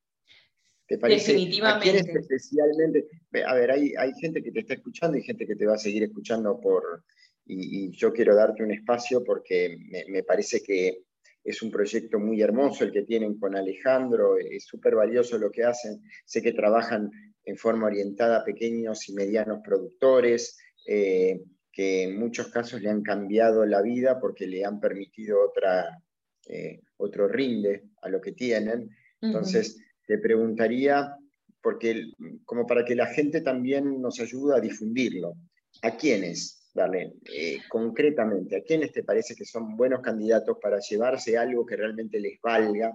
¿Te 0.86 0.98
parece? 0.98 1.32
Definitivamente. 1.32 1.98
¿A 1.98 2.20
especialmente? 2.20 3.06
A 3.46 3.54
ver, 3.54 3.70
hay, 3.70 3.94
hay, 3.96 4.12
gente 4.20 4.42
que 4.42 4.52
te 4.52 4.60
está 4.60 4.74
escuchando 4.74 5.16
y 5.16 5.22
gente 5.22 5.46
que 5.46 5.56
te 5.56 5.66
va 5.66 5.74
a 5.74 5.78
seguir 5.78 6.02
escuchando 6.02 6.60
por... 6.60 7.04
Y, 7.46 7.90
yo 7.90 8.12
quiero 8.12 8.34
darte 8.34 8.62
un 8.62 8.70
espacio 8.70 9.22
porque 9.22 9.76
me, 10.08 10.22
parece 10.22 10.62
que 10.62 11.02
es 11.42 11.62
un 11.62 11.70
proyecto 11.70 12.18
muy 12.18 12.40
hermoso 12.40 12.84
el 12.84 12.92
que 12.92 13.02
tienen 13.02 13.38
con 13.38 13.54
Alejandro, 13.54 14.38
es 14.38 14.64
súper 14.64 14.94
valioso 14.94 15.38
lo 15.38 15.50
que 15.50 15.64
hacen. 15.64 16.02
Sé 16.24 16.40
que 16.40 16.52
trabajan 16.52 17.10
en 17.44 17.56
forma 17.56 17.86
orientada 17.86 18.38
a 18.38 18.44
pequeños 18.44 19.08
y 19.08 19.14
medianos 19.14 19.60
productores, 19.64 20.56
eh, 20.86 21.40
que 21.72 22.04
en 22.04 22.18
muchos 22.18 22.48
casos 22.48 22.80
le 22.80 22.90
han 22.90 23.02
cambiado 23.02 23.66
la 23.66 23.82
vida 23.82 24.20
porque 24.20 24.46
le 24.46 24.64
han 24.64 24.80
permitido 24.80 25.44
otra, 25.44 26.02
eh, 26.46 26.80
otro 26.96 27.28
rinde 27.28 27.84
a 28.02 28.08
lo 28.08 28.20
que 28.20 28.32
tienen. 28.32 28.90
Entonces, 29.20 29.76
te 30.06 30.18
preguntaría, 30.18 31.16
porque 31.60 32.12
como 32.44 32.66
para 32.66 32.84
que 32.84 32.94
la 32.94 33.06
gente 33.06 33.40
también 33.40 34.00
nos 34.00 34.20
ayude 34.20 34.56
a 34.56 34.60
difundirlo, 34.60 35.34
¿a 35.82 35.96
quiénes, 35.96 36.70
darle 36.74 37.14
eh, 37.32 37.58
concretamente, 37.68 38.56
a 38.56 38.62
quiénes 38.62 38.92
te 38.92 39.02
parece 39.02 39.34
que 39.34 39.44
son 39.44 39.76
buenos 39.76 40.00
candidatos 40.00 40.58
para 40.60 40.78
llevarse 40.78 41.36
algo 41.36 41.64
que 41.64 41.76
realmente 41.76 42.20
les 42.20 42.40
valga 42.40 42.92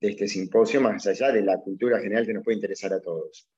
de 0.00 0.08
este 0.10 0.28
simposio, 0.28 0.80
más 0.80 1.06
allá 1.06 1.32
de 1.32 1.42
la 1.42 1.58
cultura 1.58 2.00
general 2.00 2.26
que 2.26 2.34
nos 2.34 2.44
puede 2.44 2.56
interesar 2.56 2.92
a 2.92 3.00
todos? 3.00 3.48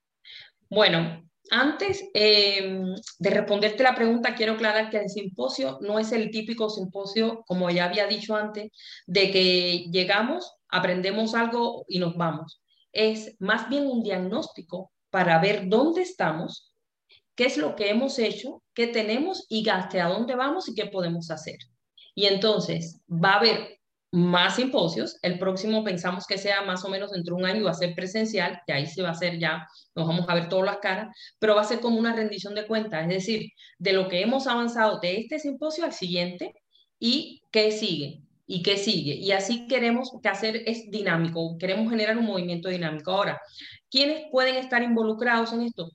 Bueno, 0.69 1.23
antes 1.51 2.05
em, 2.15 2.95
de 3.19 3.31
responderte 3.31 3.83
la 3.83 3.95
pregunta, 3.95 4.35
quiero 4.35 4.53
aclarar 4.55 4.91
que 4.91 4.99
el 4.99 5.09
simposio 5.09 5.79
no 5.81 5.99
es 5.99 6.13
el 6.13 6.31
típico 6.31 6.71
simposio, 6.71 7.43
como 7.47 7.71
ya 7.71 7.87
había 7.87 8.07
dicho 8.07 8.37
antes, 8.37 8.71
de 9.07 9.31
que 9.31 9.87
llegamos, 9.91 10.53
aprendemos 10.69 11.35
algo 11.35 11.85
y 11.89 11.99
nos 11.99 12.17
vamos 12.17 12.61
es 12.93 13.37
más 13.41 13.69
bien 13.69 13.87
un 13.87 14.03
diagnóstico 14.03 14.93
para 15.11 15.41
ver 15.41 15.69
dónde 15.69 16.03
estamos, 16.03 16.75
qué 17.35 17.47
es 17.47 17.57
lo 17.57 17.77
que 17.77 17.91
hemos 17.91 18.19
hecho, 18.19 18.63
qué 18.75 18.87
tenemos 18.87 19.47
y 19.49 19.69
hasta 19.69 20.09
dónde 20.09 20.35
vamos 20.35 20.69
y 20.69 20.75
qué 20.75 20.87
podemos 20.87 21.31
hacer. 21.31 21.57
Y 22.15 22.27
entonces 22.27 23.01
va 23.09 23.33
a 23.33 23.39
haber 23.39 23.80
más 24.13 24.57
simposios. 24.57 25.19
El 25.23 25.39
próximo 25.39 25.85
pensamos 25.85 26.27
que 26.27 26.39
sea 26.39 26.63
más 26.63 26.85
o 26.85 26.89
menos 26.89 27.13
dentro 27.13 27.37
de 27.37 27.43
un 27.43 27.49
año, 27.49 27.65
va 27.65 27.71
a 27.71 27.75
ser 27.75 27.95
presencial, 27.95 28.61
que 28.67 28.73
ahí 28.73 28.87
se 28.87 29.03
va 29.03 29.09
a 29.09 29.13
hacer 29.13 29.39
ya, 29.39 29.67
nos 29.95 30.07
vamos 30.09 30.27
a 30.29 30.35
ver 30.35 30.49
todas 30.49 30.67
las 30.67 30.79
caras, 30.79 31.15
pero 31.39 31.55
va 31.55 31.63
a 31.63 31.65
ser 31.65 31.81
como 31.81 31.99
una 31.99 32.15
rendición 32.15 32.55
de 32.55 32.67
cuentas, 32.67 33.03
es 33.03 33.09
decir, 33.09 33.51
de 33.79 33.93
lo 33.93 34.09
que 34.09 34.23
hemos 34.23 34.47
avanzado 34.47 34.99
de 35.01 35.19
este 35.19 35.39
simposio 35.39 35.85
al 35.85 35.93
siguiente 35.93 36.55
y 36.99 37.43
qué 37.51 37.71
sigue 37.73 38.23
y 38.47 38.63
qué 38.63 38.77
sigue. 38.77 39.15
Y 39.15 39.33
así 39.33 39.69
queremos 39.69 40.11
que 40.23 40.29
hacer 40.29 40.63
es 40.67 40.91
dinámico, 40.91 41.57
queremos 41.59 41.89
generar 41.89 42.19
un 42.19 42.27
movimiento 42.27 42.69
dinámico. 42.69 43.13
Ahora, 43.13 43.41
¿quiénes 43.91 44.25
pueden 44.33 44.57
estar 44.57 44.83
involucrados 44.83 45.53
en 45.53 45.63
esto? 45.63 45.89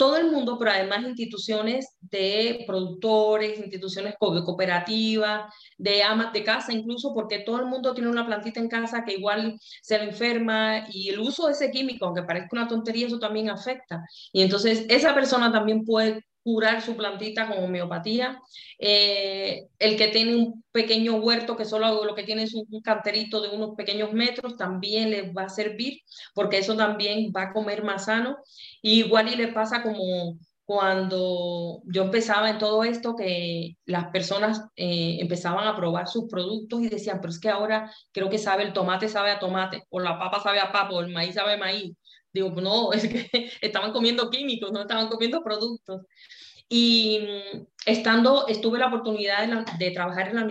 Todo 0.00 0.16
el 0.16 0.30
mundo, 0.30 0.56
pero 0.58 0.70
además 0.70 1.02
instituciones 1.06 1.98
de 2.00 2.64
productores, 2.66 3.58
instituciones 3.58 4.14
cooperativas, 4.18 5.52
de 5.76 6.02
amas 6.02 6.32
de 6.32 6.42
casa, 6.42 6.72
incluso 6.72 7.12
porque 7.12 7.40
todo 7.40 7.58
el 7.58 7.66
mundo 7.66 7.92
tiene 7.92 8.08
una 8.08 8.24
plantita 8.24 8.60
en 8.60 8.70
casa 8.70 9.04
que 9.04 9.12
igual 9.12 9.58
se 9.82 9.98
le 9.98 10.04
enferma 10.04 10.86
y 10.90 11.10
el 11.10 11.18
uso 11.20 11.46
de 11.46 11.52
ese 11.52 11.70
químico, 11.70 12.06
aunque 12.06 12.22
parezca 12.22 12.48
una 12.52 12.66
tontería, 12.66 13.08
eso 13.08 13.18
también 13.18 13.50
afecta. 13.50 14.02
Y 14.32 14.40
entonces 14.40 14.86
esa 14.88 15.14
persona 15.14 15.52
también 15.52 15.84
puede 15.84 16.24
curar 16.42 16.82
su 16.82 16.96
plantita 16.96 17.48
con 17.48 17.64
homeopatía. 17.64 18.40
Eh, 18.78 19.66
el 19.78 19.96
que 19.96 20.08
tiene 20.08 20.36
un 20.36 20.64
pequeño 20.72 21.16
huerto 21.16 21.56
que 21.56 21.64
solo 21.64 22.04
lo 22.04 22.14
que 22.14 22.22
tiene 22.24 22.44
es 22.44 22.54
un, 22.54 22.66
canterito 22.82 23.40
de 23.40 23.48
unos 23.48 23.74
pequeños 23.76 24.12
metros, 24.12 24.56
también 24.56 25.10
les 25.10 25.34
va 25.36 25.44
a 25.44 25.48
servir 25.48 26.00
porque 26.34 26.58
eso 26.58 26.76
también 26.76 27.32
va 27.36 27.44
a 27.44 27.52
comer 27.52 27.82
más 27.84 28.06
sano. 28.06 28.38
igual 28.82 29.28
y 29.32 29.36
le 29.36 29.48
pasa 29.48 29.82
como 29.82 30.38
cuando 30.70 31.82
yo 31.84 32.04
empezaba 32.04 32.48
en 32.48 32.58
todo 32.58 32.84
esto, 32.84 33.16
que 33.16 33.76
las 33.86 34.06
personas 34.12 34.62
eh, 34.76 35.16
empezaban 35.20 35.66
a 35.66 35.74
probar 35.74 36.06
sus 36.06 36.28
productos 36.30 36.82
y 36.82 36.88
decían, 36.88 37.18
pero 37.20 37.32
es 37.32 37.40
que 37.40 37.48
ahora 37.48 37.92
creo 38.12 38.30
que 38.30 38.38
sabe, 38.38 38.62
el 38.62 38.72
tomate 38.72 39.08
sabe 39.08 39.32
a 39.32 39.40
tomate, 39.40 39.82
o 39.88 39.98
la 39.98 40.16
papa 40.16 40.40
sabe 40.40 40.60
a 40.60 40.70
papa, 40.70 41.00
el 41.00 41.12
maíz 41.12 41.34
sabe 41.34 41.54
a 41.54 41.56
maíz. 41.56 41.96
Digo, 42.32 42.50
no, 42.60 42.92
es 42.92 43.08
que 43.08 43.50
estaban 43.60 43.92
comiendo 43.92 44.30
químicos, 44.30 44.72
no 44.72 44.82
estaban 44.82 45.08
comiendo 45.08 45.42
productos. 45.42 46.02
Y 46.68 47.18
mm, 47.20 47.66
estando, 47.86 48.46
estuve 48.46 48.78
la 48.78 48.86
oportunidad 48.86 49.66
de, 49.78 49.90
trabajar 49.90 50.28
en 50.28 50.36
la, 50.36 50.42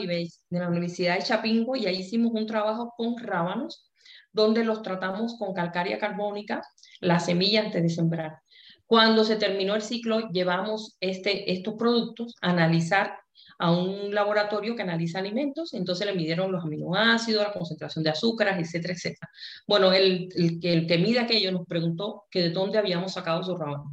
la 0.50 0.68
Universidad 0.68 1.16
de 1.16 1.24
Chapingo 1.24 1.76
y 1.76 1.86
ahí 1.86 2.00
hicimos 2.00 2.34
un 2.34 2.46
trabajo 2.46 2.94
con 2.98 3.18
rábanos, 3.18 3.90
donde 4.34 4.64
los 4.64 4.82
tratamos 4.82 5.38
con 5.40 5.54
calcaria 5.54 5.98
carbónica, 5.98 6.62
la 7.00 7.20
semilla 7.20 7.62
antes 7.62 7.82
de 7.82 7.90
sembrar. 7.90 8.40
Cuando 8.86 9.24
se 9.24 9.36
terminó 9.36 9.76
el 9.76 9.82
ciclo, 9.82 10.30
llevamos 10.30 10.98
este, 11.00 11.52
estos 11.52 11.76
productos 11.76 12.36
a 12.42 12.50
analizar 12.50 13.20
a 13.60 13.72
un 13.72 14.14
laboratorio 14.14 14.76
que 14.76 14.82
analiza 14.82 15.20
alimentos, 15.20 15.74
entonces 15.74 16.08
le 16.08 16.16
midieron 16.16 16.52
los 16.52 16.64
aminoácidos, 16.64 17.44
la 17.44 17.54
concentración 17.54 18.04
de 18.04 18.10
azúcares, 18.10 18.56
etcétera, 18.58 18.94
etcétera. 18.94 19.30
Bueno, 19.68 19.92
el, 19.92 20.30
el, 20.36 20.60
el 20.64 20.88
que 20.88 20.98
mide 20.98 21.20
aquello 21.20 21.52
nos 21.52 21.68
preguntó 21.68 22.24
que 22.32 22.42
de 22.42 22.50
dónde 22.52 22.78
habíamos 22.78 23.14
sacado 23.14 23.42
esos 23.42 23.60
rábanos, 23.60 23.92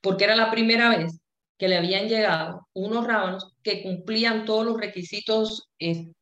porque 0.00 0.24
era 0.24 0.36
la 0.36 0.50
primera 0.50 0.96
vez 0.96 1.18
que 1.58 1.68
le 1.68 1.76
habían 1.76 2.08
llegado 2.08 2.68
unos 2.74 3.06
rábanos 3.06 3.52
que 3.62 3.82
cumplían 3.82 4.44
todos 4.44 4.64
los 4.64 4.80
requisitos 4.80 5.68
eh, 5.78 6.12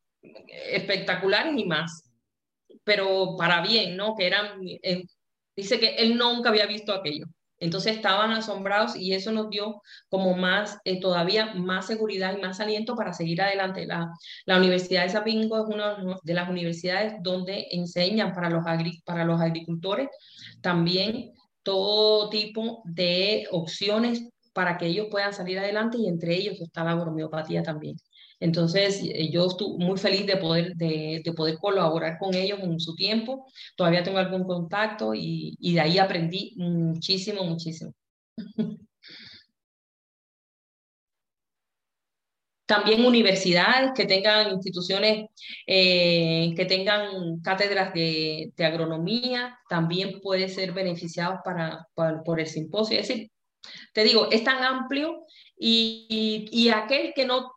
espectaculares 0.73 1.55
y 1.57 1.65
más, 1.65 2.05
pero 2.85 3.37
para 3.37 3.63
bien, 3.63 3.97
¿no? 3.97 4.15
Que 4.17 4.27
eran, 4.27 4.61
eh, 4.83 5.05
dice 5.55 5.79
que 5.79 5.97
él 5.97 6.17
nunca 6.17 6.49
había 6.49 6.67
visto 6.67 6.93
aquello. 6.93 7.27
Entonces 7.61 7.97
estaban 7.97 8.33
asombrados 8.33 8.97
y 8.97 9.13
eso 9.13 9.31
nos 9.33 9.51
dio 9.51 9.83
como 10.09 10.35
más, 10.35 10.79
eh, 10.85 10.99
todavía 10.99 11.55
más 11.55 11.87
seguridad 11.87 12.37
y 12.37 12.41
más 12.41 12.59
aliento 12.59 12.97
para 12.97 13.13
seguir 13.13 13.43
adelante. 13.43 13.87
La, 13.87 14.11
la 14.47 14.57
Universidad 14.57 15.05
de 15.05 15.11
Zapingo 15.11 15.59
es 15.59 15.75
una 15.75 16.19
de 16.23 16.35
las 16.35 16.49
universidades 16.49 17.15
donde 17.21 17.69
enseñan 17.71 18.35
para 18.35 18.51
los, 18.51 18.65
para 19.05 19.25
los 19.25 19.41
agricultores 19.41 20.09
también 20.61 21.33
todo 21.63 22.31
tipo 22.31 22.83
de 22.85 23.47
opciones 23.51 24.29
para 24.53 24.79
que 24.79 24.87
ellos 24.87 25.09
puedan 25.11 25.33
salir 25.33 25.59
adelante 25.59 25.99
y 25.99 26.09
entre 26.09 26.35
ellos 26.35 26.61
está 26.61 26.85
la 26.85 26.97
homeopatía 26.97 27.63
también. 27.63 27.97
Entonces, 28.41 29.01
eh, 29.05 29.31
yo 29.31 29.47
estoy 29.47 29.77
muy 29.79 29.99
feliz 29.99 30.27
de 30.27 30.37
poder, 30.39 30.75
de, 30.77 31.23
de, 31.25 31.33
poder 31.33 31.59
colaborar 31.59 32.19
con 32.19 32.35
ellos 32.35 32.59
en 32.61 32.81
su 32.81 32.95
tiempo. 32.95 33.47
Todavía 33.77 34.03
tengo 34.03 34.19
algún 34.19 34.45
contacto 34.45 35.15
y, 35.15 35.57
y 35.61 35.75
de 35.75 35.81
ahí 35.81 35.99
aprendí 35.99 36.55
muchísimo, 36.57 37.45
muchísimo. 37.45 37.93
también 42.71 43.05
universidades 43.05 43.91
que 43.97 44.07
tengan 44.07 44.53
instituciones, 44.53 45.27
eh, 45.67 46.55
que 46.55 46.65
tengan 46.67 47.41
cátedras 47.43 47.93
de, 47.93 48.53
agronomía, 48.59 49.59
también 49.69 50.21
puede 50.21 50.49
ser 50.49 50.71
beneficiados 50.71 51.41
para, 51.45 51.89
por 51.97 52.39
el 52.39 52.47
simposio. 52.47 53.01
Es 53.01 53.09
decir, 53.09 53.33
te 53.93 54.05
digo, 54.05 54.29
es 54.31 54.45
tan 54.45 54.63
amplio 54.63 55.27
y, 55.59 56.47
y, 56.53 56.69
aquel 56.69 57.13
que 57.13 57.27
no 57.27 57.51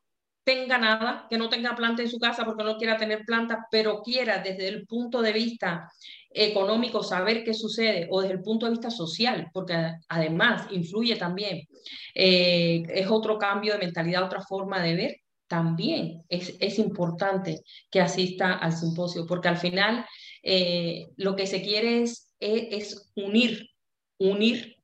tenga 0.44 0.78
nada, 0.78 1.28
que 1.30 1.38
no 1.38 1.50
tenga 1.50 1.76
planta 1.76 2.02
en 2.02 2.10
su 2.10 2.20
casa 2.20 2.46
porque 2.46 2.64
no 2.64 2.78
quiera 2.78 2.98
tener 2.98 3.24
planta, 3.26 3.68
pero 3.72 4.02
quiera 4.02 4.40
desde 4.40 4.68
el 4.68 4.86
punto 4.86 5.22
de 5.22 5.34
vista 5.34 5.90
económico 6.30 7.04
saber 7.04 7.44
qué 7.44 7.54
sucede 7.54 8.08
o 8.10 8.22
desde 8.22 8.36
el 8.36 8.42
punto 8.42 8.66
de 8.66 8.72
vista 8.72 8.90
social, 8.90 9.50
porque 9.54 9.76
además 10.10 10.68
influye 10.72 11.16
también, 11.16 11.68
eh, 12.16 12.84
es 12.90 13.08
otro 13.10 13.38
cambio 13.38 13.74
de 13.74 13.80
mentalidad, 13.80 14.24
otra 14.24 14.42
forma 14.42 14.82
de 14.82 14.96
ver, 14.96 15.16
también 15.48 16.24
es, 16.30 16.56
es 16.60 16.80
importante 16.80 17.62
que 17.92 18.02
asista 18.02 18.54
al 18.54 18.74
simposio, 18.74 19.28
porque 19.28 19.50
al 19.50 19.58
final 19.58 20.06
eh, 20.42 21.08
lo 21.16 21.36
que 21.36 21.48
se 21.48 21.62
quiere 21.62 22.02
es, 22.02 22.34
es, 22.40 23.12
unir, 23.16 23.70
unir 24.18 24.76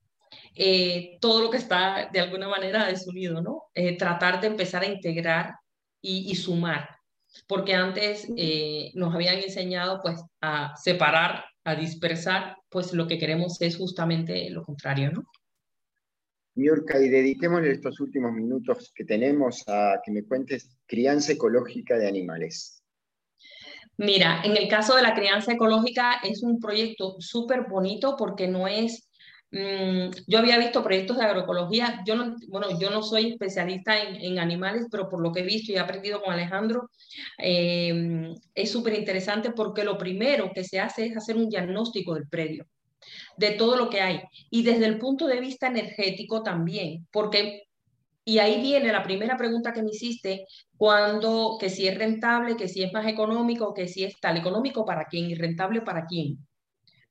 eh, 0.56 1.18
todo 1.22 1.42
lo 1.42 1.50
que 1.50 1.58
está 1.58 2.10
de 2.12 2.20
alguna 2.20 2.48
manera 2.48 2.86
desunido, 2.86 3.42
¿no? 3.42 3.64
tratar 3.98 4.42
de 4.42 4.48
empezar 4.48 4.84
a 4.84 4.88
integrar 4.88 5.56
y, 6.02 6.32
y 6.32 6.36
sumar 6.36 7.00
porque 7.48 7.74
antes 7.74 8.28
eh, 8.36 8.92
nos 8.96 9.14
habían 9.14 9.38
enseñado 9.38 10.00
pues 10.02 10.22
a 10.42 10.76
separar, 10.76 11.46
a 11.64 11.76
dispersar, 11.76 12.58
pues 12.70 12.94
lo 12.94 13.08
que 13.08 13.18
queremos 13.18 13.62
es 13.62 13.78
justamente 13.78 14.50
lo 14.50 14.64
contrario, 14.64 15.12
¿no? 15.12 15.24
Miorca, 16.56 17.00
y 17.00 17.10
dediquémosle 17.10 17.72
estos 17.72 18.00
últimos 18.00 18.34
minutos 18.34 18.92
que 18.94 19.06
tenemos 19.06 19.64
a 19.68 20.02
que 20.04 20.12
me 20.12 20.26
cuentes 20.26 20.78
crianza 20.86 21.34
ecológica 21.34 21.98
de 21.98 22.08
animales. 22.08 22.84
Mira, 23.98 24.42
en 24.44 24.58
el 24.58 24.68
caso 24.68 24.96
de 24.96 25.02
la 25.02 25.14
crianza 25.14 25.54
ecológica 25.54 26.20
es 26.24 26.42
un 26.42 26.60
proyecto 26.60 27.16
súper 27.20 27.68
bonito 27.70 28.16
porque 28.18 28.48
no 28.48 28.68
es 28.68 29.09
Mm, 29.52 30.12
yo 30.28 30.38
había 30.38 30.60
visto 30.60 30.84
proyectos 30.84 31.18
de 31.18 31.26
agroecología, 31.26 32.04
yo 32.06 32.16
no, 32.16 32.36
bueno, 32.50 32.80
yo 32.80 32.92
no 32.92 33.02
soy 33.02 33.32
especialista 33.32 34.00
en, 34.00 34.38
animales, 34.38 34.86
pero 34.92 35.10
por 35.10 35.22
lo 35.22 35.32
que 35.32 35.40
he 35.40 35.44
visto 35.44 35.72
y 35.72 35.76
he 35.76 35.80
aprendido 35.80 36.22
con 36.22 36.34
Alejandro, 36.34 36.90
eh, 37.40 38.32
es 38.54 38.72
súper 38.72 38.94
interesante 38.94 39.52
porque 39.52 39.84
lo 39.84 39.98
primero 39.98 40.52
que 40.54 40.64
se 40.64 40.80
hace 40.80 41.08
es 41.08 41.18
hacer 41.18 41.36
un 41.36 41.50
diagnóstico 41.50 42.14
del 42.14 42.28
predio, 42.28 42.68
de 43.38 43.52
todo 43.52 43.76
lo 43.76 43.90
que 43.90 44.02
hay, 44.02 44.22
y 44.52 44.64
desde 44.64 44.86
el 44.86 45.00
punto 45.00 45.26
de 45.28 45.40
vista 45.40 45.68
energético 45.68 46.44
también, 46.44 47.08
porque, 47.12 47.64
y 48.26 48.38
ahí 48.40 48.62
viene 48.62 48.92
la 48.92 49.04
primera 49.04 49.36
pregunta 49.38 49.74
que 49.74 49.82
me 49.82 49.92
hiciste, 49.92 50.46
cuando, 50.78 51.58
que 51.60 51.70
si 51.72 51.88
es 51.88 51.98
rentable, 51.98 52.56
que 52.56 52.68
si 52.68 52.84
es 52.84 52.94
más 52.94 53.08
económico, 53.08 53.74
que 53.74 53.88
si 53.88 54.04
es 54.04 54.20
tal, 54.20 54.38
económico 54.38 54.86
para 54.86 55.06
quién 55.06 55.26
y 55.30 55.36
rentable 55.36 55.82
para 55.82 56.06
quién 56.06 56.38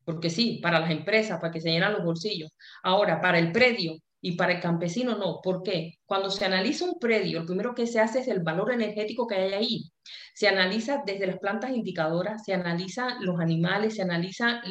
porque 0.08 0.30
sí, 0.30 0.58
para 0.62 0.80
las 0.80 0.90
empresas, 0.90 1.38
para 1.38 1.52
que 1.52 1.60
se 1.60 1.68
llenen 1.68 1.92
los 1.92 2.02
bolsillos. 2.02 2.50
Ahora, 2.82 3.20
para 3.20 3.38
el 3.38 3.52
predio 3.52 3.98
y 4.22 4.32
para 4.36 4.54
el 4.54 4.60
campesino 4.62 5.18
no. 5.18 5.40
¿Por 5.42 5.62
qué? 5.62 5.98
Cuando 6.06 6.30
se 6.30 6.46
analiza 6.46 6.86
un 6.86 6.98
predio, 6.98 7.40
lo 7.40 7.46
primero 7.46 7.74
que 7.74 7.86
se 7.86 8.00
hace 8.00 8.20
es 8.20 8.28
el 8.28 8.42
valor 8.42 8.72
energético 8.72 9.26
que 9.26 9.34
hay 9.34 9.52
ahí. 9.52 9.92
Se 10.34 10.48
analiza 10.48 11.02
desde 11.04 11.26
las 11.26 11.38
plantas 11.38 11.72
indicadoras, 11.72 12.42
se 12.42 12.54
analiza 12.54 13.18
los 13.20 13.38
animales, 13.38 13.96
se 13.96 14.02
analiza 14.02 14.62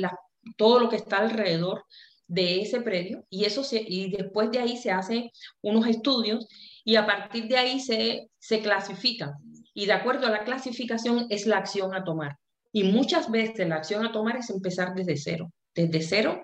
todo 0.58 0.80
lo 0.80 0.90
que 0.90 0.96
está 0.96 1.20
alrededor 1.20 1.84
de 2.26 2.62
ese 2.62 2.82
predio 2.82 3.24
y, 3.30 3.46
eso 3.46 3.62
y 3.72 4.10
después 4.10 4.50
de 4.50 4.58
ahí 4.58 4.76
se 4.76 4.90
hacen 4.90 5.30
unos 5.62 5.86
estudios 5.86 6.48
y 6.84 6.96
a 6.96 7.06
partir 7.06 7.48
de 7.48 7.58
ahí 7.60 7.80
se, 7.80 8.32
se 8.40 8.60
clasifica. 8.62 9.36
Y 9.76 9.86
de 9.86 9.94
acuerdo 9.94 10.26
a 10.26 10.32
la 10.32 10.44
clasificación 10.44 11.28
es 11.30 11.46
la 11.46 11.60
acción 11.60 11.94
a 11.94 12.04
tomar. 12.04 12.38
Y 12.78 12.84
muchas 12.84 13.32
veces 13.32 13.68
la 13.68 13.78
acción 13.78 14.06
a 14.06 14.12
tomar 14.12 14.38
es 14.38 14.52
empezar 14.52 14.94
desde 14.94 15.18
cero, 15.18 15.52
desde 15.74 16.00
cero 16.00 16.44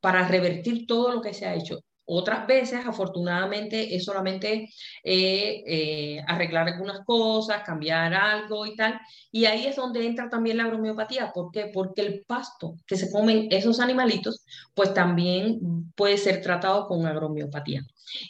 para 0.00 0.26
revertir 0.26 0.86
todo 0.86 1.12
lo 1.12 1.20
que 1.20 1.34
se 1.34 1.44
ha 1.44 1.54
hecho. 1.54 1.80
Otras 2.06 2.46
veces, 2.46 2.84
afortunadamente, 2.84 3.94
es 3.94 4.04
solamente 4.04 4.68
eh, 5.02 5.62
eh, 5.66 6.22
arreglar 6.26 6.68
algunas 6.68 7.00
cosas, 7.00 7.62
cambiar 7.64 8.12
algo 8.12 8.66
y 8.66 8.76
tal. 8.76 9.00
Y 9.32 9.46
ahí 9.46 9.66
es 9.66 9.76
donde 9.76 10.06
entra 10.06 10.28
también 10.28 10.58
la 10.58 10.64
agromiopatía. 10.64 11.32
¿Por 11.32 11.50
qué? 11.50 11.70
Porque 11.72 12.02
el 12.02 12.24
pasto 12.26 12.76
que 12.86 12.96
se 12.96 13.10
comen 13.10 13.48
esos 13.50 13.80
animalitos, 13.80 14.44
pues 14.74 14.92
también 14.92 15.92
puede 15.96 16.18
ser 16.18 16.42
tratado 16.42 16.86
con 16.86 17.06
agromiopatía. 17.06 17.82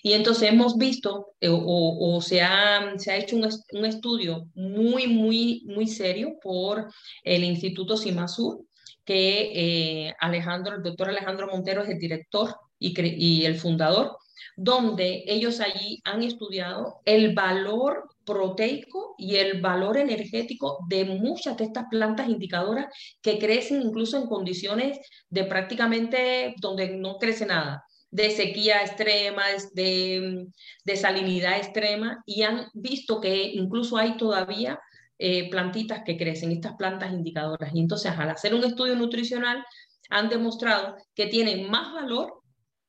Y 0.03 0.13
entonces 0.13 0.51
hemos 0.51 0.79
visto, 0.79 1.35
eh, 1.41 1.49
o, 1.51 2.21
se, 2.21 2.43
ha, 2.43 2.97
se 2.97 3.11
ha 3.11 3.17
hecho 3.17 3.37
un, 3.37 3.49
un, 3.73 3.85
estudio 3.85 4.49
muy, 4.55 5.09
muy, 5.09 5.65
muy 5.67 5.89
serio 5.89 6.39
por 6.41 6.89
el 7.25 7.43
Instituto 7.43 7.97
CIMASUR, 7.97 8.61
que 9.05 10.15
Alejandro, 10.21 10.77
el 10.77 10.83
doctor 10.83 11.09
Alejandro 11.11 11.49
Montero 11.49 11.83
es 11.83 11.91
el 11.91 11.99
director 11.99 12.57
y, 12.93 13.45
el 13.45 13.57
fundador, 13.57 14.17
donde 14.57 15.25
ellos 15.27 15.61
allí 15.61 16.01
han 16.05 16.23
estudiado 16.23 17.01
el 17.05 17.35
valor 17.35 18.09
proteico 18.25 19.15
y 19.19 19.37
el 19.37 19.61
valor 19.61 19.97
energético 19.97 20.79
de 20.89 21.05
muchas 21.05 21.57
de 21.57 21.65
estas 21.65 21.87
plantas 21.91 22.29
indicadoras 22.29 22.87
que 23.21 23.39
crecen 23.39 23.83
incluso 23.83 24.17
en 24.17 24.27
condiciones 24.27 24.99
de 25.29 25.45
prácticamente 25.45 26.55
donde 26.59 26.97
no 26.97 27.19
crece 27.19 27.47
nada, 27.47 27.85
de 28.11 28.31
sequía 28.31 28.83
extrema, 28.83 29.43
de, 29.73 30.47
de 30.85 30.97
salinidad 30.97 31.57
extrema, 31.57 32.23
y 32.27 32.43
han 32.43 32.69
visto 32.73 33.21
que 33.21 33.45
incluso 33.55 33.97
hay 33.97 34.17
todavía 34.17 34.79
eh, 35.19 35.49
plantitas 35.49 36.03
que 36.05 36.17
crecen, 36.17 36.51
estas 36.51 36.75
plantas 36.75 37.13
indicadoras. 37.13 37.73
Y 37.73 37.81
entonces 37.81 38.13
al 38.17 38.31
hacer 38.31 38.53
un 38.55 38.65
estudio 38.65 38.97
nutricional 38.97 39.65
han 40.11 40.29
demostrado 40.29 40.97
que 41.15 41.27
tienen 41.27 41.71
más 41.71 41.93
valor 41.95 42.43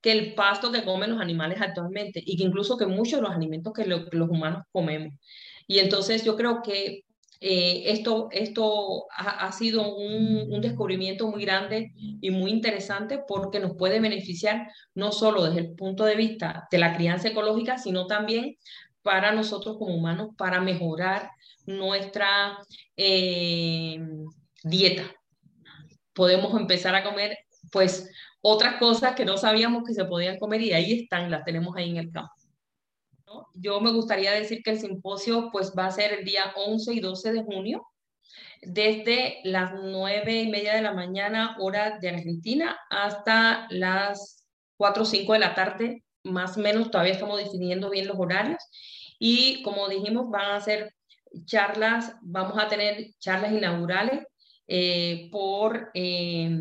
que 0.05 0.11
el 0.11 0.35
pasto 0.35 0.71
que 0.71 0.83
comen 0.83 1.09
los 1.09 1.19
animales 1.19 1.59
actualmente 1.59 2.21
y 2.23 2.37
que 2.37 2.43
incluso 2.43 2.77
que 2.77 2.85
muchos 2.85 3.13
de 3.13 3.21
los 3.23 3.31
alimentos 3.31 3.73
que, 3.73 3.85
los 3.87 4.29
humanos 4.29 4.61
comemos. 4.71 5.15
Y 5.65 5.79
entonces 5.79 6.23
yo 6.23 6.35
creo 6.35 6.61
que 6.61 7.05
eh, 7.41 7.83
esto, 7.87 8.27
esto 8.31 9.07
ha, 9.09 9.51
sido 9.51 9.95
un, 9.95 10.61
descubrimiento 10.61 11.27
muy 11.27 11.43
grande 11.43 11.91
y 12.21 12.29
muy 12.29 12.51
interesante 12.51 13.19
porque 13.27 13.59
nos 13.59 13.75
puede 13.75 13.99
beneficiar 13.99 14.67
no 14.93 15.11
solo 15.11 15.43
desde 15.43 15.61
el 15.61 15.73
punto 15.73 16.05
de 16.05 16.15
vista 16.15 16.67
de 16.69 16.77
la 16.77 16.95
crianza 16.95 17.29
ecológica, 17.29 17.79
sino 17.79 18.05
también 18.05 18.57
para 19.01 19.31
nosotros 19.31 19.77
como 19.79 19.95
humanos, 19.95 20.35
para 20.37 20.61
mejorar 20.61 21.31
nuestra 21.65 22.59
eh, 22.95 23.97
dieta. 24.63 25.15
Podemos 26.13 26.55
empezar 26.59 26.93
a 26.93 27.03
comer 27.03 27.39
pues 27.75 28.09
otras 28.39 28.77
cosas 28.77 29.15
que 29.15 29.25
no 29.25 29.35
sabíamos 29.35 29.83
que 29.85 29.93
se 29.93 30.05
podían 30.05 30.39
comer 30.39 30.61
y 30.61 30.71
ahí 30.71 30.93
están, 31.01 31.29
las 31.29 31.43
tenemos 31.43 31.75
ahí 31.75 31.89
en 31.89 31.97
el 31.97 32.09
campo. 32.09 32.31
Yo 33.53 33.81
me 33.81 33.91
gustaría 33.91 34.31
decir 34.31 34.61
que 34.63 34.71
el 34.71 34.79
simposio 34.79 35.49
pues 35.51 35.73
va 35.77 35.87
a 35.87 35.91
ser 35.91 36.13
el 36.13 36.23
día 36.23 36.53
11 36.55 36.93
y 36.93 37.01
12 37.01 37.33
de 37.33 37.43
junio, 37.43 37.85
desde 38.61 39.41
las 39.43 39.73
9 39.73 40.43
y 40.43 40.49
media 40.49 40.73
de 40.73 40.83
la 40.83 40.93
mañana, 40.93 41.57
hora 41.59 41.99
de 41.99 42.07
Argentina, 42.07 42.79
hasta 42.89 43.67
las 43.71 44.47
4 44.77 45.03
o 45.03 45.05
5 45.05 45.33
de 45.33 45.39
la 45.39 45.53
tarde, 45.53 46.05
más 46.23 46.55
o 46.55 46.61
menos, 46.61 46.89
todavía 46.89 47.11
estamos 47.11 47.43
definiendo 47.43 47.89
bien 47.89 48.07
los 48.07 48.17
horarios. 48.17 48.63
Y 49.19 49.61
como 49.63 49.89
dijimos, 49.89 50.29
van 50.29 50.51
a 50.51 50.61
ser 50.61 50.95
charlas, 51.43 52.15
vamos 52.21 52.57
a 52.57 52.69
tener 52.69 53.07
charlas 53.19 53.51
inaugurales 53.51 54.25
eh, 54.65 55.27
por... 55.29 55.91
Eh, 55.93 56.57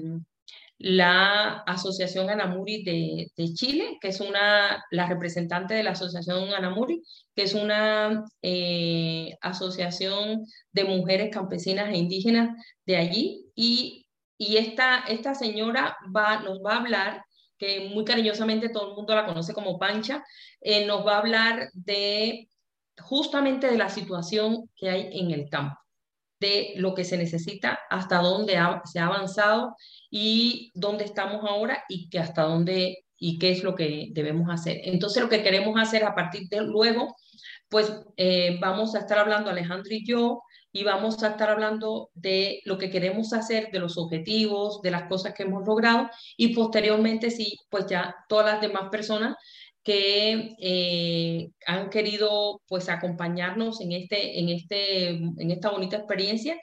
la 0.84 1.62
Asociación 1.66 2.28
Anamuri 2.28 2.84
de, 2.84 3.54
Chile, 3.54 3.96
que 4.02 4.08
es 4.08 4.20
una, 4.20 4.84
la 4.90 5.06
representante 5.06 5.72
de 5.72 5.82
la 5.82 5.92
Asociación 5.92 6.52
Anamuri, 6.52 7.02
que 7.34 7.44
es 7.44 7.54
una 7.54 8.22
eh, 8.42 9.34
asociación 9.40 10.44
de 10.72 10.84
mujeres 10.84 11.30
campesinas 11.32 11.88
e 11.88 11.96
indígenas 11.96 12.50
de 12.84 12.96
allí. 12.98 13.46
Y, 13.54 14.06
y 14.36 14.58
esta, 14.58 15.04
esta 15.08 15.34
señora 15.34 15.96
va, 16.14 16.40
nos 16.40 16.58
va 16.58 16.74
a 16.74 16.80
hablar, 16.80 17.24
que 17.56 17.88
muy 17.88 18.04
cariñosamente 18.04 18.68
todo 18.68 18.90
el 18.90 18.96
mundo 18.96 19.14
la 19.14 19.24
conoce 19.24 19.54
como 19.54 19.78
Pancha, 19.78 20.22
eh, 20.60 20.84
nos 20.84 21.06
va 21.06 21.14
a 21.14 21.18
hablar 21.20 21.70
de 21.72 22.50
justamente 22.98 23.70
de 23.70 23.78
la 23.78 23.88
situación 23.88 24.68
que 24.76 24.90
hay 24.90 25.18
en 25.18 25.30
el 25.30 25.48
campo 25.48 25.83
de 26.40 26.74
lo 26.76 26.94
que 26.94 27.04
se 27.04 27.16
necesita, 27.16 27.78
hasta 27.90 28.18
dónde 28.18 28.58
se 28.84 28.98
ha 28.98 29.06
avanzado 29.06 29.76
y 30.10 30.72
dónde 30.74 31.04
estamos 31.04 31.44
ahora 31.48 31.84
y 31.88 32.08
que 32.08 32.18
hasta 32.18 32.42
dónde 32.42 33.04
y 33.16 33.38
qué 33.38 33.50
es 33.50 33.62
lo 33.62 33.74
que 33.74 34.08
debemos 34.12 34.50
hacer. 34.50 34.80
Entonces 34.84 35.22
lo 35.22 35.28
que 35.28 35.42
queremos 35.42 35.80
hacer 35.80 36.04
a 36.04 36.14
partir 36.14 36.48
de 36.48 36.62
luego, 36.62 37.16
pues 37.68 37.92
eh, 38.16 38.58
vamos 38.60 38.94
a 38.94 38.98
estar 39.00 39.18
hablando 39.18 39.50
Alejandro 39.50 39.94
y 39.94 40.06
yo 40.06 40.42
y 40.72 40.82
vamos 40.82 41.22
a 41.22 41.28
estar 41.28 41.50
hablando 41.50 42.10
de 42.14 42.60
lo 42.64 42.76
que 42.78 42.90
queremos 42.90 43.32
hacer, 43.32 43.70
de 43.70 43.78
los 43.78 43.96
objetivos, 43.96 44.82
de 44.82 44.90
las 44.90 45.04
cosas 45.08 45.32
que 45.32 45.44
hemos 45.44 45.64
logrado 45.64 46.10
y 46.36 46.52
posteriormente 46.52 47.30
sí, 47.30 47.56
pues 47.70 47.86
ya 47.86 48.14
todas 48.28 48.46
las 48.46 48.60
demás 48.60 48.90
personas 48.90 49.36
que 49.84 50.56
eh, 50.58 51.50
han 51.66 51.90
querido 51.90 52.62
pues 52.66 52.88
acompañarnos 52.88 53.80
en, 53.82 53.92
este, 53.92 54.40
en, 54.40 54.48
este, 54.48 55.10
en 55.10 55.50
esta 55.50 55.70
bonita 55.70 55.98
experiencia. 55.98 56.58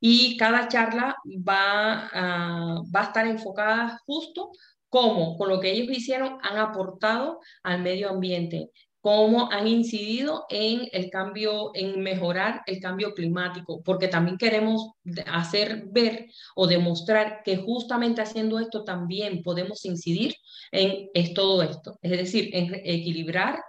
Y 0.00 0.36
cada 0.38 0.68
charla 0.68 1.16
va 1.46 2.08
a, 2.12 2.82
va 2.94 3.00
a 3.00 3.04
estar 3.04 3.26
enfocada 3.26 3.98
justo 4.06 4.52
cómo 4.88 5.36
con 5.36 5.48
lo 5.48 5.60
que 5.60 5.72
ellos 5.72 5.96
hicieron 5.96 6.38
han 6.42 6.58
aportado 6.58 7.40
al 7.62 7.82
medio 7.82 8.10
ambiente, 8.10 8.70
cómo 9.00 9.50
han 9.50 9.66
incidido 9.66 10.44
en 10.50 10.88
el 10.92 11.10
cambio, 11.10 11.70
en 11.74 12.00
mejorar 12.02 12.62
el 12.66 12.80
cambio 12.80 13.14
climático, 13.14 13.82
porque 13.82 14.08
también 14.08 14.36
queremos 14.36 14.92
hacer 15.26 15.84
ver 15.90 16.26
o 16.54 16.66
demostrar 16.66 17.42
que 17.44 17.56
justamente 17.56 18.20
haciendo 18.20 18.58
esto 18.58 18.84
también 18.84 19.42
podemos 19.42 19.84
incidir 19.84 20.34
en 20.72 21.08
todo 21.34 21.62
esto, 21.62 21.98
es 22.02 22.10
decir, 22.10 22.50
en 22.52 22.74
equilibrar 22.84 23.60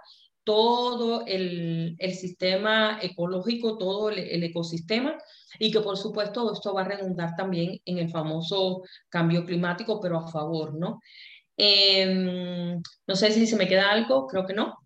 todo 0.44 1.24
el, 1.26 1.96
sistema 2.14 2.98
ecológico, 3.00 3.78
todo 3.78 4.10
el, 4.10 4.42
ecosistema, 4.42 5.16
y 5.58 5.70
que 5.70 5.80
por 5.80 5.96
supuesto 5.96 6.52
esto 6.52 6.74
va 6.74 6.82
a 6.82 6.88
redundar 6.88 7.34
también 7.36 7.80
en 7.84 7.98
el 7.98 8.10
famoso 8.10 8.82
cambio 9.08 9.44
climático, 9.44 10.00
pero 10.00 10.18
a 10.18 10.28
favor, 10.28 10.74
¿no? 10.74 11.00
Em, 11.56 12.82
no 13.06 13.16
sé 13.16 13.30
si 13.32 13.46
se 13.46 13.56
me 13.56 13.68
queda 13.68 13.90
algo, 13.90 14.26
creo 14.26 14.46
que 14.46 14.54
no. 14.54 14.81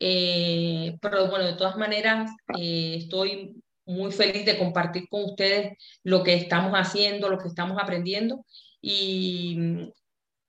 Eh, 0.00 0.98
pero 1.00 1.28
bueno, 1.28 1.44
de 1.46 1.54
todas 1.54 1.76
maneras, 1.76 2.30
eh, 2.58 2.96
estoy 2.98 3.62
muy 3.86 4.12
feliz 4.12 4.44
de 4.46 4.58
compartir 4.58 5.04
con 5.08 5.24
ustedes 5.24 5.76
lo 6.02 6.22
que 6.22 6.34
estamos 6.34 6.72
haciendo, 6.72 7.28
lo 7.28 7.38
que 7.38 7.48
estamos 7.48 7.78
aprendiendo. 7.80 8.44
Y, 8.80 9.58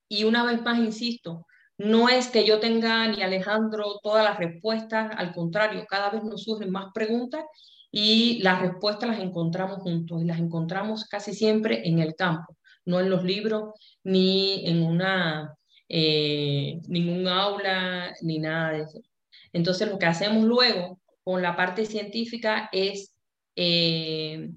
y 0.08 0.24
una 0.24 0.46
vez 0.46 0.62
más, 0.62 0.80
insisto, 0.80 1.46
no 1.78 2.10
es 2.10 2.28
que 2.30 2.46
yo 2.46 2.60
tenga 2.60 3.08
ni 3.08 3.22
Alejandro 3.24 4.00
todas 4.04 4.24
las 4.24 4.38
respuestas, 4.38 5.12
al 5.18 5.34
contrario, 5.34 5.86
cada 5.90 6.12
vez 6.12 6.24
nos 6.24 6.44
surgen 6.44 6.72
más 6.72 6.88
preguntas 6.94 7.44
y 7.92 8.40
las 8.44 8.62
respuestas 8.62 9.10
las 9.10 9.20
encontramos 9.20 9.80
juntos 9.80 10.22
y 10.22 10.26
las 10.26 10.40
encontramos 10.40 11.06
casi 11.06 11.34
siempre 11.34 11.88
en 11.88 12.00
el 12.00 12.16
campo, 12.16 12.58
no 12.86 13.00
en 13.00 13.10
los 13.10 13.24
libros 13.24 13.74
ni 14.04 14.66
en 14.68 14.84
una, 14.84 15.56
eh, 15.90 16.80
ningún 16.88 17.28
aula 17.28 18.14
ni 18.22 18.40
nada 18.40 18.72
de 18.72 18.84
eso. 18.84 19.00
Entonces 19.54 19.90
lo 19.90 19.98
que 19.98 20.06
hacemos 20.06 20.44
luego 20.44 21.02
con 21.24 21.42
la 21.42 21.56
parte 21.56 21.86
científica 21.86 22.70
es, 22.72 23.14
eh, 23.56 24.50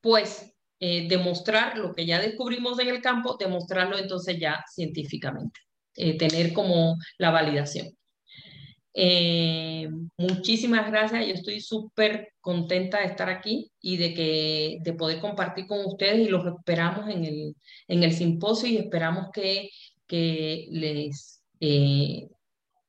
pues, 0.00 0.54
eh, 0.80 1.08
demostrar 1.08 1.78
lo 1.78 1.94
que 1.94 2.06
ya 2.06 2.20
descubrimos 2.20 2.78
en 2.78 2.88
el 2.88 3.00
campo, 3.00 3.36
demostrarlo 3.38 3.98
entonces 3.98 4.38
ya 4.38 4.62
científicamente, 4.72 5.60
eh, 5.96 6.16
tener 6.18 6.52
como 6.52 6.96
la 7.18 7.30
validación. 7.30 7.88
muchísimas 10.16 10.90
gracias, 10.90 11.26
yo 11.26 11.34
estoy 11.34 11.60
súper 11.60 12.32
contenta 12.40 13.00
de 13.00 13.06
estar 13.06 13.28
aquí 13.28 13.70
y 13.80 13.96
de, 13.96 14.14
que, 14.14 14.78
de 14.82 14.92
poder 14.92 15.20
compartir 15.20 15.66
con 15.66 15.84
ustedes 15.84 16.18
y 16.26 16.30
los 16.30 16.46
esperamos 16.46 17.08
en 17.10 17.24
el, 17.24 17.56
en 17.88 18.02
el 18.04 18.12
simposio 18.12 18.68
y 18.68 18.76
esperamos 18.78 19.30
que, 19.32 19.70
que 20.06 20.66
les 20.70 21.42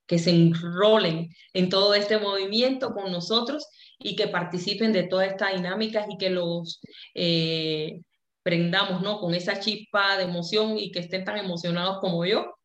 que 0.08 0.20
se 0.20 0.32
enrolen 0.32 1.30
en 1.54 1.70
todo 1.70 1.94
este 1.94 2.18
movimiento 2.18 2.94
con 2.94 3.12
nosotros 3.12 3.68
y 4.00 4.16
que 4.16 4.28
participen 4.28 4.92
de 4.92 5.04
toda 5.04 5.26
esta 5.26 5.52
dinámica 5.52 6.06
y 6.10 6.18
que 6.18 6.30
los 6.30 6.82
eh, 7.14 8.02
prendamos 8.44 9.02
¿no? 9.02 9.20
con 9.20 9.34
esa 9.34 9.60
chispa 9.60 10.18
de 10.18 10.24
emoción 10.26 10.78
y 10.78 10.92
que 10.92 11.00
estén 11.00 11.26
tan 11.26 11.38
emocionados 11.38 12.00
como 12.02 12.26
yo 12.26 12.56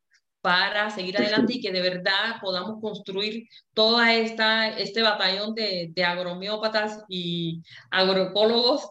para 0.41 0.91
seguir 0.91 1.18
adelante 1.18 1.55
y 1.55 1.61
que 1.61 1.72
de 1.72 1.82
verdad 1.82 2.36
podamos 2.41 2.80
construir 2.80 3.45
toda 3.74 4.14
esta 4.14 4.68
este 4.78 5.03
batallón 5.03 5.55
de, 5.55 5.91
de 5.95 6.05
agromiópatas 6.05 7.05
y 7.09 7.62
agroecólogos 7.91 8.88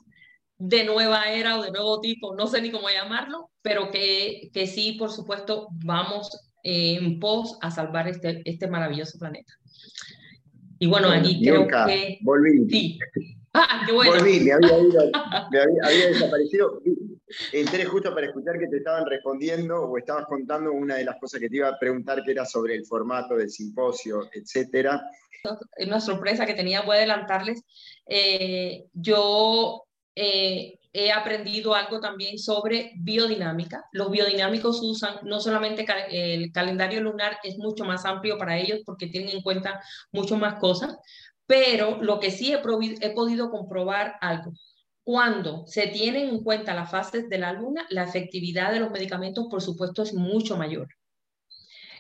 de 0.60 0.84
nueva 0.84 1.32
era 1.32 1.58
o 1.58 1.64
de 1.64 1.72
nuevo 1.72 2.02
tipo, 2.02 2.36
no 2.36 2.46
sé 2.46 2.62
ni 2.62 2.70
cómo 2.70 2.90
llamarlo, 2.90 3.50
pero 3.62 3.90
que, 3.92 4.50
que 4.54 4.68
sí, 4.68 4.94
por 4.94 5.10
supuesto, 5.10 5.70
vamos 5.72 6.49
en 6.64 7.20
pos 7.20 7.58
a 7.62 7.72
salvar 7.72 8.08
este, 8.08 8.42
este 8.46 8.68
maravilloso 8.68 9.18
planeta. 9.20 9.54
Y 10.80 10.88
bueno, 10.88 11.10
aquí 11.10 11.42
creo 11.42 11.68
que... 11.68 12.20
Volví. 12.22 12.70
Sí. 12.70 13.00
Ah, 13.54 13.84
qué 13.86 13.92
bueno. 13.92 14.14
Volví, 14.14 14.40
me 14.40 14.54
había, 14.54 14.70
me 15.52 15.60
había, 15.84 16.08
desaparecido. 16.08 16.82
Entré 17.52 17.86
justo 17.86 18.14
para 18.14 18.28
escuchar 18.28 18.58
que 18.58 18.68
te 18.68 18.78
estaban 18.78 19.06
respondiendo 19.06 19.82
o 19.82 19.98
estabas 19.98 20.26
contando 20.26 20.72
una 20.72 20.96
de 20.96 21.06
las 21.06 21.18
cosas 21.20 21.40
que 21.40 21.50
te 21.50 21.58
iba 21.58 21.68
a 21.68 21.80
preguntar, 21.80 22.24
que 22.24 22.32
era 22.32 22.46
sobre 22.46 22.76
el 22.76 22.86
formato 22.86 23.36
del 23.36 23.50
simposio, 23.50 24.30
etcétera. 24.34 25.02
Una 25.86 26.00
sorpresa 26.00 26.46
que 26.46 26.54
tenía, 26.54 26.82
voy 26.82 26.96
a 26.96 27.00
adelantarles. 27.00 27.64
Eh, 28.06 28.86
yo 28.94 29.84
eh, 30.16 30.79
he 30.92 31.12
aprendido 31.12 31.76
algo 31.76 32.00
también 32.00 32.40
sobre 32.40 32.92
biodinámica. 32.96 33.86
Los 33.92 34.10
biodinámicos 34.10 34.82
usan 34.82 35.18
no 35.24 35.40
solamente 35.40 35.86
el 36.10 36.52
calendario 36.52 37.02
lunar, 37.02 37.38
es 37.44 37.58
mucho 37.58 37.86
más 37.86 38.06
amplio 38.06 38.38
para 38.38 38.58
ellos 38.58 38.82
porque 38.86 39.08
tienen 39.08 39.36
en 39.36 39.42
cuenta 39.42 39.82
mucho 40.12 40.36
más 40.38 40.56
cosas, 40.56 40.98
pero 41.46 42.02
lo 42.02 42.20
que 42.20 42.32
sí 42.32 42.54
he, 42.54 42.60
podido 42.60 43.50
comprobar 43.50 44.16
algo. 44.22 44.54
Cuando 45.04 45.66
se 45.68 45.88
tienen 45.88 46.30
en 46.30 46.44
cuenta 46.44 46.76
las 46.76 46.92
fases 46.92 47.30
de 47.30 47.40
la 47.40 47.54
luna, 47.54 47.86
la 47.90 48.04
efectividad 48.04 48.72
de 48.72 48.80
los 48.80 48.92
medicamentos, 48.92 49.48
por 49.50 49.62
supuesto, 49.62 50.04
es 50.04 50.14
mucho 50.14 50.58
mayor. 50.58 50.88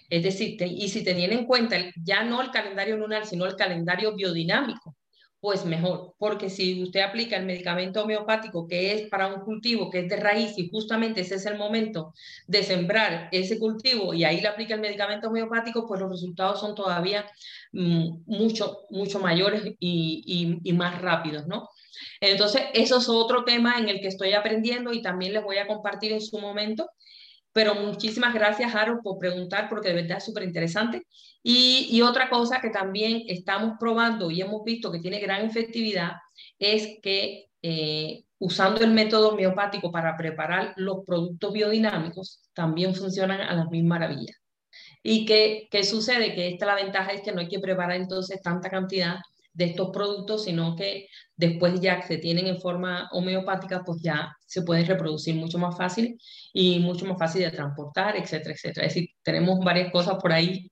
Es 0.09 0.23
decir, 0.23 0.57
y 0.61 0.89
si 0.89 1.03
tenían 1.03 1.31
en 1.31 1.45
cuenta 1.45 1.77
ya 2.03 2.23
no 2.23 2.41
el 2.41 2.51
calendario 2.51 2.97
lunar, 2.97 3.25
sino 3.25 3.45
el 3.45 3.55
calendario 3.55 4.15
biodinámico, 4.15 4.95
pues 5.41 5.65
mejor, 5.65 6.15
porque 6.17 6.49
si 6.49 6.83
usted 6.83 6.99
aplica 7.01 7.37
el 7.37 7.45
medicamento 7.45 8.03
homeopático 8.03 8.67
que 8.67 8.93
es 8.93 9.09
para 9.09 9.27
un 9.27 9.41
cultivo 9.41 9.89
que 9.89 9.99
es 9.99 10.09
de 10.09 10.17
raíz 10.17 10.57
y 10.57 10.69
justamente 10.69 11.21
ese 11.21 11.35
es 11.35 11.45
el 11.45 11.57
momento 11.57 12.13
de 12.47 12.63
sembrar 12.63 13.29
ese 13.31 13.57
cultivo 13.57 14.13
y 14.13 14.25
ahí 14.25 14.41
le 14.41 14.49
aplica 14.49 14.75
el 14.75 14.81
medicamento 14.81 15.29
homeopático, 15.29 15.87
pues 15.87 16.01
los 16.01 16.11
resultados 16.11 16.59
son 16.59 16.75
todavía 16.75 17.25
mm, 17.71 18.23
mucho, 18.25 18.79
mucho 18.89 19.19
mayores 19.19 19.63
y, 19.79 20.59
y 20.63 20.73
más 20.73 21.01
rápidos, 21.01 21.47
¿no? 21.47 21.69
Entonces, 22.21 22.63
eso 22.73 22.97
es 22.97 23.09
otro 23.09 23.43
tema 23.43 23.77
en 23.77 23.89
el 23.89 23.99
que 23.99 24.07
estoy 24.07 24.33
aprendiendo 24.33 24.93
y 24.93 25.01
también 25.01 25.33
les 25.33 25.43
voy 25.43 25.57
a 25.57 25.67
compartir 25.67 26.11
en 26.13 26.21
su 26.21 26.37
momento 26.39 26.89
pero 27.51 27.75
muchísimas 27.75 28.33
gracias, 28.33 28.73
Harold, 28.73 29.01
por 29.01 29.17
preguntar, 29.17 29.69
porque 29.69 29.89
de 29.89 29.95
verdad 29.95 30.17
es 30.19 30.25
súper 30.25 30.43
interesante. 30.43 31.07
Y, 31.41 32.01
otra 32.01 32.29
cosa 32.29 32.59
que 32.61 32.69
también 32.69 33.23
estamos 33.27 33.77
probando 33.79 34.29
y 34.29 34.41
hemos 34.41 34.63
visto 34.63 34.91
que 34.91 34.99
tiene 34.99 35.19
gran 35.19 35.45
efectividad 35.45 36.13
es 36.57 36.99
que 37.01 37.49
eh, 37.61 38.23
usando 38.39 38.83
el 38.83 38.91
método 38.91 39.29
homeopático 39.29 39.91
para 39.91 40.17
preparar 40.17 40.73
los 40.77 41.05
productos 41.05 41.53
biodinámicos, 41.53 42.41
también 42.53 42.95
funcionan 42.95 43.41
a 43.41 43.53
las 43.53 43.69
mismas 43.69 43.99
maravillas. 43.99 44.37
¿Y 45.03 45.25
qué, 45.25 45.67
qué 45.71 45.83
sucede? 45.83 46.35
Que 46.35 46.49
esta 46.49 46.65
la 46.65 46.75
ventaja 46.75 47.11
es 47.11 47.21
que 47.21 47.31
no 47.31 47.39
hay 47.39 47.47
que 47.47 47.59
preparar 47.59 47.97
entonces 47.97 48.41
tanta 48.41 48.69
cantidad 48.69 49.19
de 49.53 49.65
estos 49.65 49.89
productos, 49.89 50.45
sino 50.45 50.75
que 50.75 51.07
después 51.35 51.79
ya 51.81 51.99
que 51.99 52.07
se 52.07 52.17
tienen 52.17 52.47
en 52.47 52.61
forma 52.61 53.09
homeopática, 53.11 53.83
pues 53.85 54.01
ya 54.01 54.35
se 54.45 54.61
pueden 54.61 54.85
reproducir 54.85 55.35
mucho 55.35 55.57
más 55.57 55.77
fácil 55.77 56.19
y 56.53 56.79
mucho 56.79 57.05
más 57.05 57.17
fácil 57.17 57.41
de 57.41 57.51
transportar, 57.51 58.15
etcétera, 58.15 58.53
etcétera. 58.53 58.87
Es 58.87 58.93
decir, 58.93 59.09
tenemos 59.23 59.59
varias 59.59 59.91
cosas 59.91 60.15
por 60.21 60.31
ahí 60.31 60.71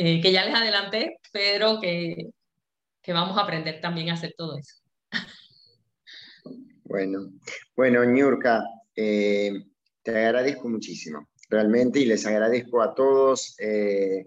eh, 0.00 0.20
que 0.20 0.30
ya 0.30 0.44
les 0.44 0.54
adelanté, 0.54 1.18
pero 1.32 1.80
que, 1.80 2.30
que 3.02 3.12
vamos 3.12 3.36
a 3.36 3.42
aprender 3.42 3.80
también 3.80 4.10
a 4.10 4.12
hacer 4.12 4.32
todo 4.36 4.56
eso. 4.56 4.76
Bueno, 6.84 7.32
bueno, 7.74 8.04
Ñurka, 8.04 8.62
eh, 8.94 9.52
te 10.04 10.16
agradezco 10.16 10.68
muchísimo, 10.68 11.28
realmente, 11.50 11.98
y 11.98 12.04
les 12.04 12.24
agradezco 12.26 12.80
a 12.80 12.94
todos 12.94 13.56
eh, 13.58 14.24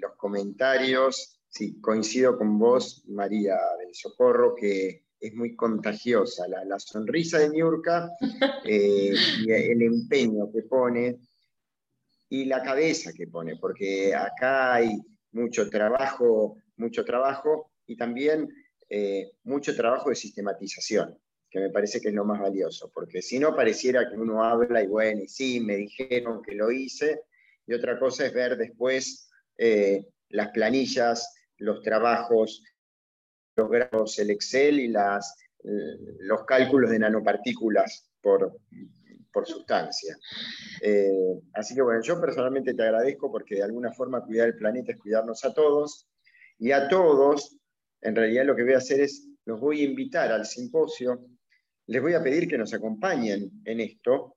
los 0.00 0.12
comentarios, 0.16 1.38
sí, 1.50 1.78
coincido 1.82 2.38
con 2.38 2.58
vos, 2.58 3.04
María 3.08 3.58
del 3.78 3.94
Socorro, 3.94 4.54
que 4.54 5.04
es 5.20 5.34
muy 5.34 5.54
contagiosa. 5.54 6.46
La, 6.48 6.78
sonrisa 6.78 7.38
de 7.38 7.50
Niurka 7.50 8.10
eh, 8.64 9.12
y 9.44 9.50
el 9.52 9.82
empeño 9.82 10.50
que 10.50 10.62
pone 10.62 11.18
y 12.32 12.46
la 12.46 12.62
cabeza 12.62 13.12
que 13.12 13.26
pone, 13.26 13.56
porque 13.56 14.14
acá 14.14 14.72
hay 14.72 14.98
mucho 15.32 15.68
trabajo, 15.68 16.56
mucho 16.76 17.04
trabajo 17.04 17.72
y 17.86 17.94
también 17.94 18.48
eh, 18.88 19.32
mucho 19.44 19.76
trabajo 19.76 20.08
de 20.08 20.14
sistematización, 20.16 21.18
que 21.50 21.60
me 21.60 21.68
parece 21.68 22.00
que 22.00 22.08
es 22.08 22.14
lo 22.14 22.24
más 22.24 22.40
valioso, 22.40 22.90
porque 22.94 23.20
si 23.20 23.38
no 23.38 23.54
pareciera 23.54 24.08
que 24.08 24.16
uno 24.16 24.42
habla 24.42 24.82
y 24.82 24.86
bueno, 24.86 25.20
y 25.20 25.28
sí, 25.28 25.60
me 25.60 25.76
dijeron 25.76 26.40
que 26.40 26.54
lo 26.54 26.70
hice, 26.70 27.20
y 27.66 27.74
otra 27.74 27.98
cosa 27.98 28.24
es 28.24 28.32
ver 28.32 28.56
después 28.56 29.28
eh, 29.58 30.02
las 30.30 30.48
planillas, 30.52 31.34
los 31.58 31.82
trabajos, 31.82 32.64
los 33.56 33.68
grados, 33.68 34.18
el 34.18 34.30
Excel 34.30 34.80
y 34.80 34.88
las, 34.88 35.36
los 36.20 36.46
cálculos 36.46 36.90
de 36.92 36.98
nanopartículas 36.98 38.10
por, 38.22 38.58
por 39.32 39.46
sustancia. 39.46 40.16
Eh, 40.80 41.40
así 41.54 41.74
que 41.74 41.82
bueno, 41.82 42.00
yo 42.02 42.20
personalmente 42.20 42.74
te 42.74 42.82
agradezco 42.82 43.30
porque 43.30 43.56
de 43.56 43.62
alguna 43.62 43.92
forma 43.92 44.24
cuidar 44.24 44.48
el 44.48 44.56
planeta 44.56 44.92
es 44.92 44.98
cuidarnos 44.98 45.44
a 45.44 45.52
todos 45.52 46.08
y 46.58 46.72
a 46.72 46.88
todos, 46.88 47.56
en 48.00 48.14
realidad 48.14 48.44
lo 48.44 48.54
que 48.54 48.64
voy 48.64 48.74
a 48.74 48.78
hacer 48.78 49.00
es, 49.00 49.28
los 49.44 49.58
voy 49.58 49.80
a 49.80 49.84
invitar 49.84 50.30
al 50.30 50.46
simposio, 50.46 51.24
les 51.86 52.00
voy 52.00 52.14
a 52.14 52.22
pedir 52.22 52.46
que 52.46 52.58
nos 52.58 52.72
acompañen 52.74 53.50
en 53.64 53.80
esto, 53.80 54.36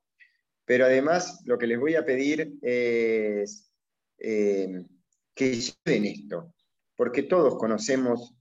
pero 0.64 0.86
además 0.86 1.42
lo 1.44 1.58
que 1.58 1.68
les 1.68 1.78
voy 1.78 1.94
a 1.94 2.04
pedir 2.04 2.58
es 2.60 3.70
eh, 4.18 4.84
que 5.34 5.54
lleven 5.54 6.06
esto, 6.06 6.52
porque 6.96 7.22
todos 7.22 7.56
conocemos 7.56 8.34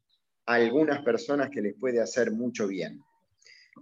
a 0.48 0.56
algunas 0.56 1.04
personas 1.04 1.50
que 1.50 1.62
les 1.62 1.76
puede 1.76 2.02
hacer 2.02 2.32
mucho 2.32 2.68
bien. 2.68 3.05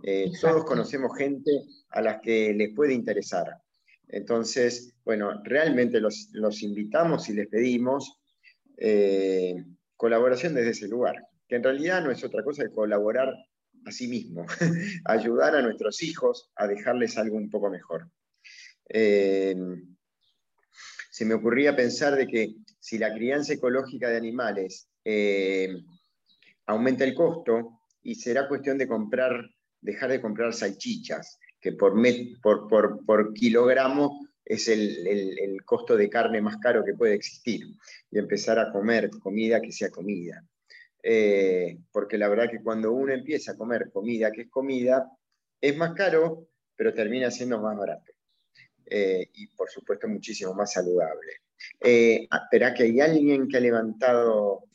Eh, 0.01 0.31
todos 0.41 0.65
conocemos 0.65 1.15
gente 1.17 1.51
a 1.89 2.01
las 2.01 2.21
que 2.21 2.53
les 2.53 2.73
puede 2.73 2.93
interesar. 2.93 3.61
Entonces, 4.07 4.93
bueno, 5.05 5.41
realmente 5.43 5.99
los, 5.99 6.61
invitamos 6.61 7.29
y 7.29 7.33
les 7.33 7.47
pedimos 7.47 8.19
eh, 8.77 9.55
colaboración 9.95 10.55
desde 10.55 10.71
ese 10.71 10.87
lugar, 10.87 11.15
que 11.47 11.55
en 11.55 11.63
realidad 11.63 12.03
no 12.03 12.11
es 12.11 12.23
otra 12.23 12.43
cosa 12.43 12.63
que 12.63 12.73
colaborar 12.73 13.33
a 13.85 13.91
sí 13.91 14.07
mismo, 14.07 14.45
ayudar 15.05 15.55
a 15.55 15.61
nuestros 15.61 16.01
hijos 16.03 16.51
a 16.55 16.67
dejarles 16.67 17.17
algo 17.17 17.37
un 17.37 17.49
poco 17.49 17.69
mejor. 17.69 18.09
Eh, 18.89 19.55
se 21.11 21.25
me 21.25 21.35
ocurría 21.35 21.75
pensar 21.75 22.15
de 22.15 22.27
que 22.27 22.55
si 22.79 22.97
la 22.97 23.13
crianza 23.13 23.53
ecológica 23.53 24.09
de 24.09 24.17
animales 24.17 24.89
aumenta 26.65 27.03
el 27.03 27.13
costo 27.13 27.79
y 28.01 28.15
será 28.15 28.47
cuestión 28.47 28.77
de 28.77 28.87
comprar 28.87 29.49
dejar 29.83 30.09
de 30.11 30.21
comprar 30.21 30.53
salchichas, 30.53 31.39
que 31.59 31.73
por, 31.73 31.93
por, 32.41 33.05
por, 33.05 33.33
kilogramo 33.33 34.27
es 34.43 34.67
el, 34.67 35.61
costo 35.65 35.95
de 35.95 36.09
carne 36.09 36.41
más 36.41 36.57
caro 36.57 36.83
que 36.83 36.93
puede 36.93 37.13
existir, 37.13 37.65
y 38.11 38.17
empezar 38.17 38.59
a 38.59 38.71
comer 38.71 39.09
comida 39.21 39.61
que 39.61 39.71
sea 39.71 39.89
comida. 39.89 40.43
Eh, 41.01 41.77
porque 41.91 42.17
la 42.17 42.29
verdad 42.29 42.49
que 42.49 42.61
cuando 42.61 42.93
uno 42.93 43.13
empieza 43.13 43.51
a 43.51 43.57
comer 43.57 43.91
comida 43.91 44.31
que 44.31 44.43
es 44.43 44.49
comida, 44.49 45.09
es 45.59 45.77
más 45.77 45.93
caro, 45.93 46.47
pero 46.75 46.93
termina 46.93 47.29
siendo 47.29 47.59
más 47.59 47.77
barato. 47.77 48.11
Eh, 48.85 49.29
y 49.33 49.47
por 49.47 49.69
supuesto 49.69 50.07
muchísimo 50.07 50.53
más 50.53 50.73
saludable. 50.73 51.41
Eh, 51.79 52.27
espera 52.31 52.73
que 52.73 52.83
hay 52.83 52.99
alguien 52.99 53.47
que 53.47 53.57
ha 53.57 53.61
levantado 53.61 54.65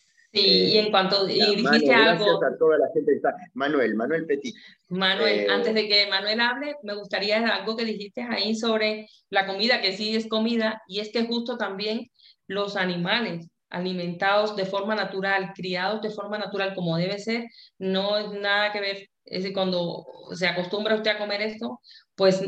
Sí, 0.42 0.64
y 0.72 0.78
en 0.78 0.90
cuanto 0.90 1.28
y 1.28 1.56
dijiste 1.56 1.94
algo. 1.94 2.42
a 2.44 2.58
toda 2.58 2.78
la 2.78 2.88
gente 2.92 3.10
que 3.10 3.16
está. 3.16 3.34
Manuel, 3.54 3.94
Manuel 3.94 4.26
Petit. 4.26 4.54
Manuel, 4.88 5.40
eh, 5.40 5.46
antes 5.50 5.74
de 5.74 5.88
que 5.88 6.06
Manuel 6.08 6.40
hable, 6.40 6.76
me 6.82 6.94
gustaría 6.94 7.38
algo 7.56 7.76
que 7.76 7.84
dijiste 7.84 8.22
ahí 8.22 8.54
sobre 8.54 9.08
la 9.30 9.46
comida, 9.46 9.80
que 9.80 9.96
sí 9.96 10.14
es 10.14 10.28
comida, 10.28 10.82
y 10.86 11.00
es 11.00 11.10
que 11.10 11.26
justo 11.26 11.56
también 11.56 12.08
los 12.46 12.76
animales 12.76 13.48
alimentados 13.70 14.56
de 14.56 14.64
forma 14.64 14.94
natural, 14.94 15.52
criados 15.54 16.00
de 16.00 16.10
forma 16.10 16.38
natural 16.38 16.74
como 16.74 16.96
debe 16.96 17.18
ser, 17.18 17.44
no 17.78 18.16
es 18.16 18.30
nada 18.30 18.72
que 18.72 18.80
ver. 18.80 18.96
Es 19.24 19.42
decir, 19.42 19.52
cuando 19.52 20.06
se 20.32 20.46
acostumbra 20.46 20.94
usted 20.94 21.10
a 21.10 21.18
comer 21.18 21.42
esto, 21.42 21.80
pues 22.14 22.42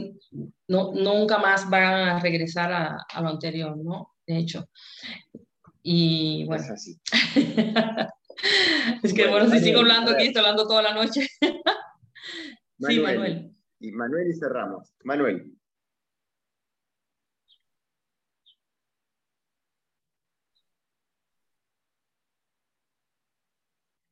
no, 0.67 0.93
nunca 0.93 1.39
más 1.39 1.69
van 1.69 2.09
a 2.09 2.21
regresar 2.21 2.73
a, 2.73 2.97
a 3.13 3.21
lo 3.21 3.29
anterior, 3.29 3.77
¿no? 3.77 4.15
De 4.27 4.39
hecho. 4.39 4.67
Y 5.83 6.45
bueno. 6.47 6.63
Es 6.63 6.71
así. 6.71 7.01
es 9.03 9.15
que 9.15 9.27
bueno, 9.29 9.51
si 9.51 9.61
sigo 9.61 9.81
hablando 9.81 10.13
aquí, 10.13 10.27
estoy 10.27 10.41
hablando 10.41 10.67
toda 10.67 10.83
la 10.83 10.95
noche. 10.95 11.27
sí, 12.79 13.01
Manuel. 13.01 13.55
Y 13.79 13.93
Manuel 13.93 14.31
y 14.31 14.35
cerramos. 14.35 14.93
Manuel. 15.05 15.55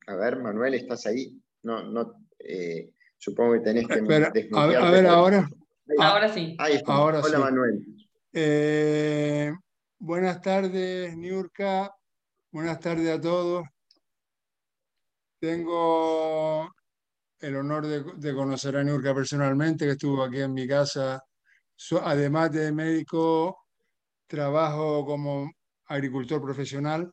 A 0.07 0.15
ver, 0.15 0.39
Manuel, 0.39 0.73
¿estás 0.73 1.05
ahí? 1.05 1.39
No, 1.61 1.83
no, 1.83 2.25
eh, 2.39 2.93
supongo 3.19 3.53
que 3.53 3.59
tenés 3.59 3.87
que 3.87 3.99
Espera, 3.99 4.31
a, 4.53 4.65
ver, 4.65 5.05
ahora. 5.05 5.47
ahora 5.99 6.29
sí. 6.33 6.55
Ahí 6.57 6.77
está. 6.77 6.93
Ahora 6.93 7.21
Hola, 7.21 7.37
Manuel. 7.37 7.85
Eh, 8.33 9.51
Buenas 10.01 10.41
tardes, 10.41 11.17
Niurka. 11.17 11.93
Buenas 12.51 12.79
tardes 12.79 13.09
a 13.17 13.19
todos. 13.19 13.65
Tengo 15.39 16.73
el 17.39 17.55
honor 17.57 17.85
de, 17.85 18.33
conocer 18.33 18.77
a 18.77 18.83
Niurka 18.83 19.13
personalmente, 19.13 19.85
que 19.85 19.91
estuvo 19.91 20.23
aquí 20.23 20.39
en 20.39 20.53
mi 20.53 20.65
casa. 20.65 21.21
además 22.01 22.51
de 22.53 22.71
médico, 22.71 23.57
trabajo 24.27 25.05
como 25.05 25.51
agricultor 25.87 26.41
profesional 26.41 27.11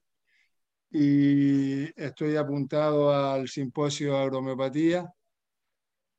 y 0.91 1.85
estoy 2.01 2.37
apuntado 2.37 3.13
al 3.13 3.49
simposio 3.49 4.17
agromeopatía. 4.17 5.05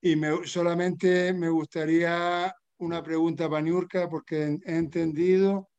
Y 0.02 0.16
solamente 0.46 1.34
me 1.34 1.50
gustaría 1.50 2.54
una 2.80 3.02
pregunta 3.02 3.50
para 3.50 3.62
Niurka, 3.62 4.10
porque 4.10 4.60
he 4.66 4.76
entendido 4.76 5.70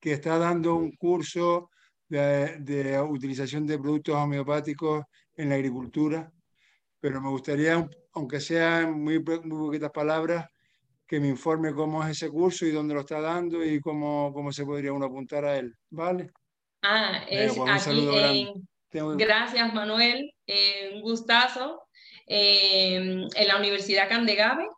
que 0.00 0.12
está 0.12 0.38
dando 0.38 0.76
un 0.76 0.92
curso 0.92 1.70
de, 2.08 3.00
utilización 3.08 3.66
de 3.66 3.78
productos 3.78 4.14
homeopáticos 4.14 5.04
en 5.36 5.48
la 5.48 5.56
agricultura, 5.56 6.30
pero 7.00 7.20
me 7.20 7.28
gustaría, 7.28 7.88
aunque 8.12 8.40
sea 8.40 8.82
en 8.82 9.02
muy, 9.02 9.18
muy 9.18 9.66
poquitas 9.66 9.90
palabras, 9.90 10.46
que 11.06 11.20
me 11.20 11.28
informe 11.28 11.72
cómo 11.72 12.04
es 12.04 12.10
ese 12.10 12.28
curso 12.28 12.66
y 12.66 12.70
dónde 12.70 12.94
lo 12.94 13.00
está 13.00 13.20
dando 13.20 13.64
y 13.64 13.80
cómo, 13.80 14.32
cómo 14.34 14.52
se 14.52 14.64
podría 14.64 14.92
uno 14.92 15.06
apuntar 15.06 15.44
a 15.44 15.56
él. 15.56 15.74
¿Vale? 15.90 16.30
Ah, 16.82 17.24
es 17.28 17.54
pues, 17.56 17.88
aquí. 17.88 18.52
Gracias, 18.90 19.72
Manuel. 19.72 20.32
Eh, 20.46 20.92
un 20.94 21.02
gustazo. 21.02 21.82
Eh, 22.30 23.26
en 23.34 23.48
la 23.48 23.56
Universidad 23.56 24.06
Candegave 24.06 24.68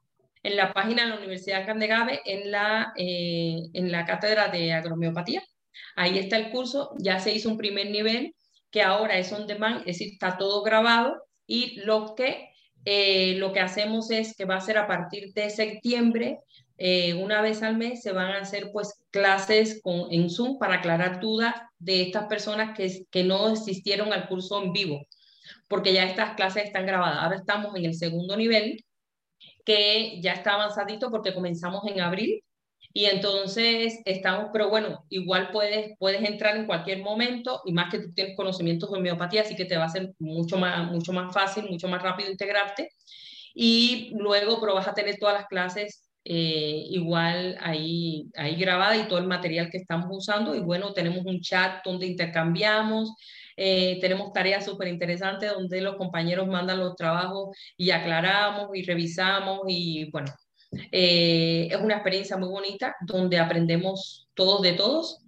en 0.43 0.57
la 0.57 0.73
página 0.73 1.03
de 1.03 1.11
la 1.11 1.19
Universidad 1.19 1.67
Candegave 1.67 2.21
en 2.25 2.51
la, 2.51 2.93
eh, 2.97 3.59
en 3.73 3.93
la 3.93 4.05
cátedra 4.05 4.49
de 4.49 4.73
agromiopatía. 4.73 5.43
Ahí 5.97 6.19
está 6.19 6.37
el 6.37 6.51
curso, 6.51 6.95
ya 6.99 7.19
se 7.19 7.35
hizo 7.35 7.49
un 7.49 7.59
primer 7.59 7.91
nivel 7.91 8.35
que 8.71 8.83
ahora 8.83 9.19
es 9.19 9.33
on 9.33 9.47
demand, 9.47 9.81
es 9.81 9.99
decir, 9.99 10.13
está 10.13 10.39
todo 10.39 10.63
grabado 10.63 11.17
y 11.47 11.81
lo 11.81 12.15
que, 12.15 12.51
eh, 12.85 13.35
lo 13.37 13.53
que 13.53 13.61
hacemos 13.61 14.11
es 14.11 14.37
que 14.37 14.45
va 14.45 14.57
a 14.57 14.61
ser 14.61 14.79
a 14.79 14.87
partir 14.87 15.33
de 15.35 15.51
septiembre, 15.51 16.39
eh, 16.79 17.15
una 17.15 17.43
vez 17.43 17.63
al 17.63 17.77
mes, 17.77 18.03
se 18.03 18.13
van 18.13 18.31
a 18.31 18.41
hacer 18.41 18.71
pues 18.73 19.05
clases 19.11 19.81
con, 19.83 20.13
en 20.13 20.31
Zoom 20.31 20.59
para 20.59 20.77
aclarar 20.77 21.21
dudas 21.21 21.55
de 21.79 22.03
estas 22.03 22.27
personas 22.27 22.77
que, 22.77 23.05
que 23.11 23.25
no 23.25 23.49
asistieron 23.49 24.13
al 24.13 24.29
curso 24.29 24.63
en 24.63 24.73
vivo, 24.73 25.07
porque 25.69 25.93
ya 25.93 26.05
estas 26.05 26.35
clases 26.37 26.65
están 26.65 26.87
grabadas. 26.87 27.19
Ahora 27.23 27.37
estamos 27.37 27.75
en 27.77 27.85
el 27.85 27.95
segundo 27.95 28.37
nivel, 28.37 28.83
que 29.65 30.21
ya 30.21 30.33
está 30.33 30.55
avanzadito 30.55 31.11
porque 31.11 31.35
comenzamos 31.35 31.87
en 31.87 32.01
abril 32.01 32.43
y 32.93 33.05
entonces 33.05 34.01
estamos, 34.05 34.51
pero 34.53 34.69
bueno, 34.69 35.05
igual 35.11 35.51
puedes, 35.53 35.97
puedes 35.99 36.29
entrar 36.29 36.57
en 36.57 36.67
cualquier 36.67 37.03
momento 37.03 37.63
y 37.65 37.73
más 37.73 37.91
que 37.91 38.01
tú 38.01 38.13
tienes 38.13 38.37
conocimientos 38.37 38.91
de 38.91 38.99
homeopatía, 38.99 39.43
así 39.43 39.55
que 39.55 39.65
te 39.65 39.77
va 39.77 39.85
a 39.85 39.89
ser 39.89 40.13
mucho 40.19 40.57
más, 40.59 40.91
mucho 40.91 41.13
más 41.13 41.33
fácil, 41.33 41.65
mucho 41.71 41.87
más 41.89 42.03
rápido 42.03 42.31
integrarte. 42.31 42.91
Y 43.55 44.11
luego, 44.15 44.61
pero 44.61 44.75
vas 44.75 44.89
a 44.89 44.95
tener 44.95 45.19
todas 45.19 45.37
las 45.37 45.47
clases 45.47 46.11
eh, 46.25 46.85
igual 46.91 47.57
ahí, 47.61 48.29
ahí 48.35 48.57
grabada 48.57 48.97
y 48.97 49.09
todo 49.09 49.19
el 49.19 49.27
material 49.27 49.71
que 49.71 49.79
estamos 49.79 50.09
usando. 50.11 50.55
Y 50.55 50.61
bueno, 50.61 50.93
tenemos 50.93 51.25
un 51.25 51.41
chat 51.41 51.85
donde 51.85 52.07
intercambiamos, 52.07 53.15
eh, 53.63 53.99
tenemos 54.01 54.33
tareas 54.33 54.65
súper 54.65 54.89
interesantes 54.89 55.53
donde 55.53 55.83
los 55.83 55.97
compañeros 55.97 56.49
mandan 56.49 56.79
los 56.79 56.97
trabajos 56.97 57.55
y 57.77 57.91
aclaramos 57.91 58.71
y 58.73 58.83
revisamos 58.85 59.61
y 59.69 60.11
bueno, 60.11 60.33
eh, 60.91 61.69
es 61.71 61.79
una 61.79 61.97
experiencia 61.97 62.39
muy 62.39 62.49
bonita 62.49 62.97
donde 63.03 63.39
aprendemos 63.39 64.31
todos 64.33 64.63
de 64.63 64.73
todos. 64.73 65.23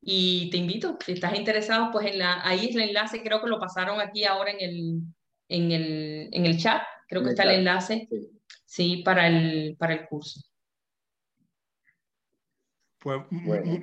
Y 0.00 0.50
te 0.50 0.56
invito, 0.56 0.96
si 1.04 1.12
estás 1.12 1.36
interesado, 1.36 1.90
pues 1.90 2.06
en 2.06 2.20
la, 2.20 2.46
ahí 2.46 2.66
es 2.68 2.76
el 2.76 2.82
enlace, 2.82 3.24
creo 3.24 3.42
que 3.42 3.48
lo 3.48 3.58
pasaron 3.58 4.00
aquí 4.00 4.24
ahora 4.24 4.52
en 4.52 4.60
el, 4.60 5.00
en 5.48 5.72
el, 5.72 6.28
en 6.30 6.46
el 6.46 6.58
chat, 6.58 6.82
creo 7.08 7.24
que 7.24 7.30
está 7.30 7.42
el 7.42 7.58
enlace, 7.58 8.08
sí, 8.64 9.02
para, 9.04 9.26
el, 9.26 9.74
para 9.76 9.94
el 9.94 10.06
curso. 10.06 10.40
Pues 13.00 13.20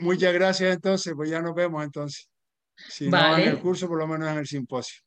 muchas 0.01 0.34
gracias 0.34 0.76
entonces, 0.76 1.14
pues 1.14 1.30
ya 1.30 1.41
nos 1.41 1.53
vemos 1.53 1.84
entonces. 1.84 2.30
Si 2.88 3.10
no 3.10 3.38
en 3.38 3.50
el 3.50 3.60
curso, 3.60 3.88
por 3.88 3.98
lo 3.98 4.08
menos 4.08 4.30
en 4.30 4.38
el 4.38 4.48
simposio. 4.48 5.02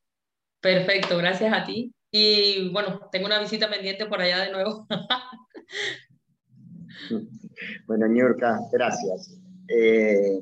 Perfecto, 0.60 1.16
gracias 1.16 1.52
a 1.52 1.64
ti. 1.64 1.92
Y 2.10 2.68
bueno, 2.70 3.08
tengo 3.10 3.26
una 3.26 3.40
visita 3.40 3.70
pendiente 3.70 4.06
por 4.06 4.20
allá 4.20 4.44
de 4.44 4.52
nuevo. 4.52 4.86
bueno, 7.86 8.06
Niurka, 8.06 8.60
gracias. 8.70 9.38
Eh, 9.68 10.40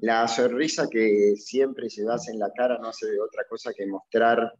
la 0.00 0.26
sonrisa 0.26 0.88
que 0.90 1.34
siempre 1.36 1.88
llevas 1.88 2.28
en 2.28 2.38
la 2.38 2.50
cara 2.52 2.78
no 2.78 2.88
hace 2.88 3.06
otra 3.20 3.44
cosa 3.48 3.72
que 3.72 3.86
mostrar 3.86 4.52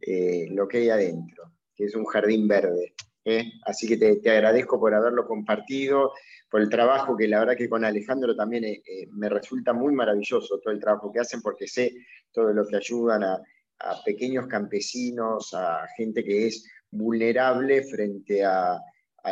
eh, 0.00 0.46
lo 0.50 0.66
que 0.66 0.78
hay 0.78 0.90
adentro, 0.90 1.52
que 1.76 1.84
es 1.84 1.94
un 1.94 2.06
jardín 2.06 2.48
verde 2.48 2.94
¿eh? 3.28 3.52
Así 3.64 3.86
que 3.86 3.96
te, 3.96 4.30
agradezco 4.30 4.80
por 4.80 4.94
haberlo 4.94 5.26
compartido, 5.26 6.12
por 6.50 6.60
el 6.60 6.68
trabajo 6.68 7.16
que 7.16 7.28
la 7.28 7.40
verdad 7.40 7.56
que 7.56 7.68
con 7.68 7.84
Alejandro 7.84 8.34
también 8.34 8.64
eh, 8.64 8.82
eh, 8.86 9.06
me 9.10 9.28
resulta 9.28 9.72
muy 9.72 9.92
maravilloso 9.92 10.58
todo 10.60 10.72
el 10.72 10.80
trabajo 10.80 11.12
que 11.12 11.20
hacen 11.20 11.42
porque 11.42 11.68
sé 11.68 11.94
todo 12.32 12.52
lo 12.52 12.66
que 12.66 12.76
ayudan 12.76 13.24
a, 13.24 13.42
pequeños 14.04 14.48
campesinos, 14.48 15.54
a 15.54 15.86
gente 15.96 16.24
que 16.24 16.48
es 16.48 16.68
vulnerable 16.90 17.84
frente 17.84 18.44
a, 18.44 18.80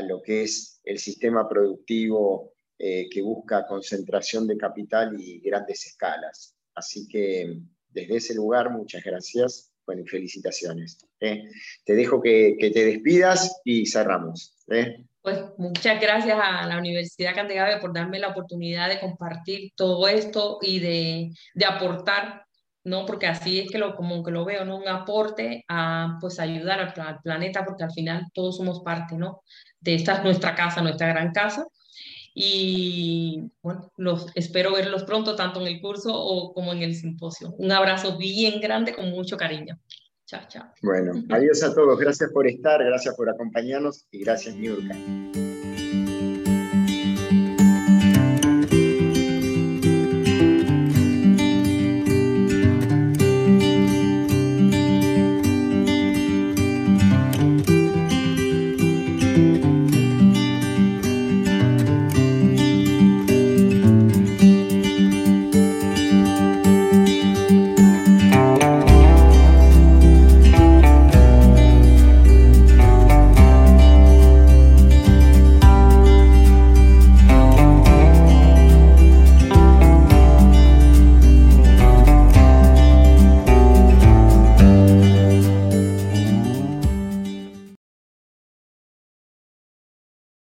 lo 0.02 0.22
que 0.22 0.44
es 0.44 0.80
el 0.84 0.98
sistema 0.98 1.48
productivo 1.48 2.52
que 2.78 3.22
busca 3.24 3.66
concentración 3.66 4.46
de 4.46 4.56
capital 4.56 5.18
y 5.18 5.40
grandes 5.40 5.86
escalas. 5.86 6.54
Así 6.76 7.08
que 7.08 7.58
desde 7.88 8.16
ese 8.16 8.34
lugar, 8.36 8.70
muchas 8.70 9.02
gracias 9.02 9.72
bueno, 9.86 10.02
felicitaciones. 10.06 10.98
¿eh? 11.20 11.44
Te 11.84 11.94
dejo 11.94 12.20
que, 12.20 12.56
te 12.58 12.84
despidas 12.84 13.60
y 13.64 13.86
cerramos. 13.86 14.56
¿eh? 14.68 15.04
Pues 15.22 15.38
muchas 15.56 16.00
gracias 16.00 16.38
a 16.40 16.66
la 16.66 16.78
Universidad 16.78 17.34
Candegave 17.34 17.80
por 17.80 17.94
darme 17.94 18.18
la 18.18 18.28
oportunidad 18.28 18.88
de 18.88 19.00
compartir 19.00 19.72
todo 19.76 20.06
esto 20.08 20.58
y 20.60 20.80
de, 20.80 21.30
de 21.54 21.64
aportar, 21.64 22.44
¿no? 22.84 23.06
Porque 23.06 23.26
así 23.26 23.60
es 23.60 23.70
que 23.70 23.78
lo, 23.78 23.94
como 23.96 24.22
que 24.22 24.30
lo 24.30 24.44
veo, 24.44 24.64
¿no? 24.64 24.76
Un 24.76 24.88
aporte 24.88 25.64
a, 25.68 26.18
pues, 26.20 26.38
ayudar 26.38 26.80
al, 26.80 27.00
al 27.00 27.20
planeta, 27.20 27.64
porque 27.64 27.84
al 27.84 27.92
final 27.92 28.26
todos 28.34 28.56
somos 28.56 28.82
parte, 28.84 29.16
¿no? 29.16 29.42
De 29.80 29.94
esta 29.94 30.22
nuestra 30.22 30.54
casa, 30.54 30.82
nuestra 30.82 31.08
gran 31.08 31.32
casa. 31.32 31.66
Y 32.38 33.50
bueno, 33.62 33.90
los, 33.96 34.26
espero 34.34 34.74
verlos 34.74 35.04
pronto, 35.04 35.34
tanto 35.34 35.58
en 35.62 35.68
el 35.68 35.80
curso 35.80 36.10
o 36.12 36.52
como 36.52 36.74
en 36.74 36.82
el 36.82 36.94
simposio. 36.94 37.54
Un 37.56 37.72
abrazo 37.72 38.18
bien 38.18 38.60
grande 38.60 38.94
con 38.94 39.08
mucho 39.08 39.38
cariño. 39.38 39.80
Chao, 40.26 40.42
chao. 40.46 40.66
Bueno, 40.82 41.14
adiós 41.30 41.62
a 41.62 41.74
todos. 41.74 41.98
Gracias 41.98 42.30
por 42.32 42.46
estar, 42.46 42.84
gracias 42.84 43.14
por 43.16 43.30
acompañarnos 43.30 44.04
y 44.10 44.18
gracias, 44.22 44.54
Niurka. 44.54 44.94